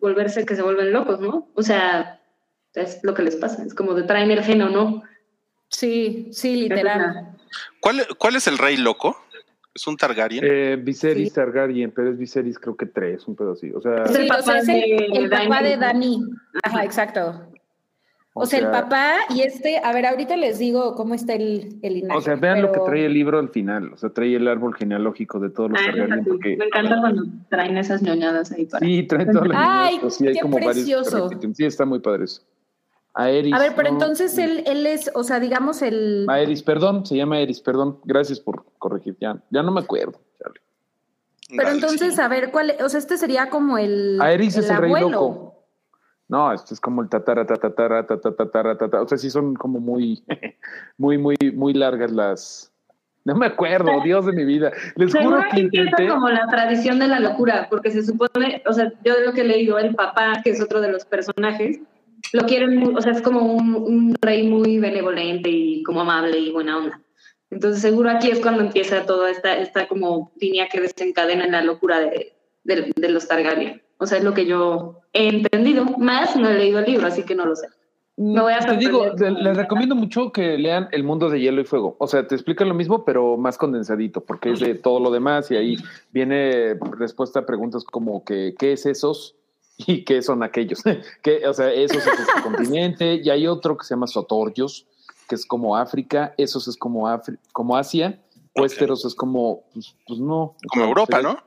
volverse 0.00 0.44
que 0.46 0.56
se 0.56 0.62
vuelven 0.62 0.92
locos, 0.92 1.20
¿no? 1.20 1.48
O 1.54 1.62
sea, 1.62 2.20
es 2.74 3.00
lo 3.02 3.14
que 3.14 3.22
les 3.22 3.36
pasa, 3.36 3.62
es 3.64 3.74
como 3.74 3.94
de 3.94 4.02
traen 4.04 4.30
el 4.30 4.42
gen 4.42 4.62
o 4.62 4.68
no. 4.70 5.02
sí, 5.68 6.28
sí, 6.32 6.56
literal. 6.56 6.98
la- 6.98 7.34
¿Cuál, 7.80 8.06
cuál 8.18 8.36
es 8.36 8.46
el 8.46 8.58
rey 8.58 8.76
loco? 8.76 9.16
¿Es 9.78 9.86
un 9.86 9.96
Targaryen? 9.96 10.44
Eh, 10.44 10.76
Viserys 10.76 11.28
Sí. 11.28 11.34
Targaryen, 11.34 11.92
pero 11.92 12.10
es 12.10 12.18
Viserys 12.18 12.58
creo 12.58 12.76
que 12.76 12.86
tres, 12.86 13.26
un 13.28 13.36
pedo 13.36 13.52
así. 13.52 13.70
O 13.70 13.80
sea, 13.80 14.02
Es 14.02 14.10
el 14.16 14.16
Sí, 14.16 14.22
o 14.22 14.26
sea, 14.26 14.36
papá 14.38 14.58
es 14.58 14.68
el, 14.68 14.80
de 14.80 14.96
el 15.12 15.30
papá 15.30 15.44
Dany. 15.62 15.64
de 15.68 15.76
Dani. 15.76 16.20
Ajá, 16.64 16.84
exacto. 16.84 17.44
O, 18.34 18.42
O 18.42 18.46
sea, 18.46 18.58
el 18.60 18.66
papá 18.70 19.14
y 19.30 19.40
este, 19.40 19.78
a 19.82 19.92
ver, 19.92 20.06
ahorita 20.06 20.36
les 20.36 20.58
digo 20.58 20.94
cómo 20.94 21.14
está 21.14 21.34
el, 21.34 21.78
el 21.82 21.94
linaje. 21.94 22.18
o 22.18 22.20
sea, 22.20 22.34
vean 22.36 22.60
lo 22.62 22.70
que 22.72 22.80
trae 22.80 23.06
el 23.06 23.12
libro 23.14 23.38
al 23.38 23.48
final. 23.50 23.92
O 23.92 23.96
sea, 23.96 24.10
trae 24.10 24.34
el 24.36 24.46
árbol 24.48 24.74
genealógico 24.74 25.38
de 25.40 25.50
todos 25.50 25.70
los 25.70 25.80
Ah, 25.80 25.86
Targaryen. 25.86 26.24
cool. 26.24 26.32
Porque, 26.34 26.56
Me 26.56 26.64
encanta 26.66 27.00
cuando 27.00 27.22
traen 27.48 27.76
esas 27.78 28.02
ñoñadas 28.02 28.50
ahí 28.52 28.66
para. 28.66 28.84
sí, 28.84 29.02
trae 29.04 29.26
toda 29.32 29.46
la 29.46 29.84
Ay, 29.86 29.96
niñez, 29.98 30.14
sí, 30.14 30.26
hay 30.26 30.38
como 30.40 30.56
precioso. 30.58 31.30
Sí, 31.54 31.64
está 31.64 31.84
muy 31.84 32.00
padre 32.00 32.24
eso. 32.24 32.42
Aeris. 33.18 33.52
A 33.52 33.58
ver, 33.58 33.74
pero 33.74 33.88
¿no? 33.88 33.94
entonces 33.94 34.38
él, 34.38 34.62
él 34.64 34.86
es, 34.86 35.10
o 35.12 35.24
sea, 35.24 35.40
digamos 35.40 35.82
el... 35.82 36.24
Aeris, 36.28 36.62
perdón, 36.62 37.04
se 37.04 37.16
llama 37.16 37.36
Aeris, 37.36 37.60
perdón. 37.60 37.98
Gracias 38.04 38.38
por 38.38 38.64
corregir. 38.78 39.16
Ya, 39.20 39.36
ya 39.50 39.62
no 39.64 39.72
me 39.72 39.80
acuerdo. 39.80 40.20
chale. 40.40 40.60
Pero 41.48 41.64
Dale, 41.64 41.74
entonces, 41.74 42.14
sí. 42.14 42.20
a 42.20 42.28
ver, 42.28 42.52
¿cuál? 42.52 42.76
O 42.84 42.88
sea, 42.88 43.00
este 43.00 43.18
sería 43.18 43.50
como 43.50 43.76
el. 43.76 44.20
Aerys 44.22 44.58
es 44.58 44.70
el 44.70 44.76
rey 44.76 44.90
abuelo. 44.92 45.10
loco. 45.10 45.54
No, 46.28 46.52
esto 46.52 46.74
es 46.74 46.80
como 46.80 47.02
el 47.02 47.08
tatara, 47.08 47.44
tatara, 47.44 48.06
tatara, 48.06 48.36
tatara, 48.36 48.78
tatara. 48.78 49.02
O 49.02 49.08
sea, 49.08 49.18
sí 49.18 49.30
son 49.30 49.54
como 49.56 49.80
muy, 49.80 50.22
muy, 50.96 51.18
muy, 51.18 51.36
muy 51.54 51.72
largas 51.72 52.12
las. 52.12 52.72
No 53.24 53.34
me 53.34 53.46
acuerdo, 53.46 53.90
Dios 54.04 54.26
de 54.26 54.32
mi 54.32 54.44
vida. 54.44 54.70
Les 54.94 55.12
juro 55.12 55.40
que 55.50 55.60
empieza 55.60 55.90
intenté. 55.90 56.08
como 56.08 56.28
la 56.28 56.46
tradición 56.46 57.00
de 57.00 57.08
la 57.08 57.18
locura, 57.18 57.66
porque 57.68 57.90
se 57.90 58.04
supone, 58.04 58.62
o 58.64 58.72
sea, 58.72 58.92
yo 59.04 59.16
de 59.16 59.26
lo 59.26 59.32
que 59.32 59.40
he 59.40 59.44
leído, 59.44 59.76
el 59.78 59.94
papá, 59.96 60.40
que 60.44 60.50
es 60.50 60.62
otro 60.62 60.80
de 60.80 60.92
los 60.92 61.04
personajes, 61.04 61.80
lo 62.32 62.42
quieren, 62.46 62.96
o 62.96 63.00
sea, 63.00 63.12
es 63.12 63.22
como 63.22 63.40
un, 63.54 63.74
un 63.74 64.14
rey 64.20 64.46
muy 64.48 64.78
benevolente 64.78 65.48
y 65.50 65.82
como 65.82 66.00
amable 66.02 66.38
y 66.38 66.50
buena 66.52 66.78
onda. 66.78 67.00
Entonces 67.50 67.80
seguro 67.80 68.10
aquí 68.10 68.30
es 68.30 68.40
cuando 68.40 68.62
empieza 68.62 69.06
toda 69.06 69.30
esta, 69.30 69.56
esta 69.58 69.88
como 69.88 70.32
línea 70.40 70.68
que 70.68 70.80
desencadena 70.80 71.44
en 71.46 71.52
la 71.52 71.62
locura 71.62 72.00
de, 72.00 72.34
de- 72.64 72.92
de 72.94 73.08
los 73.08 73.26
Targaryen. 73.26 73.80
O 73.98 74.06
sea, 74.06 74.18
es 74.18 74.24
lo 74.24 74.34
que 74.34 74.44
yo 74.46 75.00
he 75.12 75.28
entendido. 75.28 75.84
Más 75.98 76.36
no 76.36 76.48
he 76.50 76.54
leído 76.54 76.78
el 76.80 76.84
libro, 76.84 77.06
así 77.06 77.22
que 77.24 77.34
no 77.34 77.46
lo 77.46 77.56
sé. 77.56 77.68
Me 78.20 78.40
voy 78.40 78.52
a 78.52 78.58
Te 78.58 78.76
digo, 78.76 79.06
les 79.16 79.56
recomiendo 79.56 79.94
mucho 79.94 80.32
que 80.32 80.58
lean 80.58 80.88
El 80.90 81.04
mundo 81.04 81.30
de 81.30 81.40
hielo 81.40 81.60
y 81.60 81.64
fuego. 81.64 81.94
O 82.00 82.06
sea, 82.08 82.26
te 82.26 82.34
explica 82.34 82.64
lo 82.64 82.74
mismo, 82.74 83.04
pero 83.04 83.36
más 83.36 83.56
condensadito, 83.56 84.20
porque 84.24 84.50
es 84.50 84.60
de 84.60 84.74
todo 84.74 84.98
lo 85.00 85.10
demás 85.12 85.50
y 85.52 85.56
ahí 85.56 85.76
viene 86.12 86.74
respuesta 86.98 87.40
a 87.40 87.46
preguntas 87.46 87.84
como 87.84 88.24
que 88.24 88.54
¿qué 88.58 88.72
es 88.72 88.86
esos? 88.86 89.36
Y 89.78 90.04
qué 90.04 90.20
son 90.22 90.42
aquellos. 90.42 90.82
que, 91.22 91.46
o 91.46 91.54
sea, 91.54 91.72
esos 91.72 91.98
es 91.98 92.06
este 92.06 92.42
continente 92.42 93.14
y 93.22 93.30
hay 93.30 93.46
otro 93.46 93.76
que 93.76 93.84
se 93.84 93.94
llama 93.94 94.06
Sotorgios, 94.06 94.86
que 95.28 95.34
es 95.36 95.46
como 95.46 95.76
África, 95.76 96.34
esos 96.36 96.68
es 96.68 96.76
como, 96.76 97.06
Afri- 97.08 97.38
como 97.52 97.76
Asia, 97.76 98.20
Westeros 98.56 99.04
es 99.04 99.14
como, 99.14 99.64
pues, 99.72 99.94
pues 100.06 100.18
no. 100.20 100.56
Como 100.72 100.84
Europa, 100.84 101.22
¿no? 101.22 101.38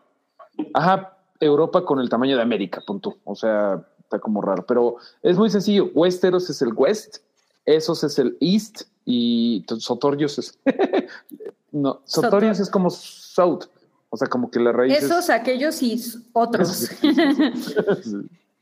Ajá, 0.73 1.17
Europa 1.39 1.83
con 1.83 1.99
el 1.99 2.07
tamaño 2.09 2.35
de 2.37 2.41
América, 2.41 2.81
punto. 2.85 3.17
O 3.25 3.35
sea, 3.35 3.85
está 3.99 4.19
como 4.19 4.41
raro, 4.41 4.65
pero 4.65 4.95
es 5.21 5.37
muy 5.37 5.49
sencillo. 5.49 5.89
Westeros 5.93 6.49
es 6.49 6.61
el 6.61 6.73
West, 6.73 7.17
esos 7.65 8.03
es 8.03 8.17
el 8.19 8.37
East 8.39 8.83
y 9.05 9.65
Sotorios 9.79 10.37
es. 10.39 10.57
no, 11.71 12.01
Sotorios 12.05 12.57
Sotor- 12.57 12.61
es 12.61 12.69
como 12.69 12.89
South. 12.89 13.65
O 14.13 14.17
sea, 14.17 14.27
como 14.27 14.51
que 14.51 14.59
la 14.59 14.71
raíz 14.71 14.93
es- 14.97 15.03
Esos, 15.05 15.29
aquellos 15.29 15.81
y 15.81 15.99
otros. 16.33 16.91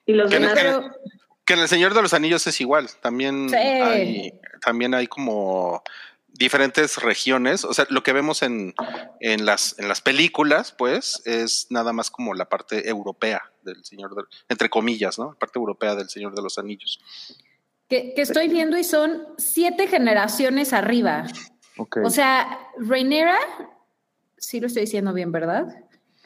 Y 0.05 0.13
los 0.13 0.29
Que 0.29 0.37
en- 0.37 0.41
demás, 0.43 0.57
que- 0.59 0.81
Que 1.45 1.53
en 1.53 1.59
El 1.61 1.67
Señor 1.67 1.93
de 1.95 2.01
los 2.03 2.13
Anillos 2.13 2.45
es 2.47 2.61
igual. 2.61 2.87
También 3.01 3.49
Sí. 3.49 3.55
hay, 3.55 4.39
también 4.61 4.93
hay 4.93 5.07
como 5.07 5.81
diferentes 6.27 6.97
regiones. 7.01 7.63
O 7.65 7.73
sea, 7.73 7.87
lo 7.89 8.03
que 8.03 8.13
vemos 8.13 8.43
en, 8.43 8.73
en 9.19 9.45
las, 9.45 9.77
en 9.79 9.87
las 9.87 10.01
películas, 10.01 10.71
pues, 10.77 11.21
es 11.25 11.65
nada 11.71 11.91
más 11.91 12.11
como 12.11 12.33
la 12.35 12.45
parte 12.45 12.87
europea 12.87 13.41
del 13.63 13.83
Señor 13.83 14.13
de, 14.15 14.23
entre 14.47 14.69
comillas, 14.69 15.17
¿no? 15.17 15.31
La 15.31 15.39
parte 15.39 15.57
europea 15.57 15.95
del 15.95 16.09
Señor 16.09 16.35
de 16.35 16.41
los 16.43 16.57
Anillos. 16.59 16.99
que, 17.87 18.13
que 18.13 18.21
estoy 18.21 18.47
viendo 18.47 18.77
y 18.77 18.83
son 18.83 19.27
siete 19.39 19.87
generaciones 19.87 20.71
arriba. 20.73 21.25
Ok. 21.77 21.97
O 22.03 22.11
sea, 22.11 22.59
Rhaenyra, 22.77 23.37
sí 24.39 24.59
lo 24.59 24.67
estoy 24.67 24.81
diciendo 24.83 25.13
bien, 25.13 25.31
¿verdad? 25.31 25.67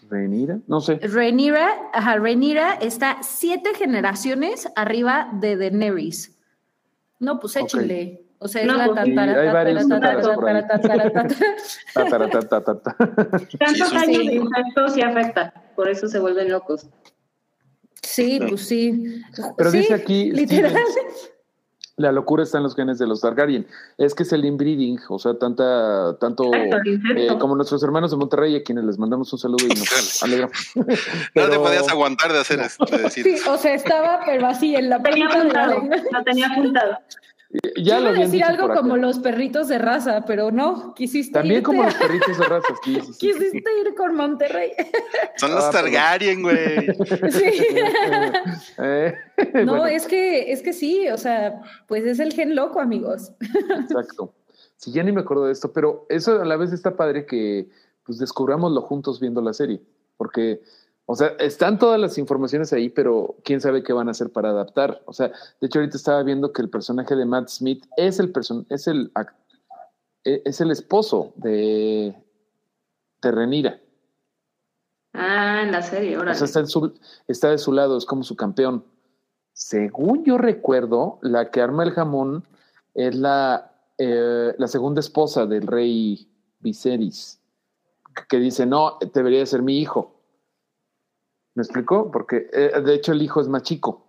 Rhaenyra, 0.09 0.59
no 0.68 0.82
sé. 0.82 0.99
Rhaenyra, 1.01 1.89
ajá, 1.93 2.18
Rhaenyra 2.18 2.74
está 2.76 3.18
siete 3.22 3.74
generaciones 3.74 4.68
arriba 4.76 5.30
de 5.34 5.57
Daenerys. 5.57 6.38
No, 7.20 7.39
pues 7.39 7.55
Ok. 7.55 7.64
échenle. 7.66 8.20
O 8.39 8.47
sea, 8.49 8.61
es 8.61 8.68
No, 8.68 8.76
la 8.76 8.88
ta, 8.88 9.03
ta. 9.03 9.05
tantos 12.97 13.89
Sí, 13.89 13.95
años 13.95 14.26
de 14.26 14.36
impacto 14.36 14.89
sí 14.89 15.01
afecta, 15.01 15.53
por 15.76 15.89
eso 15.89 16.09
se 16.09 16.20
vuelven 16.20 16.51
locos. 16.51 16.88
Sí, 18.01 18.39
pues 18.49 18.68
sí. 18.68 19.24
Pero 19.57 19.72
Sí, 19.72 19.78
dice 19.78 19.93
aquí, 19.93 20.32
literal. 20.32 20.76
La 21.96 22.12
locura 22.12 22.41
está 22.41 22.58
en 22.58 22.64
los 22.64 22.76
genes 22.76 22.98
de 22.98 23.06
los 23.06 23.22
Targaryen. 23.22 23.68
Es 24.00 24.16
que 24.16 24.24
es 24.24 24.34
el 24.34 24.46
inbreeding, 24.46 25.00
o 25.10 25.20
sea, 25.20 25.38
tanta, 25.38 26.18
tanto 26.20 26.52
eh, 26.54 27.28
como 27.39 27.56
nuestros 27.56 27.84
hermanos 27.84 28.10
de 28.10 28.18
Monterrey, 28.18 28.56
a 28.56 28.64
quienes 28.64 28.84
les 28.84 28.98
mandamos 28.98 29.32
un 29.32 29.38
saludo 29.38 29.66
y 29.66 29.70
nos 29.70 30.24
alegramos. 30.24 30.58
No 31.36 31.50
te 31.50 31.58
podías 31.58 31.88
aguantar 31.89 32.34
de 32.34 32.39
hacer 32.39 32.60
esto, 32.60 32.86
de 32.86 32.98
decir 32.98 33.24
Sí, 33.24 33.36
o 33.48 33.58
sea, 33.58 33.76
estaba, 33.76 34.22
pero 34.26 34.48
así 34.48 34.76
en 34.76 34.89
la 34.89 35.02
Tenía 35.04 35.30
punta 35.30 35.66
apuntado, 35.66 35.89
lo 36.12 36.24
tenía 36.24 36.48
apuntado. 36.48 36.98
Ya 37.78 37.99
lo 37.99 38.10
habían 38.10 38.32
decir 38.32 38.39
dicho 38.45 38.64
algo 38.64 38.74
como 38.74 38.97
los 38.97 39.20
perritos 39.20 39.68
de 39.68 39.78
raza, 39.78 40.24
pero 40.26 40.49
no, 40.51 40.93
quisiste 40.95 41.34
También 41.34 41.58
irte 41.58 41.66
como 41.66 41.84
a- 41.84 41.86
los 41.86 41.95
perritos 41.95 42.38
de 42.38 42.45
raza. 42.45 42.68
Sí, 42.84 42.95
sí, 42.95 43.14
sí. 43.14 43.20
quisiste 43.20 43.70
ir 43.82 43.93
con 43.95 44.16
Monterrey. 44.16 44.72
son 45.38 45.54
los 45.54 45.64
Ah. 45.66 45.70
Targaryen, 45.72 46.41
güey. 46.41 46.88
Sí. 47.32 47.43
Eh, 48.80 49.14
No, 49.66 49.74
bueno, 49.74 49.86
es 49.88 50.08
que, 50.08 50.51
es 50.51 50.62
que 50.64 50.74
sí, 50.74 51.08
o 51.10 51.18
sea, 51.18 51.62
pues 51.88 52.04
es 52.06 52.20
el 52.20 52.34
gen 52.34 52.56
loco, 52.56 52.80
amigos. 52.80 53.32
Exacto. 53.80 54.34
Sí, 54.78 54.91
ya 54.91 55.04
ni 55.04 55.12
me 55.12 55.22
acuerdo 55.22 55.45
de 55.45 55.54
esto, 55.54 55.72
pero 55.72 56.06
eso 56.10 56.41
a 56.41 56.45
la 56.45 56.58
vez 56.58 56.74
está 56.74 56.95
padre 56.95 57.26
que 57.26 57.70
pues 58.06 58.18
descubrámoslo 58.18 58.82
juntos 58.82 59.20
viendo 59.20 59.41
la 59.41 59.54
serie, 59.54 59.82
porque, 60.18 60.62
o 61.06 61.16
sea, 61.16 61.28
están 61.39 61.78
todas 61.80 61.99
las 61.99 62.18
informaciones 62.18 62.72
ahí, 62.74 62.89
pero 62.89 63.36
quién 63.43 63.60
sabe 63.62 63.84
qué 63.84 63.91
van 63.93 64.08
a 64.08 64.12
hacer 64.12 64.32
para 64.32 64.49
adaptar. 64.49 65.01
O 65.06 65.14
sea, 65.14 65.28
de 65.60 65.68
hecho 65.68 65.80
ahorita 65.80 65.97
estaba 65.97 66.24
viendo 66.24 66.54
que 66.54 66.62
el 66.62 66.70
personaje 66.70 67.16
de 67.16 67.26
Matt 67.26 67.49
Smith 67.49 67.86
es 67.97 68.20
el 68.20 68.32
person 68.32 68.66
es 68.70 68.88
el 68.88 69.12
e- 70.24 70.41
es 70.45 70.62
el 70.62 70.72
esposo 70.72 71.34
de 71.36 72.16
de 73.22 73.32
Renira. 73.32 73.80
Ah, 75.14 75.62
en 75.64 75.72
la 75.72 75.82
serie, 75.82 76.16
ahora. 76.16 76.32
O 76.32 76.36
sea, 76.36 76.45
está, 76.45 76.60
en 76.62 76.68
su- 76.68 76.93
está 77.28 77.49
de 77.51 77.58
su 77.58 77.72
lado, 77.72 77.97
es 77.97 78.06
como 78.06 78.24
su 78.24 78.36
campeón. 78.36 78.84
Según 79.54 80.24
yo 80.26 80.38
recuerdo, 80.38 81.20
la 81.22 81.51
que 81.51 81.62
arma 81.62 81.84
el 81.84 81.91
jamón 81.91 82.47
es 82.95 83.16
la, 83.16 83.72
eh, 83.99 84.56
la 84.58 84.68
segunda 84.68 84.99
esposa 85.01 85.45
del 85.45 85.68
rey 85.68 86.28
Viserys, 86.60 87.39
que 88.28 88.38
dice, 88.39 88.66
no, 88.66 88.97
debería 89.14 89.45
ser 89.45 89.62
mi 89.62 89.78
hijo. 89.80 90.16
¿Me 91.56 91.64
explicó? 91.64 92.10
Porque 92.12 92.47
eh, 92.51 92.82
de 92.84 92.93
hecho 92.93 93.12
el 93.12 93.22
hijo 93.22 93.39
es 93.41 93.47
más 93.47 93.64
chico, 93.64 94.06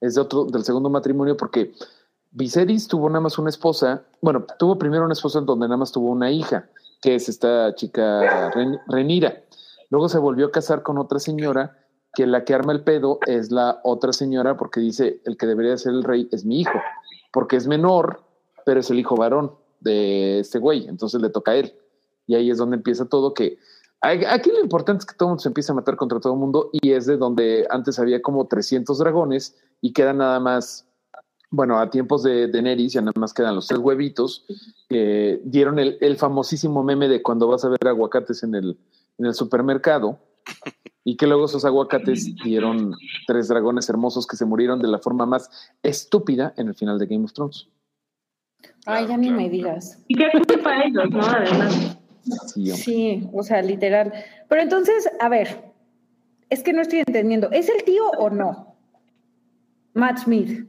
es 0.00 0.14
de 0.14 0.20
otro, 0.20 0.44
del 0.44 0.64
segundo 0.64 0.90
matrimonio, 0.90 1.36
porque 1.36 1.72
Viserys 2.32 2.88
tuvo 2.88 3.08
nada 3.08 3.20
más 3.20 3.38
una 3.38 3.50
esposa, 3.50 4.04
bueno, 4.20 4.44
tuvo 4.58 4.78
primero 4.78 5.04
una 5.04 5.12
esposa 5.12 5.38
en 5.38 5.46
donde 5.46 5.66
nada 5.66 5.76
más 5.78 5.92
tuvo 5.92 6.10
una 6.10 6.30
hija, 6.30 6.68
que 7.00 7.14
es 7.14 7.28
esta 7.28 7.74
chica 7.74 8.50
Ren- 8.50 8.80
Renira. 8.88 9.42
Luego 9.90 10.08
se 10.08 10.18
volvió 10.18 10.46
a 10.46 10.50
casar 10.52 10.82
con 10.82 10.98
otra 10.98 11.18
señora 11.18 11.78
que 12.14 12.26
la 12.26 12.44
que 12.44 12.54
arma 12.54 12.72
el 12.72 12.84
pedo 12.84 13.18
es 13.26 13.50
la 13.50 13.80
otra 13.84 14.12
señora 14.12 14.56
porque 14.56 14.80
dice 14.80 15.20
el 15.24 15.36
que 15.36 15.46
debería 15.46 15.76
ser 15.78 15.92
el 15.92 16.04
rey 16.04 16.28
es 16.30 16.44
mi 16.44 16.60
hijo, 16.60 16.78
porque 17.32 17.56
es 17.56 17.66
menor, 17.66 18.22
pero 18.66 18.80
es 18.80 18.90
el 18.90 18.98
hijo 18.98 19.16
varón 19.16 19.52
de 19.80 20.40
este 20.40 20.58
güey, 20.58 20.88
entonces 20.88 21.20
le 21.20 21.30
toca 21.30 21.52
a 21.52 21.56
él. 21.56 21.74
Y 22.26 22.34
ahí 22.34 22.50
es 22.50 22.58
donde 22.58 22.76
empieza 22.76 23.06
todo 23.06 23.34
que 23.34 23.58
aquí 24.02 24.50
lo 24.50 24.60
importante 24.60 25.00
es 25.00 25.06
que 25.06 25.14
todo 25.14 25.28
el 25.28 25.30
mundo 25.30 25.42
se 25.42 25.48
empieza 25.48 25.72
a 25.72 25.76
matar 25.76 25.96
contra 25.96 26.20
todo 26.20 26.32
el 26.32 26.38
mundo 26.38 26.70
y 26.72 26.92
es 26.92 27.06
de 27.06 27.16
donde 27.16 27.66
antes 27.70 27.98
había 27.98 28.20
como 28.20 28.46
300 28.46 28.98
dragones 28.98 29.56
y 29.80 29.92
quedan 29.92 30.18
nada 30.18 30.40
más, 30.40 30.88
bueno, 31.50 31.78
a 31.78 31.90
tiempos 31.90 32.22
de 32.22 32.48
Daenerys 32.48 32.94
ya 32.94 33.00
nada 33.00 33.12
más 33.16 33.32
quedan 33.32 33.54
los 33.54 33.68
tres 33.68 33.80
huevitos 33.80 34.44
que 34.88 35.40
dieron 35.44 35.78
el, 35.78 35.98
el 36.00 36.16
famosísimo 36.16 36.82
meme 36.82 37.08
de 37.08 37.22
cuando 37.22 37.46
vas 37.46 37.64
a 37.64 37.68
ver 37.68 37.86
aguacates 37.86 38.42
en 38.42 38.54
el, 38.54 38.76
en 39.18 39.26
el 39.26 39.34
supermercado 39.34 40.18
y 41.04 41.16
que 41.16 41.26
luego 41.26 41.44
esos 41.44 41.64
aguacates 41.64 42.34
dieron 42.42 42.94
tres 43.26 43.48
dragones 43.48 43.88
hermosos 43.88 44.26
que 44.26 44.36
se 44.36 44.44
murieron 44.44 44.80
de 44.80 44.88
la 44.88 44.98
forma 44.98 45.26
más 45.26 45.48
estúpida 45.82 46.54
en 46.56 46.68
el 46.68 46.74
final 46.74 46.98
de 46.98 47.06
Game 47.06 47.24
of 47.24 47.32
Thrones. 47.32 47.68
Ay, 48.86 49.06
ya 49.06 49.16
ni 49.16 49.30
me 49.30 49.48
digas. 49.48 50.02
Y 50.08 50.16
qué 50.16 50.28
culpa 50.32 50.82
ellos, 50.84 51.10
¿no? 51.10 51.20
Además. 51.20 52.01
Sí, 52.76 53.28
o 53.32 53.42
sea, 53.42 53.62
literal. 53.62 54.12
Pero 54.48 54.62
entonces, 54.62 55.10
a 55.20 55.28
ver, 55.28 55.62
es 56.50 56.62
que 56.62 56.72
no 56.72 56.82
estoy 56.82 57.00
entendiendo. 57.00 57.50
¿Es 57.50 57.68
el 57.68 57.82
tío 57.84 58.06
o 58.18 58.30
no? 58.30 58.76
Matt 59.94 60.18
Smith. 60.18 60.66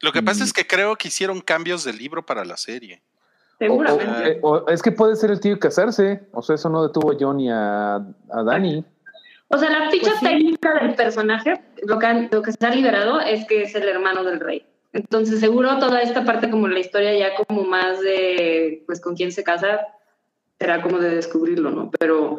Lo 0.00 0.12
que 0.12 0.22
Mm. 0.22 0.24
pasa 0.24 0.44
es 0.44 0.52
que 0.52 0.66
creo 0.66 0.96
que 0.96 1.08
hicieron 1.08 1.40
cambios 1.40 1.84
de 1.84 1.92
libro 1.92 2.24
para 2.24 2.44
la 2.44 2.56
serie. 2.56 3.02
Seguramente. 3.58 4.38
o- 4.40 4.52
o- 4.52 4.68
es 4.70 4.80
que 4.80 4.90
puede 4.90 5.16
ser 5.16 5.30
el 5.30 5.38
tío 5.38 5.52
y 5.52 5.58
casarse. 5.58 6.22
O 6.32 6.40
sea, 6.40 6.54
eso 6.54 6.70
no 6.70 6.82
detuvo 6.86 7.12
a 7.12 7.16
John 7.20 7.38
y 7.40 7.50
a, 7.50 7.96
a 7.96 8.42
Dani. 8.42 8.82
O 9.48 9.58
sea, 9.58 9.68
la 9.68 9.90
ficha 9.90 10.12
Pues 10.12 10.18
sí. 10.20 10.24
técnica 10.26 10.74
del 10.80 10.94
personaje, 10.94 11.60
lo 11.86 11.98
que, 11.98 12.06
han- 12.06 12.28
lo 12.32 12.40
que 12.40 12.52
se 12.52 12.64
ha 12.66 12.70
liberado 12.70 13.20
es 13.20 13.46
que 13.46 13.64
es 13.64 13.74
el 13.74 13.86
hermano 13.86 14.24
del 14.24 14.40
rey. 14.40 14.64
Entonces, 14.94 15.40
seguro 15.40 15.78
toda 15.78 16.00
esta 16.00 16.24
parte, 16.24 16.48
como 16.50 16.68
la 16.68 16.78
historia 16.80 17.14
ya 17.14 17.34
como 17.34 17.64
más 17.64 18.00
de, 18.00 18.82
pues, 18.86 18.98
con 18.98 19.14
quién 19.14 19.30
se 19.30 19.44
casa, 19.44 19.80
será 20.60 20.82
como 20.82 20.98
de 20.98 21.16
descubrirlo, 21.16 21.70
¿no? 21.70 21.90
Pero, 21.98 22.38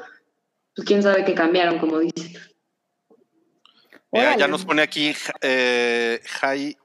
pues, 0.75 0.87
quién 0.87 1.01
sabe 1.01 1.25
qué 1.25 1.33
cambiaron, 1.33 1.79
como 1.79 1.97
dicen. 1.99 2.33
Mira, 4.11 4.31
ya 4.31 4.35
Órale. 4.35 4.51
nos 4.51 4.65
pone 4.65 4.81
aquí 4.81 5.13
eh, 5.41 6.19
Jai, 6.25 6.75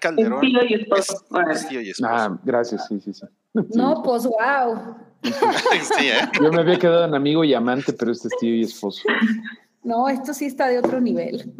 Calderón. 0.00 0.40
tío 0.40 0.60
y 0.64 0.74
Es, 0.74 0.80
esposo. 0.82 1.26
Órale. 1.30 1.54
es 1.54 1.68
tío 1.68 1.80
y 1.80 1.90
esposo. 1.90 2.10
Ah, 2.12 2.38
gracias, 2.44 2.86
sí, 2.88 3.00
sí, 3.00 3.12
sí. 3.12 3.26
No, 3.74 4.02
pues 4.02 4.24
wow. 4.24 4.96
sí, 5.22 6.08
¿eh? 6.08 6.20
Yo 6.40 6.50
me 6.52 6.60
había 6.60 6.78
quedado 6.78 7.04
en 7.04 7.14
amigo 7.14 7.42
y 7.44 7.52
amante, 7.54 7.92
pero 7.92 8.12
este 8.12 8.28
es 8.28 8.34
tío 8.38 8.54
y 8.54 8.62
esposo. 8.62 9.02
No, 9.82 10.08
esto 10.08 10.32
sí 10.32 10.46
está 10.46 10.68
de 10.68 10.78
otro 10.78 11.00
nivel. 11.00 11.52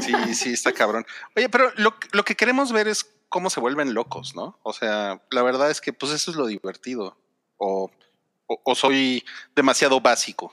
Sí, 0.00 0.34
sí, 0.34 0.52
está 0.52 0.72
cabrón. 0.72 1.04
Oye, 1.36 1.48
pero 1.48 1.70
lo, 1.76 1.94
lo 2.12 2.24
que 2.24 2.34
queremos 2.34 2.72
ver 2.72 2.88
es 2.88 3.04
cómo 3.28 3.50
se 3.50 3.60
vuelven 3.60 3.94
locos, 3.94 4.34
¿no? 4.34 4.58
O 4.62 4.72
sea, 4.72 5.22
la 5.30 5.42
verdad 5.42 5.70
es 5.70 5.80
que 5.80 5.92
pues 5.92 6.12
eso 6.12 6.30
es 6.30 6.36
lo 6.36 6.46
divertido. 6.46 7.16
O, 7.56 7.90
o, 8.46 8.60
o 8.64 8.74
soy 8.74 9.22
demasiado 9.54 10.00
básico. 10.00 10.52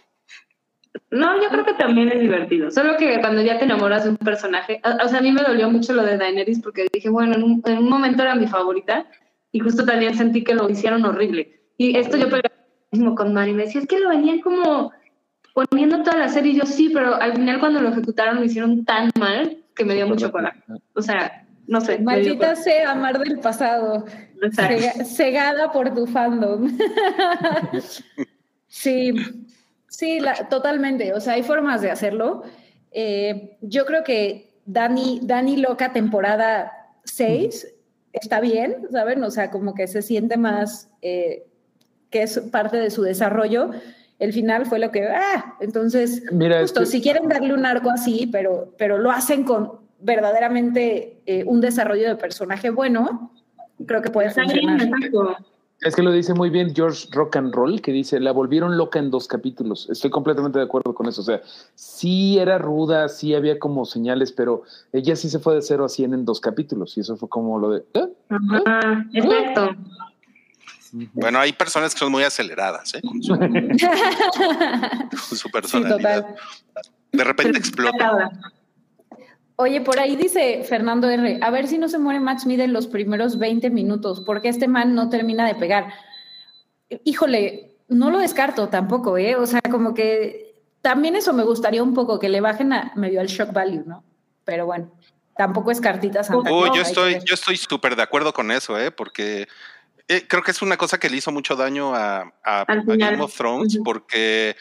No, 1.11 1.41
yo 1.41 1.49
creo 1.49 1.65
que 1.65 1.73
también 1.73 2.11
es 2.11 2.19
divertido. 2.19 2.71
Solo 2.71 2.97
que 2.97 3.19
cuando 3.19 3.41
ya 3.41 3.57
te 3.57 3.65
enamoras 3.65 4.03
de 4.03 4.11
un 4.11 4.17
personaje, 4.17 4.81
o 5.03 5.07
sea, 5.07 5.19
a 5.19 5.21
mí 5.21 5.31
me 5.31 5.41
dolió 5.41 5.69
mucho 5.69 5.93
lo 5.93 6.03
de 6.03 6.17
Daenerys 6.17 6.61
porque 6.61 6.87
dije, 6.91 7.09
bueno, 7.09 7.35
en 7.35 7.43
un, 7.43 7.61
en 7.65 7.77
un 7.79 7.89
momento 7.89 8.21
era 8.21 8.35
mi 8.35 8.47
favorita 8.47 9.07
y 9.51 9.59
justo 9.59 9.85
también 9.85 10.15
sentí 10.15 10.43
que 10.43 10.55
lo 10.55 10.69
hicieron 10.69 11.05
horrible. 11.05 11.61
Y 11.77 11.97
esto 11.97 12.17
yo 12.17 12.25
peleaba 12.25 12.55
muchísimo 12.91 13.15
con 13.15 13.33
Mari, 13.33 13.53
me 13.53 13.63
decía, 13.63 13.81
es 13.81 13.87
que 13.87 13.99
lo 13.99 14.09
venían 14.09 14.41
como 14.41 14.91
poniendo 15.53 16.03
toda 16.03 16.17
la 16.17 16.29
serie 16.29 16.53
y 16.53 16.57
yo 16.57 16.65
sí, 16.65 16.89
pero 16.93 17.15
al 17.15 17.33
final 17.33 17.59
cuando 17.59 17.81
lo 17.81 17.89
ejecutaron 17.89 18.37
lo 18.37 18.43
hicieron 18.43 18.85
tan 18.85 19.09
mal 19.19 19.57
que 19.75 19.85
me 19.85 19.95
dio 19.95 20.07
mucho 20.07 20.31
coraje. 20.31 20.61
O 20.93 21.01
sea, 21.01 21.47
no 21.69 21.81
sé. 21.81 21.99
Maldita 21.99 22.55
sea 22.55 22.91
amar 22.91 23.19
del 23.19 23.39
pasado. 23.39 24.05
Cega- 24.55 25.05
cegada 25.05 25.71
por 25.71 25.93
tu 25.93 26.05
fandom. 26.07 26.69
sí, 28.67 29.13
sí, 29.87 30.19
la- 30.19 30.47
totalmente. 30.49 31.13
O 31.13 31.19
sea, 31.19 31.33
hay 31.33 31.43
formas 31.43 31.81
de 31.81 31.91
hacerlo. 31.91 32.43
Eh, 32.91 33.57
yo 33.61 33.85
creo 33.85 34.03
que 34.03 34.53
Dani, 34.65 35.19
Dani 35.23 35.57
Loca, 35.57 35.93
temporada 35.93 36.71
6, 37.03 37.67
está 38.13 38.39
bien, 38.39 38.87
¿saben? 38.91 39.23
O 39.23 39.31
sea, 39.31 39.51
como 39.51 39.73
que 39.75 39.87
se 39.87 40.01
siente 40.01 40.37
más 40.37 40.89
eh, 41.01 41.45
que 42.09 42.23
es 42.23 42.39
parte 42.51 42.77
de 42.77 42.89
su 42.89 43.01
desarrollo. 43.03 43.71
El 44.19 44.33
final 44.33 44.65
fue 44.65 44.79
lo 44.79 44.91
que, 44.91 45.05
ah, 45.07 45.55
entonces, 45.61 46.23
Mira, 46.31 46.59
justo, 46.61 46.81
este- 46.81 46.97
si 46.97 47.01
quieren 47.01 47.29
darle 47.29 47.53
un 47.53 47.65
arco 47.65 47.89
así, 47.89 48.27
pero, 48.31 48.73
pero 48.77 48.97
lo 48.97 49.11
hacen 49.11 49.43
con 49.43 49.78
verdaderamente 50.01 51.21
eh, 51.25 51.43
un 51.45 51.61
desarrollo 51.61 52.07
de 52.07 52.15
personaje 52.15 52.69
bueno, 52.69 53.31
creo 53.85 54.01
que 54.01 54.09
puede 54.09 54.29
funcionar. 54.31 54.89
Es 55.81 55.95
que 55.95 56.03
lo 56.03 56.11
dice 56.11 56.33
muy 56.33 56.49
bien 56.49 56.75
George 56.75 57.07
Rock 57.11 57.37
and 57.37 57.55
Roll, 57.55 57.81
que 57.81 57.93
dice, 57.93 58.19
la 58.19 58.33
volvieron 58.33 58.75
loca 58.77 58.99
en 58.99 59.09
dos 59.11 59.29
capítulos. 59.29 59.87
Estoy 59.89 60.09
completamente 60.09 60.59
de 60.59 60.65
acuerdo 60.65 60.93
con 60.93 61.07
eso. 61.07 61.21
O 61.21 61.23
sea, 61.23 61.41
sí 61.73 62.37
era 62.37 62.57
ruda, 62.57 63.07
sí 63.07 63.33
había 63.33 63.57
como 63.59 63.85
señales, 63.85 64.33
pero 64.33 64.63
ella 64.91 65.15
sí 65.15 65.29
se 65.29 65.39
fue 65.39 65.55
de 65.55 65.61
cero 65.61 65.85
a 65.85 65.89
100 65.89 66.13
en 66.13 66.25
dos 66.25 66.41
capítulos. 66.41 66.97
Y 66.97 66.99
eso 66.99 67.15
fue 67.15 67.29
como 67.29 67.57
lo 67.59 67.69
de... 67.71 67.85
¿eh? 67.93 68.09
Ajá, 68.27 69.05
exacto. 69.13 69.69
Bueno, 71.13 71.39
hay 71.39 71.53
personas 71.53 71.93
que 71.93 71.99
son 71.99 72.11
muy 72.11 72.23
aceleradas, 72.23 72.95
¿eh? 72.95 73.01
Con 73.01 73.23
su, 73.23 73.37
con 73.39 73.49
su 75.19 75.35
Sí, 75.35 75.49
personalidad. 75.49 76.25
total. 76.25 76.35
De 77.13 77.23
repente 77.23 77.57
explota. 77.57 78.31
Oye, 79.61 79.81
por 79.81 79.99
ahí 79.99 80.15
dice 80.15 80.63
Fernando 80.63 81.09
R. 81.09 81.37
A 81.41 81.51
ver 81.51 81.67
si 81.67 81.77
no 81.77 81.89
se 81.89 81.97
muere 81.97 82.21
Matt 82.21 82.39
Smith 82.39 82.61
en 82.61 82.71
los 82.71 82.87
primeros 82.87 83.37
20 83.37 83.69
minutos, 83.71 84.21
porque 84.21 84.47
este 84.47 84.69
man 84.69 84.95
no 84.95 85.09
termina 85.09 85.45
de 85.45 85.53
pegar. 85.55 85.93
Híjole, 87.03 87.75
no 87.89 88.09
lo 88.09 88.19
descarto 88.19 88.69
tampoco, 88.69 89.17
¿eh? 89.17 89.35
O 89.35 89.45
sea, 89.45 89.59
como 89.69 89.93
que 89.93 90.55
también 90.79 91.17
eso 91.17 91.33
me 91.33 91.43
gustaría 91.43 91.83
un 91.83 91.93
poco, 91.93 92.19
que 92.19 92.29
le 92.29 92.39
bajen 92.39 92.71
a 92.71 92.93
medio 92.95 93.19
al 93.19 93.27
shock 93.27 93.51
value, 93.51 93.83
¿no? 93.85 94.05
Pero 94.45 94.65
bueno, 94.65 94.93
tampoco 95.35 95.71
es 95.71 95.81
cartita 95.81 96.23
Santa 96.23 96.49
yo 96.49 96.81
estoy, 96.81 97.19
yo 97.25 97.33
estoy 97.33 97.57
súper 97.57 97.97
de 97.97 98.03
acuerdo 98.03 98.31
con 98.31 98.51
eso, 98.51 98.79
¿eh? 98.79 98.91
Porque 98.91 99.45
eh, 100.07 100.25
creo 100.25 100.41
que 100.41 100.51
es 100.51 100.61
una 100.61 100.77
cosa 100.77 101.01
que 101.01 101.09
le 101.09 101.17
hizo 101.17 101.33
mucho 101.33 101.57
daño 101.57 101.93
a. 101.93 102.31
Game 102.85 103.21
of 103.21 103.35
Thrones, 103.35 103.77
porque 103.83 104.55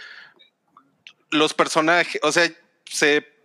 los 1.30 1.54
personajes, 1.54 2.20
o 2.24 2.32
sea, 2.32 2.50
se 2.84 3.37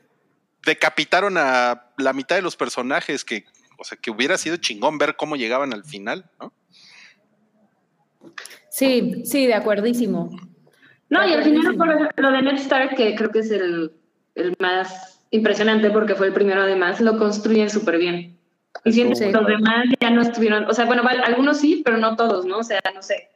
decapitaron 0.66 1.38
a 1.38 1.92
la 1.98 2.14
mitad 2.14 2.36
de 2.36 2.42
los 2.42 2.56
personajes 2.56 3.24
que, 3.26 3.46
o 3.78 3.84
sea, 3.84 3.98
que 3.98 4.12
hubiera 4.12 4.38
sido 4.38 4.58
chingón 4.58 4.98
ver 4.98 5.16
cómo 5.16 5.36
llegaban 5.36 5.74
al 5.74 5.84
final, 5.84 6.30
¿no? 6.40 6.54
Sí, 8.70 9.24
sí, 9.26 9.46
de 9.48 9.54
acuerdísimo. 9.54 10.30
No, 11.10 11.28
y 11.28 11.34
al 11.34 11.44
final, 11.44 11.64
ejemplo, 11.66 12.10
lo 12.18 12.32
de 12.32 12.42
Ned 12.42 12.56
Stark, 12.56 12.96
que 12.96 13.16
creo 13.16 13.30
que 13.30 13.40
es 13.40 13.52
el, 13.52 13.92
el 14.36 14.56
más 14.60 15.20
impresionante 15.32 15.92
porque 15.92 16.16
fue 16.16 16.28
el 16.28 16.34
primero 16.34 16.62
además, 16.62 17.00
lo 17.02 17.18
construyen 17.18 17.70
súper 17.70 17.98
bien. 17.98 18.38
Y 18.84 18.94
siento 18.94 19.16
Sí. 19.16 19.26
que 19.26 19.32
los 19.32 19.46
demás 19.46 19.86
ya 20.00 20.10
no 20.10 20.22
estuvieron, 20.22 20.66
o 20.66 20.74
sea, 20.74 20.86
bueno, 20.86 21.04
algunos 21.08 21.60
sí, 21.60 21.82
pero 21.86 21.98
no 21.98 22.16
todos, 22.16 22.46
¿no? 22.46 22.60
O 22.60 22.64
sea, 22.64 22.80
no 22.96 23.04
sé. 23.04 23.30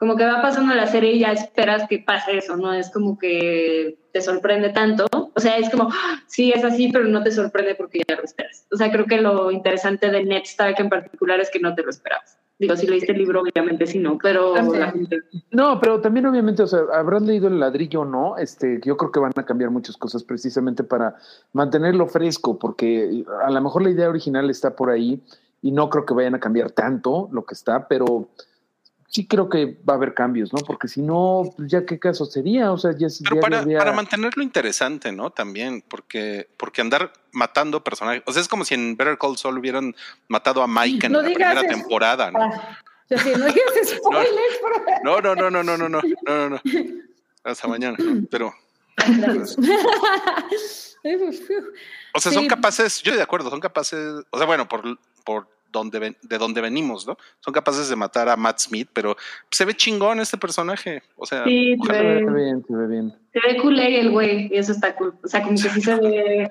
Como 0.00 0.16
que 0.16 0.24
va 0.24 0.40
pasando 0.40 0.74
la 0.74 0.86
serie 0.86 1.12
y 1.12 1.18
ya 1.20 1.32
esperas 1.32 1.86
que 1.86 1.98
pase 1.98 2.38
eso, 2.38 2.56
¿no? 2.56 2.72
Es 2.72 2.90
como 2.90 3.18
que 3.18 3.98
te 4.14 4.22
sorprende 4.22 4.70
tanto. 4.70 5.06
O 5.12 5.38
sea, 5.38 5.58
es 5.58 5.68
como, 5.68 5.90
¡ah! 5.92 6.22
sí, 6.26 6.50
es 6.52 6.64
así, 6.64 6.90
pero 6.90 7.04
no 7.04 7.22
te 7.22 7.30
sorprende 7.30 7.74
porque 7.74 8.00
ya 8.08 8.16
lo 8.16 8.24
esperas. 8.24 8.66
O 8.72 8.76
sea, 8.76 8.90
creo 8.90 9.04
que 9.04 9.20
lo 9.20 9.50
interesante 9.50 10.10
de 10.10 10.24
Ned 10.24 10.44
Stark 10.44 10.76
en 10.78 10.88
particular 10.88 11.38
es 11.38 11.50
que 11.50 11.60
no 11.60 11.74
te 11.74 11.82
lo 11.82 11.90
esperabas. 11.90 12.38
Digo, 12.58 12.76
si 12.76 12.86
leíste 12.86 13.12
el 13.12 13.18
libro, 13.18 13.42
obviamente 13.42 13.86
sí, 13.86 13.98
no, 13.98 14.18
pero 14.18 14.54
También. 14.54 14.80
la 14.80 14.90
gente 14.90 15.20
No, 15.50 15.78
pero 15.80 16.00
también 16.00 16.26
obviamente, 16.26 16.62
o 16.62 16.66
sea, 16.66 16.80
habrás 16.94 17.22
leído 17.22 17.48
el 17.48 17.58
ladrillo 17.58 18.02
o 18.02 18.04
no, 18.06 18.36
este, 18.38 18.80
yo 18.84 18.96
creo 18.96 19.12
que 19.12 19.20
van 19.20 19.32
a 19.36 19.44
cambiar 19.44 19.70
muchas 19.70 19.96
cosas 19.96 20.24
precisamente 20.24 20.82
para 20.82 21.16
mantenerlo 21.54 22.06
fresco, 22.06 22.58
porque 22.58 23.24
a 23.42 23.50
lo 23.50 23.60
mejor 23.62 23.82
la 23.82 23.90
idea 23.90 24.08
original 24.10 24.48
está 24.50 24.76
por 24.76 24.90
ahí 24.90 25.22
y 25.62 25.72
no 25.72 25.88
creo 25.88 26.04
que 26.04 26.14
vayan 26.14 26.34
a 26.34 26.40
cambiar 26.40 26.70
tanto 26.70 27.28
lo 27.32 27.44
que 27.44 27.54
está, 27.54 27.88
pero 27.88 28.28
sí 29.10 29.26
creo 29.26 29.48
que 29.48 29.76
va 29.88 29.94
a 29.94 29.96
haber 29.96 30.14
cambios, 30.14 30.52
¿no? 30.52 30.60
Porque 30.60 30.86
si 30.88 31.02
no, 31.02 31.52
pues 31.56 31.68
ya 31.70 31.84
qué 31.84 31.98
caso 31.98 32.24
sería, 32.24 32.72
o 32.72 32.78
sea, 32.78 32.92
ya, 32.96 33.08
Pero 33.24 33.36
ya 33.36 33.40
para, 33.40 33.64
para 33.64 33.92
mantenerlo 33.92 34.42
interesante, 34.42 35.10
¿no? 35.12 35.30
También, 35.30 35.82
porque, 35.86 36.48
porque 36.56 36.80
andar 36.80 37.12
matando 37.32 37.82
personajes, 37.82 38.22
o 38.26 38.32
sea, 38.32 38.40
es 38.40 38.48
como 38.48 38.64
si 38.64 38.74
en 38.74 38.96
Better 38.96 39.18
Call 39.18 39.36
Saul 39.36 39.58
hubieran 39.58 39.94
matado 40.28 40.62
a 40.62 40.68
Mike 40.68 41.06
en 41.06 41.12
No 41.12 41.22
la 41.22 41.28
digas 41.28 41.52
primera 41.52 41.68
eso. 41.72 41.80
temporada, 41.80 42.30
¿no? 42.30 42.38
Ah, 42.40 42.78
yo 43.10 43.18
sí, 43.18 43.30
no 43.36 43.46
digas 43.46 43.64
spoilers. 43.96 44.60
No, 45.02 45.20
no, 45.20 45.34
no, 45.34 45.50
no, 45.50 45.62
no, 45.64 45.76
no, 45.76 45.88
no, 45.88 46.00
no, 46.00 46.02
no, 46.26 46.48
no. 46.50 46.60
Hasta 47.42 47.66
mañana. 47.68 47.96
Pero, 48.30 48.54
Gracias. 48.96 49.56
o 52.14 52.20
sea, 52.20 52.30
Sí. 52.32 52.34
son 52.34 52.46
capaces, 52.46 53.02
yo 53.02 53.10
estoy 53.10 53.16
de 53.16 53.22
acuerdo, 53.22 53.50
son 53.50 53.60
capaces, 53.60 54.24
o 54.30 54.38
sea, 54.38 54.46
bueno, 54.46 54.68
por, 54.68 54.98
por 55.24 55.48
donde 55.70 56.16
de 56.22 56.38
dónde 56.38 56.60
venimos, 56.60 57.06
¿no? 57.06 57.16
Son 57.40 57.52
capaces 57.54 57.88
de 57.88 57.96
matar 57.96 58.28
a 58.28 58.36
Matt 58.36 58.58
Smith, 58.60 58.88
pero 58.92 59.16
se 59.50 59.64
ve 59.64 59.74
chingón 59.74 60.20
este 60.20 60.36
personaje. 60.38 61.02
O 61.16 61.26
sea, 61.26 61.44
Sí, 61.44 61.76
se 61.86 61.92
Se 61.94 62.02
ve 62.02 62.32
bien, 62.34 62.64
se 62.66 62.76
ve 62.76 62.86
bien. 62.86 63.14
se 63.32 63.40
ve 63.46 63.60
culé 63.60 64.00
el 64.00 64.10
güey, 64.10 64.48
y 64.52 64.56
eso 64.58 64.72
está 64.72 64.94
cool. 64.96 65.14
O 65.22 65.28
sea, 65.28 65.42
como 65.42 65.52
que 65.60 65.68
sí 65.68 65.80
se 65.80 65.94
ve, 65.96 66.50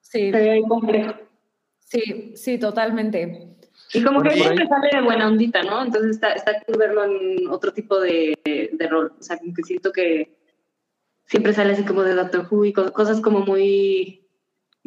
Sí, 0.00 0.30
se 0.30 0.38
ve 0.38 0.62
complejo. 0.68 1.14
sí, 1.78 2.32
sí, 2.36 2.58
totalmente. 2.58 3.50
Y 3.92 4.02
como 4.02 4.22
que 4.22 4.30
siempre 4.30 4.66
sale 4.66 4.88
de 4.92 5.02
buena 5.02 5.28
ondita, 5.28 5.62
¿no? 5.62 5.82
Entonces 5.84 6.12
está, 6.12 6.32
está 6.32 6.60
cool 6.62 6.76
verlo 6.78 7.04
en 7.04 7.48
otro 7.48 7.72
tipo 7.72 8.00
de, 8.00 8.36
de 8.72 8.88
rol. 8.88 9.12
O 9.18 9.22
sea, 9.22 9.38
como 9.38 9.54
que 9.54 9.62
siento 9.62 9.92
que 9.92 10.36
siempre 11.26 11.52
sale 11.52 11.72
así 11.74 11.84
como 11.84 12.02
de 12.02 12.14
Doctor 12.14 12.46
Who 12.50 12.64
y 12.64 12.72
co- 12.72 12.92
cosas 12.92 13.20
como 13.20 13.40
muy... 13.40 14.23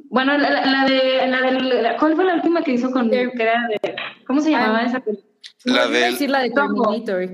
Bueno, 0.09 0.37
la, 0.37 0.49
la- 0.49 0.65
la 0.65 0.85
de... 0.85 1.27
La 1.27 1.41
de 1.41 1.51
la- 1.81 1.97
¿Cuál 1.97 2.15
fue 2.15 2.25
la 2.25 2.35
última 2.35 2.61
que 2.63 2.71
hizo 2.71 2.91
con... 2.91 3.05
Sí. 3.05 3.11
que 3.11 3.43
era 3.43 3.67
de, 3.67 3.95
¿Cómo 4.25 4.39
se 4.41 4.51
llamaba 4.51 4.79
Ah, 4.79 4.85
esa 4.85 4.99
película? 4.99 5.27
La 5.65 5.85
No, 5.85 5.91
del- 5.91 6.11
decir 6.11 6.29
la 6.29 6.39
de. 6.41 6.51
Terminator. 6.51 7.29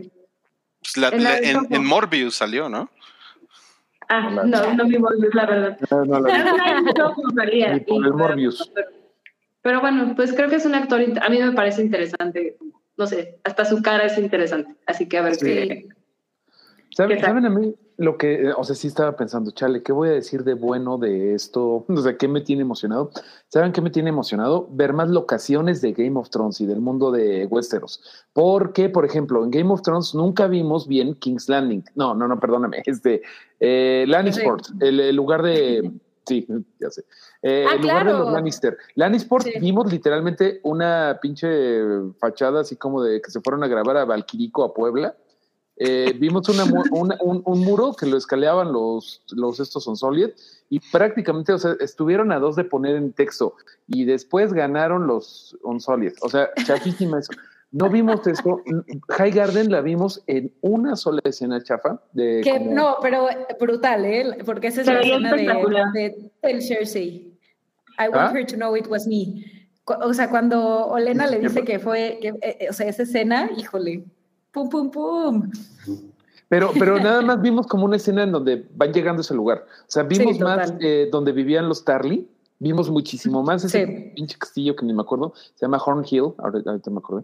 pues, 0.82 0.97
la- 0.97 1.09
en 1.39 1.86
Morbius 1.86 2.36
salió, 2.36 2.70
¿no? 2.70 2.89
Ah, 4.09 4.30
no, 4.30 4.43
no 4.74 4.86
vi 4.86 4.97
Morbius, 4.97 5.34
la 5.34 5.45
verdad. 5.45 5.78
No, 5.91 6.05
no, 6.05 6.20
la- 6.20 6.38
No, 6.38 6.57
no 6.93 7.14
por 7.86 8.05
el 8.05 8.14
Morbius. 8.14 8.72
Pero, 8.74 8.88
pero 9.61 9.82
bueno, 9.82 10.14
pues 10.16 10.34
creo 10.34 10.49
que 10.49 10.55
es 10.57 10.66
un 10.66 10.76
actor, 10.76 11.01
a 11.22 11.30
mí 11.30 11.39
me 11.39 11.51
parece 11.53 11.82
interesante. 11.82 12.57
No 12.97 13.07
sé, 13.07 13.39
hasta 13.43 13.66
su 13.66 13.82
cara 13.82 14.05
es 14.05 14.18
interesante. 14.18 14.76
Así 14.86 15.07
que 15.07 15.18
a 15.18 15.22
ver 15.24 15.36
Sí. 15.36 15.45
qué... 15.45 15.88
¿Saben, 16.95 17.17
¿Qué 17.17 17.21
tal? 17.21 17.31
¿Saben 17.31 17.45
a 17.45 17.49
mí 17.49 17.75
lo 17.97 18.17
que, 18.17 18.49
eh, 18.49 18.53
o 18.55 18.63
sea, 18.63 18.75
sí 18.75 18.87
estaba 18.87 19.15
pensando, 19.15 19.51
chale, 19.51 19.81
¿qué 19.83 19.91
voy 19.91 20.09
a 20.09 20.13
decir 20.13 20.43
de 20.43 20.53
bueno 20.53 20.97
de 20.97 21.33
esto? 21.33 21.85
O 21.87 21.97
sea, 21.97 22.17
¿qué 22.17 22.27
me 22.27 22.41
tiene 22.41 22.61
emocionado? 22.61 23.11
¿Saben 23.49 23.71
qué 23.71 23.81
me 23.81 23.89
tiene 23.89 24.09
emocionado? 24.09 24.67
Ver 24.71 24.93
más 24.93 25.09
locaciones 25.09 25.81
de 25.81 25.93
Game 25.93 26.19
of 26.19 26.29
Thrones 26.29 26.61
y 26.61 26.65
del 26.65 26.81
mundo 26.81 27.11
de 27.11 27.45
Westeros. 27.47 28.01
Porque, 28.33 28.89
por 28.89 29.05
ejemplo, 29.05 29.43
en 29.43 29.51
Game 29.51 29.71
of 29.71 29.81
Thrones 29.81 30.13
nunca 30.15 30.47
vimos 30.47 30.87
bien 30.87 31.15
King's 31.15 31.49
Landing. 31.49 31.83
No, 31.95 32.13
no, 32.15 32.27
no, 32.27 32.39
perdóname. 32.39 32.83
Este, 32.85 33.21
eh, 33.59 34.05
Lannisport, 34.07 34.65
el, 34.79 34.99
el 34.99 35.15
lugar 35.15 35.41
de... 35.41 35.91
Sí, 36.25 36.47
ya 36.79 36.89
sé. 36.89 37.03
Eh, 37.41 37.65
Ah, 37.67 37.75
el 37.75 37.81
lugar 37.81 38.05
de 38.05 38.13
los 38.13 38.31
Lannister. 38.31 38.77
Lannisport 38.95 39.45
Sí. 39.45 39.53
vimos 39.59 39.91
literalmente 39.91 40.61
una 40.63 41.19
pinche 41.21 41.81
fachada 42.19 42.61
así 42.61 42.77
como 42.77 43.03
de 43.03 43.21
que 43.21 43.29
se 43.29 43.41
fueron 43.41 43.63
a 43.63 43.67
grabar 43.67 43.97
a 43.97 44.05
Valquirico, 44.05 44.63
a 44.63 44.73
Puebla. 44.73 45.15
Eh, 45.78 46.13
vimos 46.19 46.47
una 46.49 46.65
mu- 46.65 46.84
una- 46.91 47.17
un, 47.21 47.41
un 47.45 47.59
muro 47.61 47.93
que 47.93 48.05
lo 48.05 48.17
escaleaban 48.17 48.71
los, 48.71 49.24
los 49.32 49.59
estos 49.59 49.84
son 49.84 49.95
solid 49.97 50.30
y 50.69 50.80
prácticamente, 50.91 51.51
o 51.53 51.57
sea, 51.57 51.76
estuvieron 51.80 52.32
a 52.32 52.39
dos 52.39 52.55
de 52.55 52.63
poner 52.63 52.95
en 52.95 53.11
texto 53.13 53.55
y 53.88 54.05
después 54.05 54.53
ganaron 54.53 55.07
los 55.07 55.57
on 55.63 55.80
solid. 55.80 56.13
O 56.21 56.30
sea, 56.30 56.49
chafísima 56.65 57.19
eso. 57.19 57.32
No 57.71 57.89
vimos 57.89 58.26
eso. 58.28 58.61
High 59.09 59.32
Garden 59.32 59.71
la 59.71 59.82
vimos 59.82 60.21
en 60.28 60.53
una 60.61 60.95
sola 60.95 61.21
escena 61.24 61.61
chafa. 61.63 61.99
De 62.11 62.41
Que, 62.43 62.59
como- 62.59 62.71
no, 62.74 62.97
pero 63.01 63.28
brutal, 63.59 64.05
¿eh? 64.05 64.38
Porque 64.45 64.67
esa 64.67 64.82
es 64.82 64.88
la 64.88 64.99
escena 65.01 65.34
de, 65.34 65.43
de 65.93 66.32
Tell 66.39 66.61
Cersei. 66.61 67.34
I 67.97 68.09
want 68.09 68.15
¿Ah? 68.15 68.32
her 68.36 68.45
to 68.45 68.55
know 68.57 68.76
it 68.78 68.86
was 68.88 69.07
me. 69.07 69.43
O 69.86 70.13
sea, 70.13 70.30
cuando 70.30 70.86
Olena 70.88 71.26
le 71.28 71.39
dice 71.39 71.63
que 71.63 71.80
fue, 71.80 72.19
que, 72.21 72.28
eh, 72.30 72.57
eh, 72.61 72.67
o 72.69 72.74
sea, 72.74 72.88
esa 72.88 73.03
escena, 73.03 73.49
híjole, 73.57 74.03
pum, 74.54 74.70
pum, 74.70 74.89
pum. 74.91 75.51
Pero, 76.49 76.72
pero 76.78 76.99
nada 76.99 77.22
más 77.30 77.41
vimos 77.41 77.68
como 77.68 77.86
una 77.86 77.95
escena 77.97 78.24
en 78.24 78.32
donde 78.32 78.68
van 78.76 78.93
llegando 78.93 79.20
a 79.22 79.24
ese 79.24 79.34
lugar. 79.34 79.66
O 79.82 79.86
sea, 79.91 80.04
vimos 80.04 80.38
Sí, 80.38 80.43
más 80.43 80.74
eh, 80.80 81.10
donde 81.12 81.32
vivían 81.32 81.68
los 81.68 81.84
Tarly. 81.84 82.28
Vimos 82.60 82.89
muchísimo 82.89 83.43
más 83.43 83.64
ese 83.66 83.86
Sí. 83.86 84.12
pinche 84.16 84.38
castillo 84.38 84.76
que 84.76 84.86
ni 84.86 84.93
me 84.93 85.01
acuerdo. 85.01 85.34
Se 85.56 85.66
llama 85.66 85.82
Horn 85.84 86.06
Hill. 86.10 86.34
Ahorita, 86.38 86.70
ahorita 86.70 86.91
me 86.91 86.99
acordé. 86.99 87.24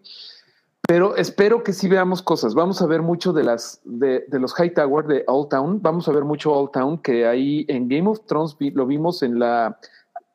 Pero 0.87 1.15
espero 1.15 1.63
que 1.63 1.71
sí 1.71 1.87
veamos 1.87 2.21
cosas. 2.23 2.55
Vamos 2.55 2.81
a 2.81 2.87
ver 2.87 3.01
mucho 3.03 3.31
de 3.31 3.43
las 3.43 3.79
de, 3.85 4.25
de 4.27 4.39
los 4.39 4.53
High 4.55 4.73
Tower 4.73 5.05
de 5.05 5.23
Old 5.27 5.49
Town. 5.49 5.81
Vamos 5.81 6.07
a 6.09 6.11
ver 6.11 6.25
mucho 6.25 6.51
Old 6.51 6.71
Town 6.71 6.97
que 6.97 7.27
ahí 7.27 7.63
en 7.69 7.87
Game 7.87 8.09
of 8.09 8.25
Thrones 8.25 8.57
vi- 8.57 8.71
lo 8.71 8.85
vimos 8.87 9.21
en 9.21 9.37
la, 9.39 9.79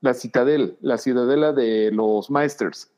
la 0.01 0.15
Citadel, 0.15 0.77
la 0.81 0.97
ciudadela 0.97 1.53
de 1.53 1.91
los 1.93 2.31
Maesters. 2.31 2.89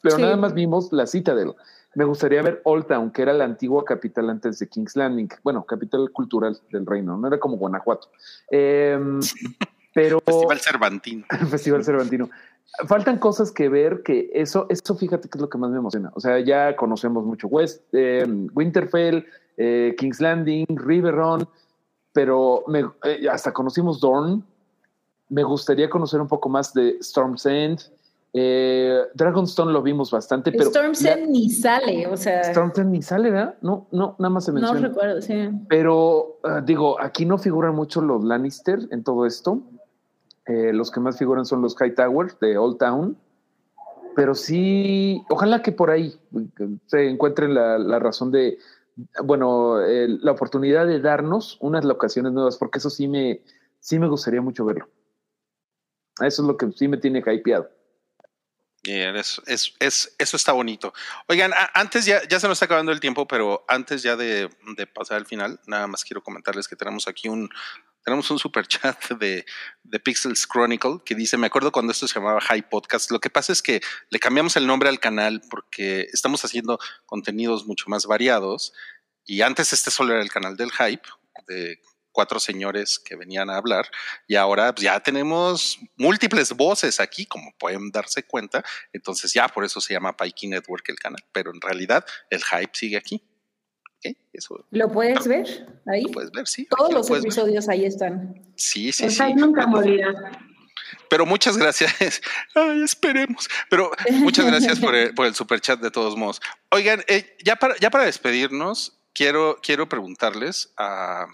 Pero 0.00 0.16
Sí. 0.16 0.22
nada 0.22 0.36
más 0.36 0.54
vimos 0.54 0.90
la 0.92 1.06
Citadel. 1.06 1.52
Me 1.94 2.04
gustaría 2.04 2.40
ver 2.42 2.60
Old 2.64 2.86
Town, 2.86 3.10
que 3.10 3.22
era 3.22 3.32
la 3.32 3.44
antigua 3.44 3.84
capital 3.84 4.30
antes 4.30 4.58
de 4.58 4.68
King's 4.68 4.96
Landing. 4.96 5.28
Bueno, 5.42 5.64
capital 5.64 6.10
cultural 6.12 6.58
del 6.70 6.86
reino, 6.86 7.16
no 7.18 7.28
era 7.28 7.38
como 7.38 7.56
Guanajuato. 7.58 8.08
Em, 8.50 9.20
pero 9.94 10.20
Festival 10.24 10.60
Cervantino. 10.60 11.24
Festival 11.50 11.84
Cervantino. 11.84 12.30
Faltan 12.86 13.18
cosas 13.18 13.52
que 13.52 13.68
ver 13.68 14.02
que 14.02 14.30
eso, 14.32 14.64
eso 14.70 14.96
fíjate 14.96 15.28
que 15.28 15.36
es 15.36 15.42
lo 15.42 15.50
que 15.50 15.58
más 15.58 15.70
me 15.70 15.76
emociona. 15.78 16.10
O 16.14 16.20
sea, 16.20 16.40
ya 16.40 16.74
conocemos 16.74 17.24
mucho 17.26 17.46
West, 17.48 17.82
eh, 17.92 18.24
Winterfell, 18.54 19.26
eh, 19.58 19.94
King's 19.98 20.20
Landing, 20.22 20.64
Riverrun, 20.70 21.46
pero 22.14 22.64
me- 22.68 22.90
eh, 23.04 23.28
hasta 23.30 23.52
conocimos 23.52 24.00
Dorn. 24.00 24.42
Me 25.28 25.42
gustaría 25.42 25.90
conocer 25.90 26.20
un 26.22 26.28
poco 26.28 26.48
más 26.48 26.72
de 26.72 26.96
Storm's 27.00 27.44
End. 27.44 27.80
Eh, 28.34 29.02
Dragonstone 29.14 29.72
lo 29.72 29.82
vimos 29.82 30.10
bastante, 30.10 30.52
pero 30.52 30.70
Storm's 30.70 31.02
la- 31.02 31.12
End 31.12 31.30
ni 31.30 31.50
sale, 31.50 32.06
o 32.06 32.16
sea, 32.16 32.40
Storm's 32.42 32.78
End 32.78 32.90
ni 32.90 33.02
sale, 33.02 33.30
¿verdad? 33.30 33.56
No, 33.60 33.86
no, 33.92 34.16
nada 34.18 34.30
más 34.30 34.46
se 34.46 34.52
no 34.52 34.60
menciona. 34.60 34.88
recuerdo, 34.88 35.20
sí. 35.20 35.50
Pero 35.68 36.38
ah, 36.44 36.62
digo, 36.64 36.98
aquí 37.00 37.26
no 37.26 37.36
figuran 37.36 37.74
mucho 37.74 38.00
los 38.00 38.24
Lannister 38.24 38.78
en 38.90 39.04
todo 39.04 39.26
esto. 39.26 39.60
Eh, 40.46 40.72
los 40.72 40.90
que 40.90 41.00
más 41.00 41.18
figuran 41.18 41.44
son 41.44 41.60
los 41.62 41.76
High 41.76 41.94
Towers 41.94 42.38
de 42.40 42.56
Old 42.56 42.78
Town. 42.78 43.16
Pero 44.16 44.34
sí, 44.34 45.22
ojalá 45.30 45.62
que 45.62 45.72
por 45.72 45.90
ahí 45.90 46.18
se 46.86 47.08
encuentren 47.08 47.54
la, 47.54 47.78
la 47.78 47.98
razón 47.98 48.30
de, 48.30 48.58
bueno, 49.24 49.80
eh, 49.82 50.06
la 50.08 50.32
oportunidad 50.32 50.86
de 50.86 51.00
darnos 51.00 51.58
unas 51.60 51.84
locaciones 51.84 52.32
nuevas, 52.32 52.56
porque 52.58 52.78
eso 52.78 52.90
sí 52.90 53.08
me, 53.08 53.42
sí 53.78 53.98
me 53.98 54.08
gustaría 54.08 54.42
mucho 54.42 54.64
verlo. 54.64 54.88
Eso 56.20 56.42
es 56.42 56.48
lo 56.48 56.56
que 56.56 56.70
sí 56.72 56.88
me 56.88 56.98
tiene 56.98 57.20
hypeado. 57.26 57.68
Bien, 58.84 59.14
es, 59.14 59.40
es, 59.46 59.74
es- 59.78 60.14
eso 60.18 60.36
está 60.36 60.50
bonito. 60.52 60.92
Oigan, 61.28 61.52
antes 61.72 62.04
ya, 62.04 62.26
ya 62.28 62.40
se 62.40 62.48
nos 62.48 62.56
está 62.56 62.64
acabando 62.64 62.90
el 62.90 62.98
tiempo, 62.98 63.28
pero 63.28 63.64
antes 63.68 64.02
ya 64.02 64.16
de, 64.16 64.50
de 64.76 64.86
pasar 64.88 65.18
al 65.18 65.26
final, 65.26 65.60
nada 65.66 65.86
más 65.86 66.02
quiero 66.02 66.22
comentarles 66.22 66.66
que 66.66 66.74
tenemos 66.74 67.06
aquí 67.06 67.28
un, 67.28 67.48
tenemos 68.04 68.28
un 68.32 68.40
super 68.40 68.66
chat 68.66 69.10
de, 69.12 69.44
de 69.84 70.00
Pixels 70.00 70.48
Chronicle 70.48 70.98
que 71.04 71.14
dice, 71.14 71.36
me 71.36 71.46
acuerdo 71.46 71.70
cuando 71.70 71.92
esto 71.92 72.08
se 72.08 72.14
llamaba 72.16 72.40
High 72.40 72.68
Podcast, 72.68 73.12
lo 73.12 73.20
que 73.20 73.30
pasa 73.30 73.52
es 73.52 73.62
que 73.62 73.80
le 74.10 74.18
cambiamos 74.18 74.56
el 74.56 74.66
nombre 74.66 74.88
al 74.88 74.98
canal 74.98 75.42
porque 75.48 76.08
estamos 76.12 76.44
haciendo 76.44 76.80
contenidos 77.06 77.64
mucho 77.66 77.84
más 77.86 78.06
variados 78.06 78.72
y 79.24 79.42
antes 79.42 79.72
este 79.72 79.92
solo 79.92 80.12
era 80.14 80.22
el 80.22 80.30
canal 80.32 80.56
del 80.56 80.72
Hype, 80.72 81.08
de 81.46 81.80
cuatro 82.12 82.38
señores 82.38 82.98
que 82.98 83.16
venían 83.16 83.50
a 83.50 83.56
hablar 83.56 83.86
y 84.28 84.36
ahora 84.36 84.72
pues, 84.74 84.84
ya 84.84 85.00
tenemos 85.00 85.78
múltiples 85.96 86.52
voces 86.52 87.00
aquí, 87.00 87.26
como 87.26 87.52
pueden 87.58 87.90
darse 87.90 88.22
cuenta. 88.24 88.62
Entonces 88.92 89.32
ya 89.32 89.48
por 89.48 89.64
eso 89.64 89.80
se 89.80 89.94
llama 89.94 90.16
Pikey 90.16 90.48
Network 90.50 90.88
el 90.88 90.98
canal, 90.98 91.22
pero 91.32 91.50
en 91.52 91.60
realidad 91.60 92.04
el 92.30 92.42
hype 92.44 92.72
sigue 92.74 92.96
aquí. 92.96 93.22
¿Ok? 94.04 94.16
Eso 94.32 94.66
¿Lo 94.70 94.90
puedes 94.90 95.26
ver 95.26 95.46
ahí? 95.86 96.02
lo 96.02 96.10
puedes 96.10 96.30
ver, 96.30 96.46
sí. 96.46 96.66
Todos 96.66 96.84
aquí 96.86 96.92
lo 96.92 96.98
los 96.98 97.08
puedes 97.08 97.24
ver. 97.24 97.32
episodios 97.32 97.68
ahí 97.68 97.84
están. 97.84 98.34
Sí, 98.56 98.92
sí, 98.92 99.04
El 99.04 99.10
sí. 99.10 99.22
hype 99.22 99.34
nunca 99.40 99.66
morirá. 99.66 100.12
Pero 101.08 101.26
muchas 101.26 101.56
gracias. 101.56 101.92
Ay, 102.54 102.82
esperemos. 102.82 103.48
Pero 103.70 103.90
muchas 104.12 104.46
gracias 104.46 104.78
por 104.78 104.94
el, 104.94 105.14
por 105.14 105.26
el 105.26 105.34
super 105.34 105.60
chat 105.60 105.80
de 105.80 105.90
todos 105.90 106.16
modos. 106.16 106.40
Oigan, 106.70 107.02
eh, 107.06 107.36
ya, 107.44 107.56
para, 107.56 107.76
ya 107.78 107.90
para 107.90 108.04
despedirnos, 108.04 108.98
quiero, 109.14 109.58
quiero 109.62 109.88
preguntarles 109.88 110.72
a, 110.76 111.26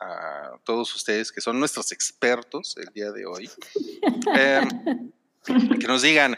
a 0.00 0.58
todos 0.64 0.94
ustedes 0.94 1.32
que 1.32 1.40
son 1.40 1.58
nuestros 1.58 1.92
expertos 1.92 2.76
el 2.76 2.92
día 2.92 3.10
de 3.12 3.26
hoy, 3.26 3.50
eh, 4.36 4.60
que 5.80 5.86
nos 5.86 6.02
digan 6.02 6.36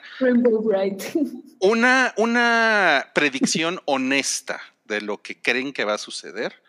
una, 1.60 2.14
una 2.16 3.10
predicción 3.14 3.80
honesta 3.86 4.60
de 4.84 5.00
lo 5.00 5.22
que 5.22 5.40
creen 5.40 5.72
que 5.72 5.84
va 5.84 5.94
a 5.94 5.98
suceder 5.98 6.62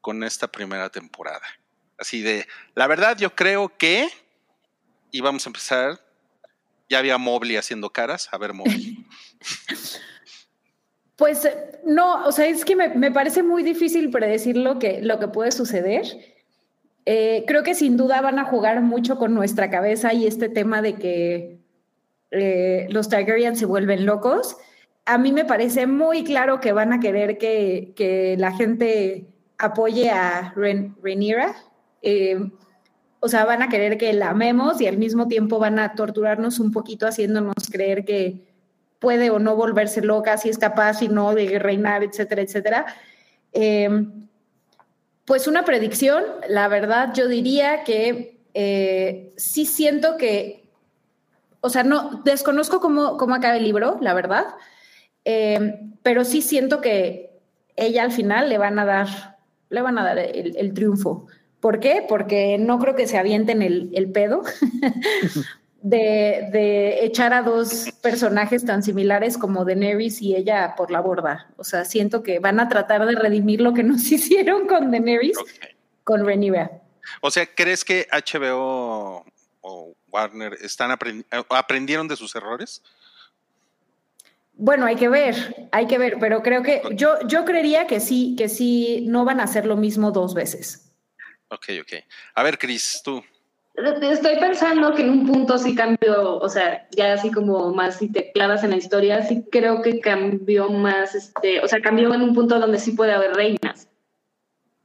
con 0.00 0.22
esta 0.22 0.48
primera 0.48 0.90
temporada. 0.90 1.46
Así 1.98 2.22
de, 2.22 2.46
la 2.74 2.86
verdad 2.86 3.16
yo 3.16 3.34
creo 3.34 3.76
que, 3.76 4.08
y 5.10 5.20
vamos 5.20 5.46
a 5.46 5.48
empezar, 5.48 6.00
ya 6.88 6.98
había 6.98 7.18
Mobley 7.18 7.56
haciendo 7.56 7.90
caras, 7.90 8.28
a 8.32 8.38
ver 8.38 8.52
Mobley. 8.52 9.06
Pues 11.16 11.44
eh, 11.44 11.80
no, 11.84 12.26
o 12.26 12.32
sea, 12.32 12.46
es 12.46 12.64
que 12.64 12.74
me, 12.76 12.88
me 12.88 13.10
parece 13.10 13.42
muy 13.42 13.62
difícil 13.62 14.10
predecir 14.10 14.56
lo 14.56 14.78
que, 14.78 15.00
lo 15.00 15.18
que 15.18 15.28
puede 15.28 15.52
suceder. 15.52 16.04
Eh, 17.06 17.44
creo 17.46 17.62
que 17.62 17.74
sin 17.74 17.96
duda 17.96 18.20
van 18.20 18.38
a 18.38 18.44
jugar 18.44 18.80
mucho 18.80 19.18
con 19.18 19.34
nuestra 19.34 19.70
cabeza 19.70 20.12
y 20.12 20.26
este 20.26 20.48
tema 20.48 20.80
de 20.82 20.94
que 20.94 21.58
eh, 22.30 22.86
los 22.90 23.08
Targaryen 23.08 23.56
se 23.56 23.66
vuelven 23.66 24.06
locos. 24.06 24.56
A 25.04 25.18
mí 25.18 25.30
me 25.30 25.44
parece 25.44 25.86
muy 25.86 26.24
claro 26.24 26.60
que 26.60 26.72
van 26.72 26.92
a 26.92 27.00
querer 27.00 27.36
que, 27.38 27.92
que 27.94 28.36
la 28.38 28.52
gente 28.52 29.26
apoye 29.58 30.10
a 30.10 30.52
Ren- 30.56 30.96
Rhaenyra. 31.02 31.54
Eh, 32.00 32.38
o 33.20 33.28
sea, 33.28 33.44
van 33.44 33.62
a 33.62 33.68
querer 33.68 33.98
que 33.98 34.12
la 34.14 34.30
amemos 34.30 34.80
y 34.80 34.86
al 34.86 34.96
mismo 34.96 35.28
tiempo 35.28 35.58
van 35.58 35.78
a 35.78 35.94
torturarnos 35.94 36.58
un 36.58 36.72
poquito 36.72 37.06
haciéndonos 37.06 37.54
creer 37.70 38.04
que, 38.04 38.53
puede 39.04 39.28
o 39.28 39.38
no 39.38 39.54
volverse 39.54 40.00
loca, 40.00 40.38
si 40.38 40.48
es 40.48 40.56
capaz, 40.56 40.94
si 40.94 41.08
no, 41.08 41.34
de 41.34 41.58
reinar, 41.58 42.02
etcétera, 42.02 42.40
etcétera. 42.40 42.86
Eh, 43.52 43.90
pues 45.26 45.46
una 45.46 45.66
predicción, 45.66 46.24
la 46.48 46.68
verdad 46.68 47.12
yo 47.14 47.28
diría 47.28 47.84
que 47.84 48.40
eh, 48.54 49.34
sí 49.36 49.66
siento 49.66 50.16
que, 50.16 50.70
o 51.60 51.68
sea, 51.68 51.82
no, 51.82 52.22
desconozco 52.24 52.80
cómo, 52.80 53.18
cómo 53.18 53.34
acaba 53.34 53.58
el 53.58 53.64
libro, 53.64 53.98
la 54.00 54.14
verdad, 54.14 54.46
eh, 55.26 55.80
pero 56.02 56.24
sí 56.24 56.40
siento 56.40 56.80
que 56.80 57.38
ella 57.76 58.04
al 58.04 58.12
final 58.12 58.48
le 58.48 58.56
van 58.56 58.78
a 58.78 58.86
dar, 58.86 59.36
le 59.68 59.82
van 59.82 59.98
a 59.98 60.04
dar 60.04 60.18
el, 60.18 60.72
triunfo. 60.72 61.26
¿Por 61.60 61.78
qué? 61.78 62.02
Porque 62.08 62.56
no 62.56 62.78
creo 62.78 62.94
que 62.94 63.06
se 63.06 63.18
avienten 63.18 63.60
el 63.60 64.10
pedo 64.12 64.42
de, 65.84 66.48
de, 66.50 67.04
echar 67.04 67.34
a 67.34 67.42
dos 67.42 67.90
personajes 68.02 68.64
tan 68.64 68.82
similares 68.82 69.36
como 69.36 69.66
Daenerys 69.66 70.22
y 70.22 70.34
ella 70.34 70.74
por 70.76 70.90
la 70.90 71.00
borda. 71.00 71.46
O 71.58 71.64
sea, 71.64 71.84
siento 71.84 72.22
que 72.22 72.38
van 72.38 72.58
a 72.58 72.70
tratar 72.70 73.04
de 73.04 73.14
redimir 73.14 73.60
lo 73.60 73.74
que 73.74 73.82
nos 73.84 74.10
hicieron 74.10 74.66
con 74.66 74.90
Daenerys, 74.90 75.36
okay. 75.36 75.76
con 76.02 76.26
Rhaenyra. 76.26 76.70
O 77.20 77.30
sea, 77.30 77.44
¿crees 77.46 77.84
que 77.84 78.08
HBO 78.10 79.26
o 79.60 79.94
Warner 80.08 80.54
están 80.54 80.90
aprendi 80.90 81.26
aprendieron 81.50 82.08
de 82.08 82.16
sus 82.16 82.34
errores? 82.34 82.82
Bueno, 84.54 84.86
hay 84.86 84.96
que 84.96 85.10
ver, 85.10 85.68
hay 85.70 85.86
que 85.86 85.98
ver, 85.98 86.16
pero 86.18 86.42
creo 86.42 86.62
que 86.62 86.80
yo, 86.92 87.18
yo 87.26 87.44
creería 87.44 87.86
que 87.86 88.00
sí, 88.00 88.36
que 88.38 88.48
sí, 88.48 89.04
no 89.06 89.26
van 89.26 89.40
a 89.40 89.44
hacer 89.44 89.66
lo 89.66 89.76
mismo 89.76 90.12
dos 90.12 90.32
veces. 90.32 90.92
Ok, 91.48 91.66
ok. 91.82 91.92
A 92.36 92.42
ver, 92.42 92.56
Cris, 92.58 93.02
tú. 93.04 93.22
Estoy 93.74 94.36
pensando 94.38 94.94
que 94.94 95.02
en 95.02 95.10
un 95.10 95.26
punto 95.26 95.58
sí 95.58 95.74
cambió, 95.74 96.38
o 96.38 96.48
sea, 96.48 96.86
ya 96.92 97.14
así 97.14 97.32
como 97.32 97.74
más 97.74 97.96
si 97.96 98.10
te 98.10 98.30
clavas 98.30 98.62
en 98.62 98.70
la 98.70 98.76
historia, 98.76 99.22
sí 99.22 99.44
creo 99.50 99.82
que 99.82 99.98
cambió 99.98 100.68
más, 100.68 101.16
este, 101.16 101.60
o 101.60 101.66
sea, 101.66 101.80
cambió 101.80 102.14
en 102.14 102.22
un 102.22 102.34
punto 102.34 102.60
donde 102.60 102.78
sí 102.78 102.92
puede 102.92 103.12
haber 103.12 103.34
reinas. 103.34 103.88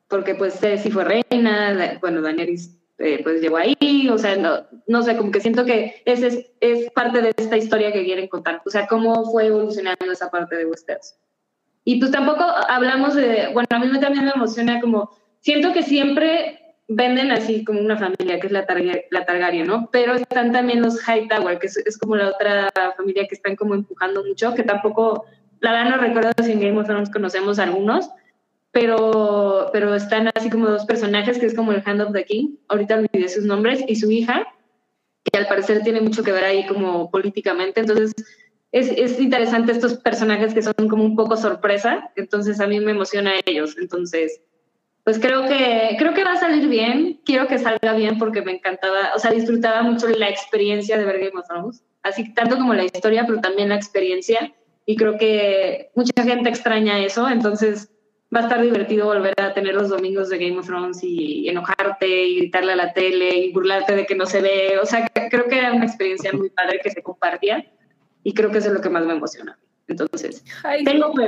Porque 0.08 0.34
pues 0.34 0.62
eh, 0.64 0.80
sí 0.80 0.90
fue 0.90 1.04
reina, 1.04 2.00
bueno, 2.02 2.22
Daenerys 2.22 2.80
eh, 2.98 3.22
pues 3.24 3.42
llegó 3.42 3.58
ahí, 3.58 4.10
o 4.12 4.18
sea, 4.18 4.36
no, 4.36 4.66
no 4.88 5.04
sé, 5.04 5.16
como 5.16 5.32
que 5.32 5.40
siento 5.40 5.66
que 5.66 6.02
ese 6.06 6.28
es, 6.28 6.52
es 6.60 6.92
parte 6.92 7.22
de 7.22 7.32
esta 7.38 7.58
historia 7.58 7.94
que 7.94 8.04
quieren 8.04 8.28
contar, 8.28 8.62
o 8.66 8.70
sea, 8.72 8.88
cómo 8.88 9.24
fue 9.32 9.46
evolucionando 9.46 10.12
esa 10.12 10.32
parte 10.32 10.56
de 10.56 10.66
Westeros. 10.66 11.14
Y 11.86 12.00
pues 12.00 12.12
tampoco 12.12 12.44
hablamos 12.44 13.14
de, 13.14 13.50
bueno, 13.54 13.68
a 13.70 13.80
mí 13.80 14.00
también 14.00 14.26
me 14.26 14.32
emociona 14.32 14.82
como 14.82 15.12
siento 15.40 15.74
que 15.74 15.84
siempre 15.84 16.69
venden 16.90 17.32
así 17.32 17.64
como 17.64 17.80
una 17.80 17.98
familia, 17.98 18.40
que 18.40 18.48
es 18.48 18.52
la, 18.52 18.66
Targa, 18.66 18.94
la 19.12 19.26
Targaryen, 19.26 19.68
¿no? 19.68 19.90
Pero 19.92 20.16
están 20.16 20.52
también 20.52 20.82
los 20.82 21.00
Hightower, 21.08 21.60
que 21.60 21.68
es, 21.68 21.78
es, 21.78 21.98
como 22.00 22.16
la 22.16 22.30
otra 22.30 22.72
familia 22.98 23.28
que 23.28 23.36
están 23.36 23.56
como 23.56 23.76
empujando 23.76 24.26
mucho, 24.26 24.56
que 24.56 24.64
tampoco, 24.64 25.26
la 25.60 25.72
verdad 25.72 25.92
no 25.92 25.98
recuerdo 25.98 26.32
si 26.44 26.52
en 26.52 26.60
Game 26.60 26.80
of 26.80 26.88
Thrones 26.88 27.12
conocemos 27.12 27.60
algunos, 27.60 28.10
pero, 28.72 29.70
pero 29.72 29.94
están 29.94 30.32
así 30.36 30.50
como 30.50 30.68
dos 30.68 30.86
personajes, 30.86 31.38
que 31.38 31.46
es 31.46 31.54
como 31.54 31.72
el 31.72 31.84
Hand 31.86 32.02
of 32.02 32.12
the 32.12 32.26
King, 32.26 32.56
ahorita 32.68 32.96
olvidé 32.96 33.30
sus 33.30 33.46
nombres, 33.46 33.84
y 33.88 33.96
su 33.96 34.10
hija, 34.10 34.48
que 35.24 35.38
al 35.38 35.48
parecer 35.48 35.84
tiene 35.84 36.02
mucho 36.02 36.24
que 36.24 36.32
ver 36.32 36.44
ahí 36.44 36.66
como 36.66 37.12
políticamente, 37.12 37.82
entonces 37.82 38.14
es, 38.72 38.90
es 38.90 39.20
interesante 39.20 39.74
estos 39.74 39.96
personajes 39.98 40.56
que 40.56 40.64
son 40.64 40.90
como 40.90 41.04
un 41.04 41.16
poco 41.16 41.38
sorpresa, 41.38 42.10
entonces 42.16 42.60
a 42.60 42.66
mí 42.66 42.80
me 42.80 42.92
emociona 42.92 43.32
a 43.32 43.42
ellos, 43.46 43.76
entonces 43.80 44.42
pues 45.04 45.20
creo 45.20 45.48
que, 45.48 45.96
creo 45.98 46.14
que 46.14 46.24
va 46.24 46.34
a 46.34 46.40
salir 46.40 46.68
bien. 46.68 47.20
Quiero 47.26 47.48
que 47.48 47.58
salga 47.58 47.94
bien 47.94 48.18
porque 48.18 48.42
me 48.42 48.54
encantaba, 48.54 49.12
o 49.16 49.20
sea, 49.20 49.32
disfrutaba 49.32 49.82
mucho 49.82 50.08
la 50.10 50.30
experiencia 50.30 50.98
de 50.98 51.06
ver 51.06 51.20
Game 51.20 51.40
of 51.40 51.48
Thrones. 51.48 51.84
Así 52.04 52.34
tanto 52.34 52.58
como 52.58 52.74
la 52.74 52.86
historia, 52.86 53.26
pero 53.26 53.42
también 53.42 53.70
la 53.70 53.76
experiencia. 53.76 54.54
Y 54.86 54.96
creo 54.96 55.18
que 55.18 55.92
mucha 55.96 56.24
gente 56.24 56.50
extraña 56.50 57.00
eso. 57.00 57.28
Entonces 57.30 57.92
va 58.34 58.42
a 58.42 58.44
estar 58.44 58.62
divertido 58.62 59.08
volver 59.08 59.34
a 59.42 59.54
tener 59.54 59.74
los 59.74 59.90
domingos 59.90 60.30
de 60.30 60.38
Game 60.38 60.60
of 60.60 60.68
Thrones 60.68 61.00
y 61.04 61.50
enojarte 61.50 62.08
y 62.08 62.38
gritarle 62.38 62.74
a 62.74 62.76
la 62.76 62.94
tele 62.94 63.36
y 63.36 63.52
burlarte 63.52 63.96
de 63.96 64.06
que 64.06 64.16
no 64.16 64.26
se 64.26 64.42
ve. 64.42 64.80
O 64.82 64.86
sea, 64.86 65.08
creo 65.30 65.48
que 65.48 65.58
era 65.58 65.74
una 65.74 65.86
experiencia 65.86 66.32
muy 66.34 66.50
padre 66.50 66.80
que 66.84 66.92
se 66.92 67.02
compartía. 67.02 67.66
Y 68.24 68.34
creo 68.34 68.52
que 68.52 68.60
eso 68.60 68.68
es 68.68 68.74
lo 68.76 68.82
que 68.82 68.90
más 68.90 69.06
me 69.06 69.14
emociona. 69.14 69.58
Entonces, 69.88 70.44
Ay, 70.64 70.84
tengo 70.84 71.14
fe. 71.14 71.28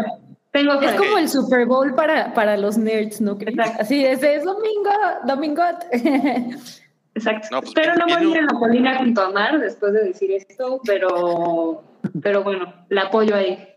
Tengo 0.51 0.81
es 0.81 0.95
como 0.95 1.17
el 1.17 1.29
Super 1.29 1.65
Bowl 1.65 1.95
para, 1.95 2.33
para 2.33 2.57
los 2.57 2.77
nerds, 2.77 3.21
¿no 3.21 3.37
crees? 3.37 3.57
Así 3.79 4.05
es, 4.05 4.21
es 4.21 4.43
domingo, 4.43 4.91
domingo. 5.25 5.63
Exacto. 7.15 7.47
No, 7.51 7.61
pues, 7.61 7.69
Espero 7.69 7.95
no 7.95 8.07
morir 8.07 8.37
en 8.37 8.45
la 8.47 8.53
colina 8.53 8.97
junto 8.97 9.21
a 9.21 9.31
Mar 9.31 9.59
después 9.59 9.93
de 9.93 10.05
decir 10.05 10.31
esto, 10.31 10.81
pero, 10.85 11.83
pero 12.21 12.43
bueno, 12.43 12.73
la 12.89 13.03
apoyo 13.03 13.35
ahí. 13.35 13.67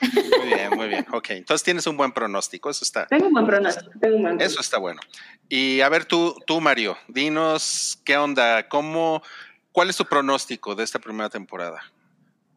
Muy 0.00 0.46
bien, 0.46 0.70
muy 0.76 0.88
bien. 0.88 1.06
Ok, 1.12 1.30
entonces 1.30 1.62
tienes 1.62 1.86
un 1.86 1.96
buen 1.96 2.12
pronóstico, 2.12 2.68
eso 2.68 2.84
está. 2.84 3.06
Tengo 3.06 3.28
un 3.28 3.32
buen 3.32 3.46
pronóstico, 3.46 3.92
tengo 4.00 4.16
un 4.16 4.22
buen 4.22 4.40
Eso 4.40 4.60
está 4.60 4.78
bueno. 4.78 5.00
Y 5.48 5.80
a 5.82 5.88
ver 5.88 6.04
tú, 6.04 6.34
tú 6.46 6.60
Mario, 6.60 6.96
dinos 7.06 8.00
qué 8.04 8.16
onda, 8.16 8.68
cómo, 8.68 9.22
cuál 9.70 9.90
es 9.90 9.96
tu 9.96 10.04
pronóstico 10.04 10.74
de 10.74 10.82
esta 10.82 10.98
primera 10.98 11.30
temporada. 11.30 11.80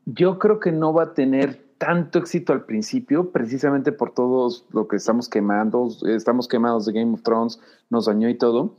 Yo 0.05 0.39
creo 0.39 0.59
que 0.59 0.71
no 0.71 0.93
va 0.93 1.03
a 1.03 1.13
tener 1.13 1.66
tanto 1.77 2.19
éxito 2.19 2.53
al 2.53 2.65
principio, 2.65 3.31
precisamente 3.31 3.91
por 3.91 4.13
todo 4.13 4.49
lo 4.71 4.87
que 4.87 4.95
estamos 4.95 5.29
quemando, 5.29 5.89
estamos 6.07 6.47
quemados 6.47 6.85
de 6.85 6.93
Game 6.93 7.13
of 7.13 7.23
Thrones, 7.23 7.59
nos 7.89 8.05
dañó 8.05 8.29
y 8.29 8.37
todo, 8.37 8.75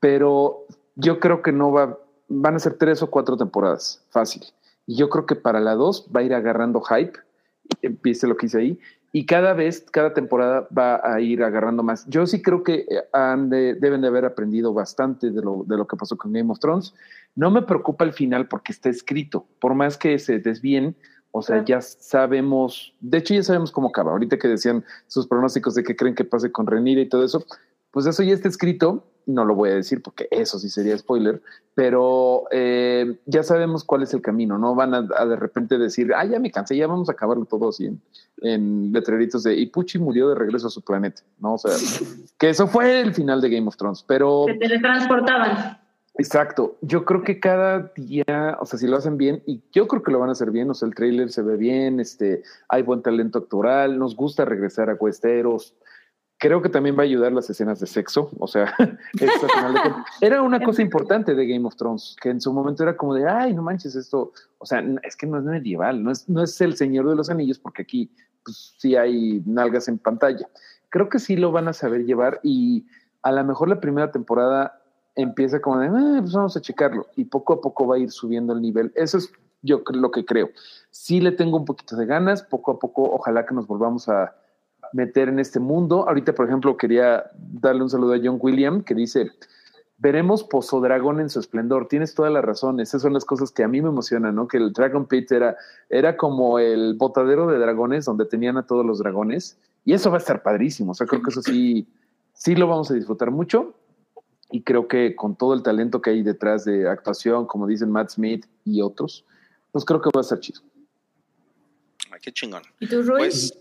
pero 0.00 0.66
yo 0.94 1.20
creo 1.20 1.42
que 1.42 1.52
no 1.52 1.72
va, 1.72 1.98
van 2.28 2.54
a 2.54 2.58
ser 2.58 2.74
tres 2.74 3.02
o 3.02 3.10
cuatro 3.10 3.36
temporadas, 3.36 4.04
fácil. 4.10 4.42
Y 4.86 4.96
yo 4.96 5.08
creo 5.08 5.26
que 5.26 5.36
para 5.36 5.60
la 5.60 5.74
dos 5.74 6.08
va 6.14 6.20
a 6.20 6.24
ir 6.24 6.34
agarrando 6.34 6.80
hype, 6.80 7.18
empiece 7.82 8.26
lo 8.26 8.36
que 8.36 8.46
hice 8.46 8.58
ahí, 8.58 8.80
y 9.14 9.26
cada 9.26 9.52
vez, 9.52 9.84
cada 9.90 10.14
temporada 10.14 10.66
va 10.76 11.00
a 11.04 11.20
ir 11.20 11.42
agarrando 11.42 11.82
más. 11.82 12.06
Yo 12.08 12.26
sí 12.26 12.40
creo 12.40 12.62
que 12.62 12.86
de, 12.86 13.74
deben 13.74 14.00
de 14.00 14.08
haber 14.08 14.24
aprendido 14.24 14.72
bastante 14.72 15.30
de 15.30 15.42
lo, 15.42 15.64
de 15.66 15.76
lo 15.76 15.86
que 15.86 15.98
pasó 15.98 16.16
con 16.16 16.32
Game 16.32 16.50
of 16.50 16.58
Thrones. 16.60 16.94
No 17.34 17.50
me 17.50 17.60
preocupa 17.60 18.04
el 18.04 18.14
final 18.14 18.48
porque 18.48 18.72
está 18.72 18.88
escrito, 18.88 19.46
por 19.60 19.74
más 19.74 19.98
que 19.98 20.18
se 20.18 20.38
desvíen, 20.38 20.96
o 21.32 21.40
sea, 21.40 21.64
ya 21.64 21.80
sabemos, 21.80 22.94
de 23.00 23.18
hecho 23.18 23.32
ya 23.34 23.42
sabemos 23.42 23.72
cómo 23.72 23.88
acaba. 23.88 24.12
Ahorita 24.12 24.38
que 24.38 24.48
decían 24.48 24.84
sus 25.06 25.26
pronósticos 25.26 25.74
de 25.74 25.82
qué 25.82 25.96
creen 25.96 26.14
que 26.14 26.24
pase 26.24 26.52
con 26.52 26.66
Renira 26.66 27.00
y 27.00 27.08
todo 27.08 27.24
eso, 27.24 27.44
pues 27.90 28.06
eso 28.06 28.22
ya 28.22 28.34
está 28.34 28.48
escrito. 28.48 29.04
No 29.24 29.44
lo 29.44 29.54
voy 29.54 29.70
a 29.70 29.74
decir 29.74 30.02
porque 30.02 30.28
eso 30.30 30.58
sí 30.58 30.68
sería 30.68 30.98
spoiler, 30.98 31.40
pero 31.74 32.44
eh, 32.50 33.18
ya 33.24 33.42
sabemos 33.44 33.84
cuál 33.84 34.02
es 34.02 34.12
el 34.12 34.20
camino. 34.20 34.58
No 34.58 34.74
van 34.74 34.94
a, 34.94 35.08
a, 35.16 35.24
de 35.24 35.36
repente 35.36 35.78
decir, 35.78 36.12
ah, 36.14 36.24
ya 36.24 36.38
me 36.38 36.50
cansé, 36.50 36.76
ya 36.76 36.86
vamos 36.86 37.08
a 37.08 37.12
acabarlo 37.12 37.46
todo 37.46 37.70
así 37.70 37.86
en, 37.86 38.02
en 38.42 38.92
letreritos 38.92 39.42
de 39.44 39.54
y 39.54 39.66
Pucci 39.66 39.98
murió 39.98 40.28
de 40.28 40.34
regreso 40.34 40.66
a 40.66 40.70
su 40.70 40.82
planeta. 40.82 41.22
No, 41.38 41.54
o 41.54 41.58
sea, 41.58 41.70
que 42.38 42.50
eso 42.50 42.66
fue 42.66 43.00
el 43.00 43.14
final 43.14 43.40
de 43.40 43.48
Game 43.48 43.68
of 43.68 43.76
Thrones, 43.76 44.04
pero. 44.06 44.44
Se 44.48 44.54
teletransportaban. 44.54 45.81
Exacto. 46.16 46.76
Yo 46.82 47.04
creo 47.04 47.22
que 47.22 47.40
cada 47.40 47.92
día, 47.96 48.58
o 48.60 48.66
sea, 48.66 48.78
si 48.78 48.86
lo 48.86 48.96
hacen 48.96 49.16
bien, 49.16 49.42
y 49.46 49.62
yo 49.72 49.88
creo 49.88 50.02
que 50.02 50.12
lo 50.12 50.18
van 50.18 50.28
a 50.28 50.32
hacer 50.32 50.50
bien, 50.50 50.70
o 50.70 50.74
sea, 50.74 50.86
el 50.86 50.94
trailer 50.94 51.30
se 51.30 51.42
ve 51.42 51.56
bien, 51.56 52.00
este, 52.00 52.42
hay 52.68 52.82
buen 52.82 53.02
talento 53.02 53.38
actoral, 53.38 53.98
nos 53.98 54.14
gusta 54.14 54.44
regresar 54.44 54.90
a 54.90 54.96
Cuesteros. 54.96 55.74
Creo 56.38 56.60
que 56.60 56.68
también 56.68 56.96
va 56.96 57.02
a 57.02 57.04
ayudar 57.04 57.32
las 57.32 57.48
escenas 57.48 57.78
de 57.80 57.86
sexo, 57.86 58.30
o 58.38 58.46
sea, 58.46 58.74
era 60.20 60.42
una 60.42 60.60
cosa 60.60 60.82
importante 60.82 61.34
de 61.34 61.46
Game 61.46 61.66
of 61.66 61.76
Thrones, 61.76 62.16
que 62.20 62.30
en 62.30 62.40
su 62.40 62.52
momento 62.52 62.82
era 62.82 62.96
como 62.96 63.14
de, 63.14 63.28
ay, 63.28 63.54
no 63.54 63.62
manches 63.62 63.94
esto, 63.94 64.32
o 64.58 64.66
sea, 64.66 64.84
es 65.04 65.16
que 65.16 65.26
no 65.26 65.38
es 65.38 65.44
medieval, 65.44 66.02
no 66.02 66.10
es, 66.10 66.28
no 66.28 66.42
es 66.42 66.60
el 66.60 66.76
Señor 66.76 67.08
de 67.08 67.14
los 67.14 67.30
Anillos, 67.30 67.58
porque 67.58 67.82
aquí 67.82 68.10
pues, 68.44 68.74
sí 68.76 68.96
hay 68.96 69.42
nalgas 69.46 69.88
en 69.88 69.98
pantalla. 69.98 70.48
Creo 70.90 71.08
que 71.08 71.20
sí 71.20 71.36
lo 71.36 71.52
van 71.52 71.68
a 71.68 71.72
saber 71.72 72.04
llevar 72.04 72.40
y 72.42 72.86
a 73.22 73.30
lo 73.30 73.44
mejor 73.44 73.68
la 73.68 73.80
primera 73.80 74.10
temporada 74.10 74.81
empieza 75.14 75.60
como 75.60 75.78
de, 75.78 75.86
eh, 75.86 76.20
pues 76.20 76.32
vamos 76.32 76.56
a 76.56 76.60
checarlo 76.60 77.06
y 77.16 77.24
poco 77.24 77.54
a 77.54 77.60
poco 77.60 77.86
va 77.86 77.96
a 77.96 77.98
ir 77.98 78.10
subiendo 78.10 78.52
el 78.52 78.62
nivel. 78.62 78.92
Eso 78.94 79.18
es 79.18 79.30
yo 79.62 79.82
lo 79.92 80.10
que 80.10 80.24
creo. 80.24 80.50
Sí 80.90 81.20
le 81.20 81.32
tengo 81.32 81.56
un 81.56 81.64
poquito 81.64 81.96
de 81.96 82.06
ganas, 82.06 82.42
poco 82.42 82.72
a 82.72 82.78
poco 82.78 83.02
ojalá 83.12 83.46
que 83.46 83.54
nos 83.54 83.66
volvamos 83.66 84.08
a 84.08 84.34
meter 84.92 85.28
en 85.28 85.38
este 85.38 85.60
mundo. 85.60 86.08
Ahorita, 86.08 86.34
por 86.34 86.46
ejemplo, 86.46 86.76
quería 86.76 87.30
darle 87.36 87.82
un 87.82 87.90
saludo 87.90 88.14
a 88.14 88.20
John 88.22 88.38
William 88.40 88.82
que 88.82 88.94
dice, 88.94 89.30
veremos 89.98 90.42
Pozodragón 90.44 91.20
en 91.20 91.30
su 91.30 91.38
esplendor. 91.38 91.86
Tienes 91.88 92.14
toda 92.14 92.28
la 92.28 92.42
razón, 92.42 92.80
esas 92.80 93.02
son 93.02 93.12
las 93.12 93.24
cosas 93.24 93.52
que 93.52 93.62
a 93.62 93.68
mí 93.68 93.80
me 93.80 93.88
emocionan, 93.88 94.34
¿no? 94.34 94.48
Que 94.48 94.58
el 94.58 94.72
Dragon 94.72 95.06
Pit 95.06 95.30
era, 95.30 95.56
era 95.88 96.16
como 96.16 96.58
el 96.58 96.94
botadero 96.94 97.46
de 97.46 97.58
dragones 97.58 98.04
donde 98.04 98.26
tenían 98.26 98.56
a 98.56 98.66
todos 98.66 98.84
los 98.84 98.98
dragones 98.98 99.58
y 99.84 99.94
eso 99.94 100.10
va 100.10 100.16
a 100.16 100.20
estar 100.20 100.42
padrísimo. 100.42 100.92
O 100.92 100.94
sea, 100.94 101.06
creo 101.06 101.22
que 101.22 101.30
eso 101.30 101.42
sí, 101.42 101.86
sí 102.32 102.56
lo 102.56 102.66
vamos 102.66 102.90
a 102.90 102.94
disfrutar 102.94 103.30
mucho 103.30 103.74
y 104.52 104.62
creo 104.62 104.86
que 104.86 105.16
con 105.16 105.34
todo 105.36 105.54
el 105.54 105.62
talento 105.62 106.00
que 106.00 106.10
hay 106.10 106.22
detrás 106.22 106.64
de 106.64 106.88
actuación, 106.88 107.46
como 107.46 107.66
dicen 107.66 107.90
Matt 107.90 108.10
Smith 108.10 108.46
y 108.64 108.82
otros, 108.82 109.24
pues 109.72 109.84
creo 109.84 110.00
que 110.00 110.10
va 110.14 110.20
a 110.20 110.24
ser 110.24 110.40
chido. 110.40 110.60
Ay, 112.10 112.20
qué 112.22 112.30
chingón. 112.32 112.62
¿Y 112.78 112.86
tú, 112.86 113.02
Roy? 113.02 113.20
Pues, 113.20 113.58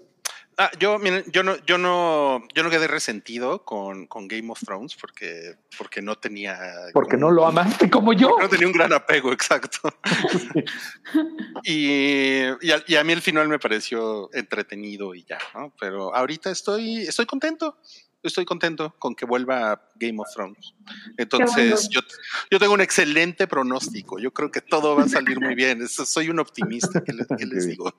Ah, 0.57 0.69
yo, 0.77 0.99
miren, 0.99 1.23
yo 1.31 1.41
no, 1.41 1.55
yo 1.65 1.77
no, 1.79 2.43
yo 2.53 2.61
no 2.61 2.69
quedé 2.69 2.85
resentido 2.87 3.63
con, 3.63 4.05
con 4.05 4.27
Game 4.27 4.51
of 4.51 4.59
Thrones 4.59 4.95
porque, 4.95 5.55
porque 5.77 6.01
no 6.03 6.17
tenía. 6.17 6.59
Porque 6.93 7.15
como- 7.15 7.29
no 7.29 7.31
lo 7.31 7.47
amaste 7.47 7.89
como 7.89 8.13
yo. 8.13 8.35
No 8.39 8.49
tenía 8.49 8.67
un 8.67 8.73
gran 8.73 8.93
apego, 8.93 9.31
exacto. 9.31 9.89
y, 11.63 12.41
y, 12.61 12.71
a, 12.71 12.83
y 12.85 12.95
a 12.95 13.03
mí 13.03 13.13
el 13.13 13.21
final 13.21 13.47
me 13.47 13.59
pareció 13.59 14.29
entretenido 14.33 15.15
y 15.15 15.23
ya, 15.23 15.39
¿no? 15.55 15.73
Pero 15.79 16.13
ahorita 16.15 16.51
estoy, 16.51 16.97
estoy 17.07 17.25
contento. 17.25 17.77
Estoy 18.23 18.45
contento 18.45 18.95
con 18.99 19.15
que 19.15 19.25
vuelva 19.25 19.89
Game 19.95 20.19
of 20.19 20.27
Thrones. 20.33 20.73
Entonces, 21.17 21.89
yo, 21.89 22.01
yo 22.49 22.59
tengo 22.59 22.73
un 22.73 22.81
excelente 22.81 23.47
pronóstico. 23.47 24.19
Yo 24.19 24.31
creo 24.31 24.51
que 24.51 24.61
todo 24.61 24.95
va 24.95 25.03
a 25.03 25.07
salir 25.09 25.39
muy 25.39 25.55
bien. 25.55 25.87
Soy 25.87 26.29
un 26.29 26.39
optimista, 26.39 27.03
¿qué 27.03 27.13
les, 27.13 27.27
qué 27.37 27.45
les 27.45 27.67
digo? 27.67 27.93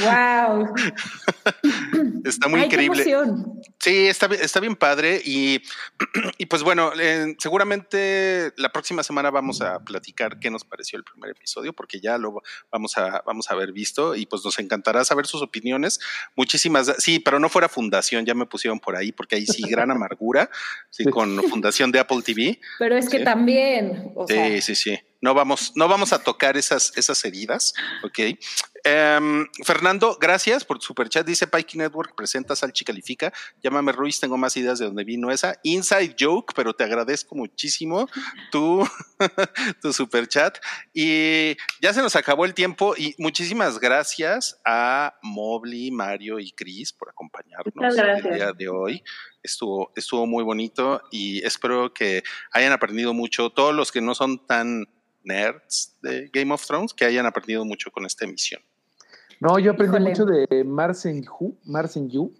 ¡Wow! 0.00 0.74
Está 2.24 2.48
muy 2.48 2.60
Ay, 2.60 2.68
qué 2.68 2.82
increíble. 2.82 3.02
emoción. 3.02 3.60
Sí, 3.78 4.06
está, 4.06 4.26
está 4.26 4.60
bien 4.60 4.76
padre 4.76 5.20
y, 5.24 5.62
y 6.38 6.46
pues 6.46 6.62
bueno, 6.62 6.92
eh, 6.98 7.34
seguramente 7.38 8.52
la 8.56 8.70
próxima 8.70 9.02
semana 9.02 9.30
vamos 9.30 9.62
a 9.62 9.80
platicar 9.80 10.38
qué 10.38 10.50
nos 10.50 10.64
pareció 10.64 10.98
el 10.98 11.04
primer 11.04 11.30
episodio 11.30 11.72
porque 11.72 12.00
ya 12.00 12.18
lo 12.18 12.42
vamos 12.70 12.98
a, 12.98 13.22
vamos 13.26 13.50
a 13.50 13.54
haber 13.54 13.72
visto 13.72 14.14
y 14.14 14.26
pues 14.26 14.44
nos 14.44 14.58
encantará 14.58 15.04
saber 15.04 15.26
sus 15.26 15.42
opiniones. 15.42 15.98
Muchísimas, 16.36 16.94
sí, 16.98 17.20
pero 17.20 17.40
no 17.40 17.48
fuera 17.48 17.68
fundación, 17.68 18.26
ya 18.26 18.34
me 18.34 18.46
pusieron 18.46 18.78
por 18.78 18.96
ahí 18.96 19.12
porque 19.12 19.29
ahí 19.36 19.46
sí, 19.46 19.62
gran 19.68 19.90
amargura, 19.90 20.50
sí, 20.90 21.04
Sí. 21.04 21.10
con 21.10 21.42
fundación 21.44 21.90
de 21.92 21.98
Apple 22.00 22.22
TV. 22.24 22.58
Pero 22.78 22.96
es 22.96 23.08
que 23.08 23.18
Sí. 23.18 23.24
también, 23.24 24.12
o 24.14 24.26
sea, 24.26 24.46
Sí, 24.46 24.60
sí, 24.62 24.74
sí. 24.74 24.98
No 25.20 25.34
vamos, 25.34 25.72
no 25.74 25.88
vamos 25.88 26.12
a 26.12 26.22
tocar 26.22 26.56
esas, 26.56 26.96
esas 26.96 27.24
heridas, 27.24 27.74
¿ok? 28.02 28.38
Em, 28.84 29.46
Fernando, 29.64 30.16
gracias 30.18 30.64
por 30.64 30.78
tu 30.78 30.86
superchat. 30.86 31.26
Dice 31.26 31.46
Pikey 31.46 31.78
Network, 31.78 32.14
presenta 32.14 32.56
Salchi 32.56 32.84
Califica. 32.84 33.32
Llámame 33.62 33.92
Ruiz, 33.92 34.18
tengo 34.20 34.38
más 34.38 34.56
ideas 34.56 34.78
de 34.78 34.86
dónde 34.86 35.04
vino 35.04 35.30
esa. 35.30 35.58
Inside 35.62 36.16
joke, 36.18 36.54
pero 36.54 36.72
te 36.72 36.84
agradezco 36.84 37.34
muchísimo 37.34 38.08
tu, 38.50 38.86
tu 39.82 39.92
superchat. 39.92 40.58
Y 40.94 41.56
ya 41.82 41.92
se 41.92 42.00
nos 42.00 42.16
acabó 42.16 42.44
el 42.44 42.54
tiempo 42.54 42.94
y 42.96 43.14
muchísimas 43.18 43.78
gracias 43.78 44.58
a 44.64 45.18
Mobley, 45.22 45.90
Mario 45.90 46.38
y 46.38 46.52
Chris 46.52 46.92
por 46.92 47.10
acompañarnos 47.10 47.98
el 47.98 48.34
día 48.34 48.52
de 48.52 48.68
hoy. 48.68 49.02
Estuvo, 49.42 49.92
estuvo 49.96 50.26
muy 50.26 50.44
bonito 50.44 51.02
y 51.10 51.44
espero 51.44 51.92
que 51.92 52.22
hayan 52.52 52.72
aprendido 52.72 53.12
mucho. 53.14 53.50
Todos 53.50 53.74
los 53.74 53.92
que 53.92 54.00
no 54.00 54.14
son 54.14 54.46
tan 54.46 54.86
nerds 55.24 55.96
de 56.02 56.30
Game 56.32 56.52
of 56.52 56.66
Thrones, 56.66 56.94
que 56.94 57.04
hayan 57.04 57.26
aprendido 57.26 57.64
mucho 57.64 57.90
con 57.90 58.04
esta 58.06 58.24
emisión. 58.24 58.62
No, 59.40 59.58
yo 59.58 59.72
aprendí 59.72 59.96
Híjole. 59.96 60.10
mucho 60.10 60.24
de 60.26 60.64
Marcen 60.64 61.22
Yu, 61.22 61.56
Marcen 61.64 62.10
Yu, 62.10 62.32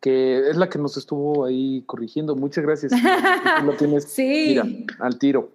que 0.00 0.48
es 0.50 0.56
la 0.56 0.68
que 0.68 0.78
nos 0.78 0.96
estuvo 0.96 1.44
ahí 1.44 1.82
corrigiendo. 1.86 2.36
Muchas 2.36 2.64
gracias. 2.64 2.92
Tú 3.60 3.64
lo 3.66 3.72
tienes, 3.72 4.04
sí. 4.04 4.46
mira, 4.48 4.64
al 5.00 5.18
tiro. 5.18 5.50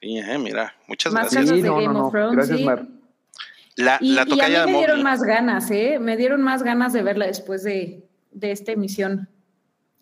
Sí, 0.00 0.18
eh, 0.18 0.38
mira, 0.38 0.74
muchas 0.86 1.12
Más 1.12 1.32
gracias. 1.32 1.56
Sí, 1.56 1.62
no, 1.62 1.80
no, 1.80 1.92
no. 1.92 2.10
Thrones, 2.10 2.36
Gracias, 2.36 2.58
sí. 2.58 2.64
Mar. 2.64 2.86
La, 3.76 3.98
Y, 4.00 4.12
la 4.14 4.24
y 4.26 4.40
a 4.54 4.66
mí 4.66 4.72
me 4.72 4.78
dieron 4.78 5.02
más 5.02 5.22
ganas, 5.22 5.70
¿eh? 5.70 5.98
Me 5.98 6.16
dieron 6.16 6.42
más 6.42 6.62
ganas 6.62 6.92
de 6.92 7.02
verla 7.02 7.26
después 7.26 7.62
de, 7.62 8.08
de 8.30 8.52
esta 8.52 8.72
emisión. 8.72 9.28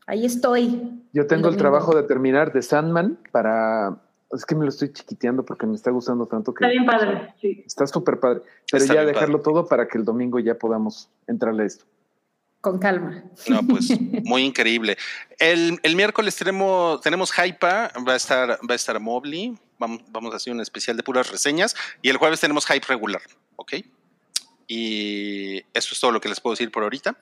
Ahí 0.07 0.27
estoy. 0.27 1.03
Yo 1.13 1.27
tengo 1.27 1.49
el 1.49 1.57
trabajo 1.57 1.97
de 1.97 2.03
terminar 2.03 2.53
de 2.53 2.63
Sandman 2.63 3.19
para. 3.33 4.03
Es 4.35 4.45
que 4.45 4.55
me 4.55 4.65
lo 4.65 4.71
estoy 4.71 4.93
chiquiteando 4.93 5.45
porque 5.45 5.67
me 5.67 5.75
está 5.75 5.91
gustando 5.91 6.27
tanto 6.27 6.53
que 6.53 6.65
Está 6.65 6.71
bien 6.71 6.87
padre. 6.87 7.35
Sí. 7.41 7.63
está 7.67 7.87
súper 7.87 8.19
padre. 8.21 8.43
Pero 8.71 8.83
Está 8.83 8.95
ya 8.95 9.05
dejarlo 9.05 9.39
padre. 9.39 9.53
todo 9.53 9.67
para 9.67 9.87
que 9.89 9.99
el 9.99 10.05
domingo 10.05 10.39
ya 10.39 10.55
podamos 10.57 11.09
entrarle 11.27 11.63
a 11.65 11.67
esto. 11.67 11.85
Con 12.61 12.79
calma. 12.79 13.23
No, 13.49 13.63
pues 13.67 13.89
muy 14.25 14.43
increíble. 14.43 14.97
El, 15.39 15.79
el 15.83 15.97
miércoles 15.97 16.35
tenemos, 16.37 17.01
tenemos 17.03 17.31
Hypa, 17.31 17.93
va 18.09 18.13
a 18.15 18.17
estar, 18.17 18.51
va 18.51 18.73
a 18.73 18.75
estar 18.75 18.99
Mobley, 18.99 19.57
vamos, 19.79 20.01
vamos 20.09 20.33
a 20.33 20.37
hacer 20.37 20.53
un 20.53 20.61
especial 20.61 20.97
de 20.97 21.03
puras 21.03 21.31
reseñas 21.31 21.77
y 22.01 22.09
el 22.09 22.17
jueves 22.17 22.41
tenemos 22.41 22.67
Hype 22.67 22.87
regular, 22.89 23.21
¿ok? 23.57 23.75
Y 24.67 25.59
eso 25.75 25.93
es 25.93 26.01
todo 26.01 26.11
lo 26.11 26.21
que 26.21 26.29
les 26.31 26.41
puedo 26.41 26.55
decir 26.55 26.71
por 26.73 26.85
ahorita. 26.85 27.17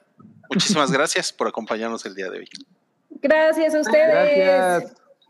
Muchísimas 0.48 0.92
gracias 0.92 1.32
por 1.32 1.48
acompañarnos 1.48 2.06
el 2.06 2.14
día 2.14 2.30
de 2.30 2.38
hoy. 2.38 2.48
Gracias 3.20 3.74
a 3.74 3.80
ustedes. 3.80 4.36
Gracias. 4.38 5.01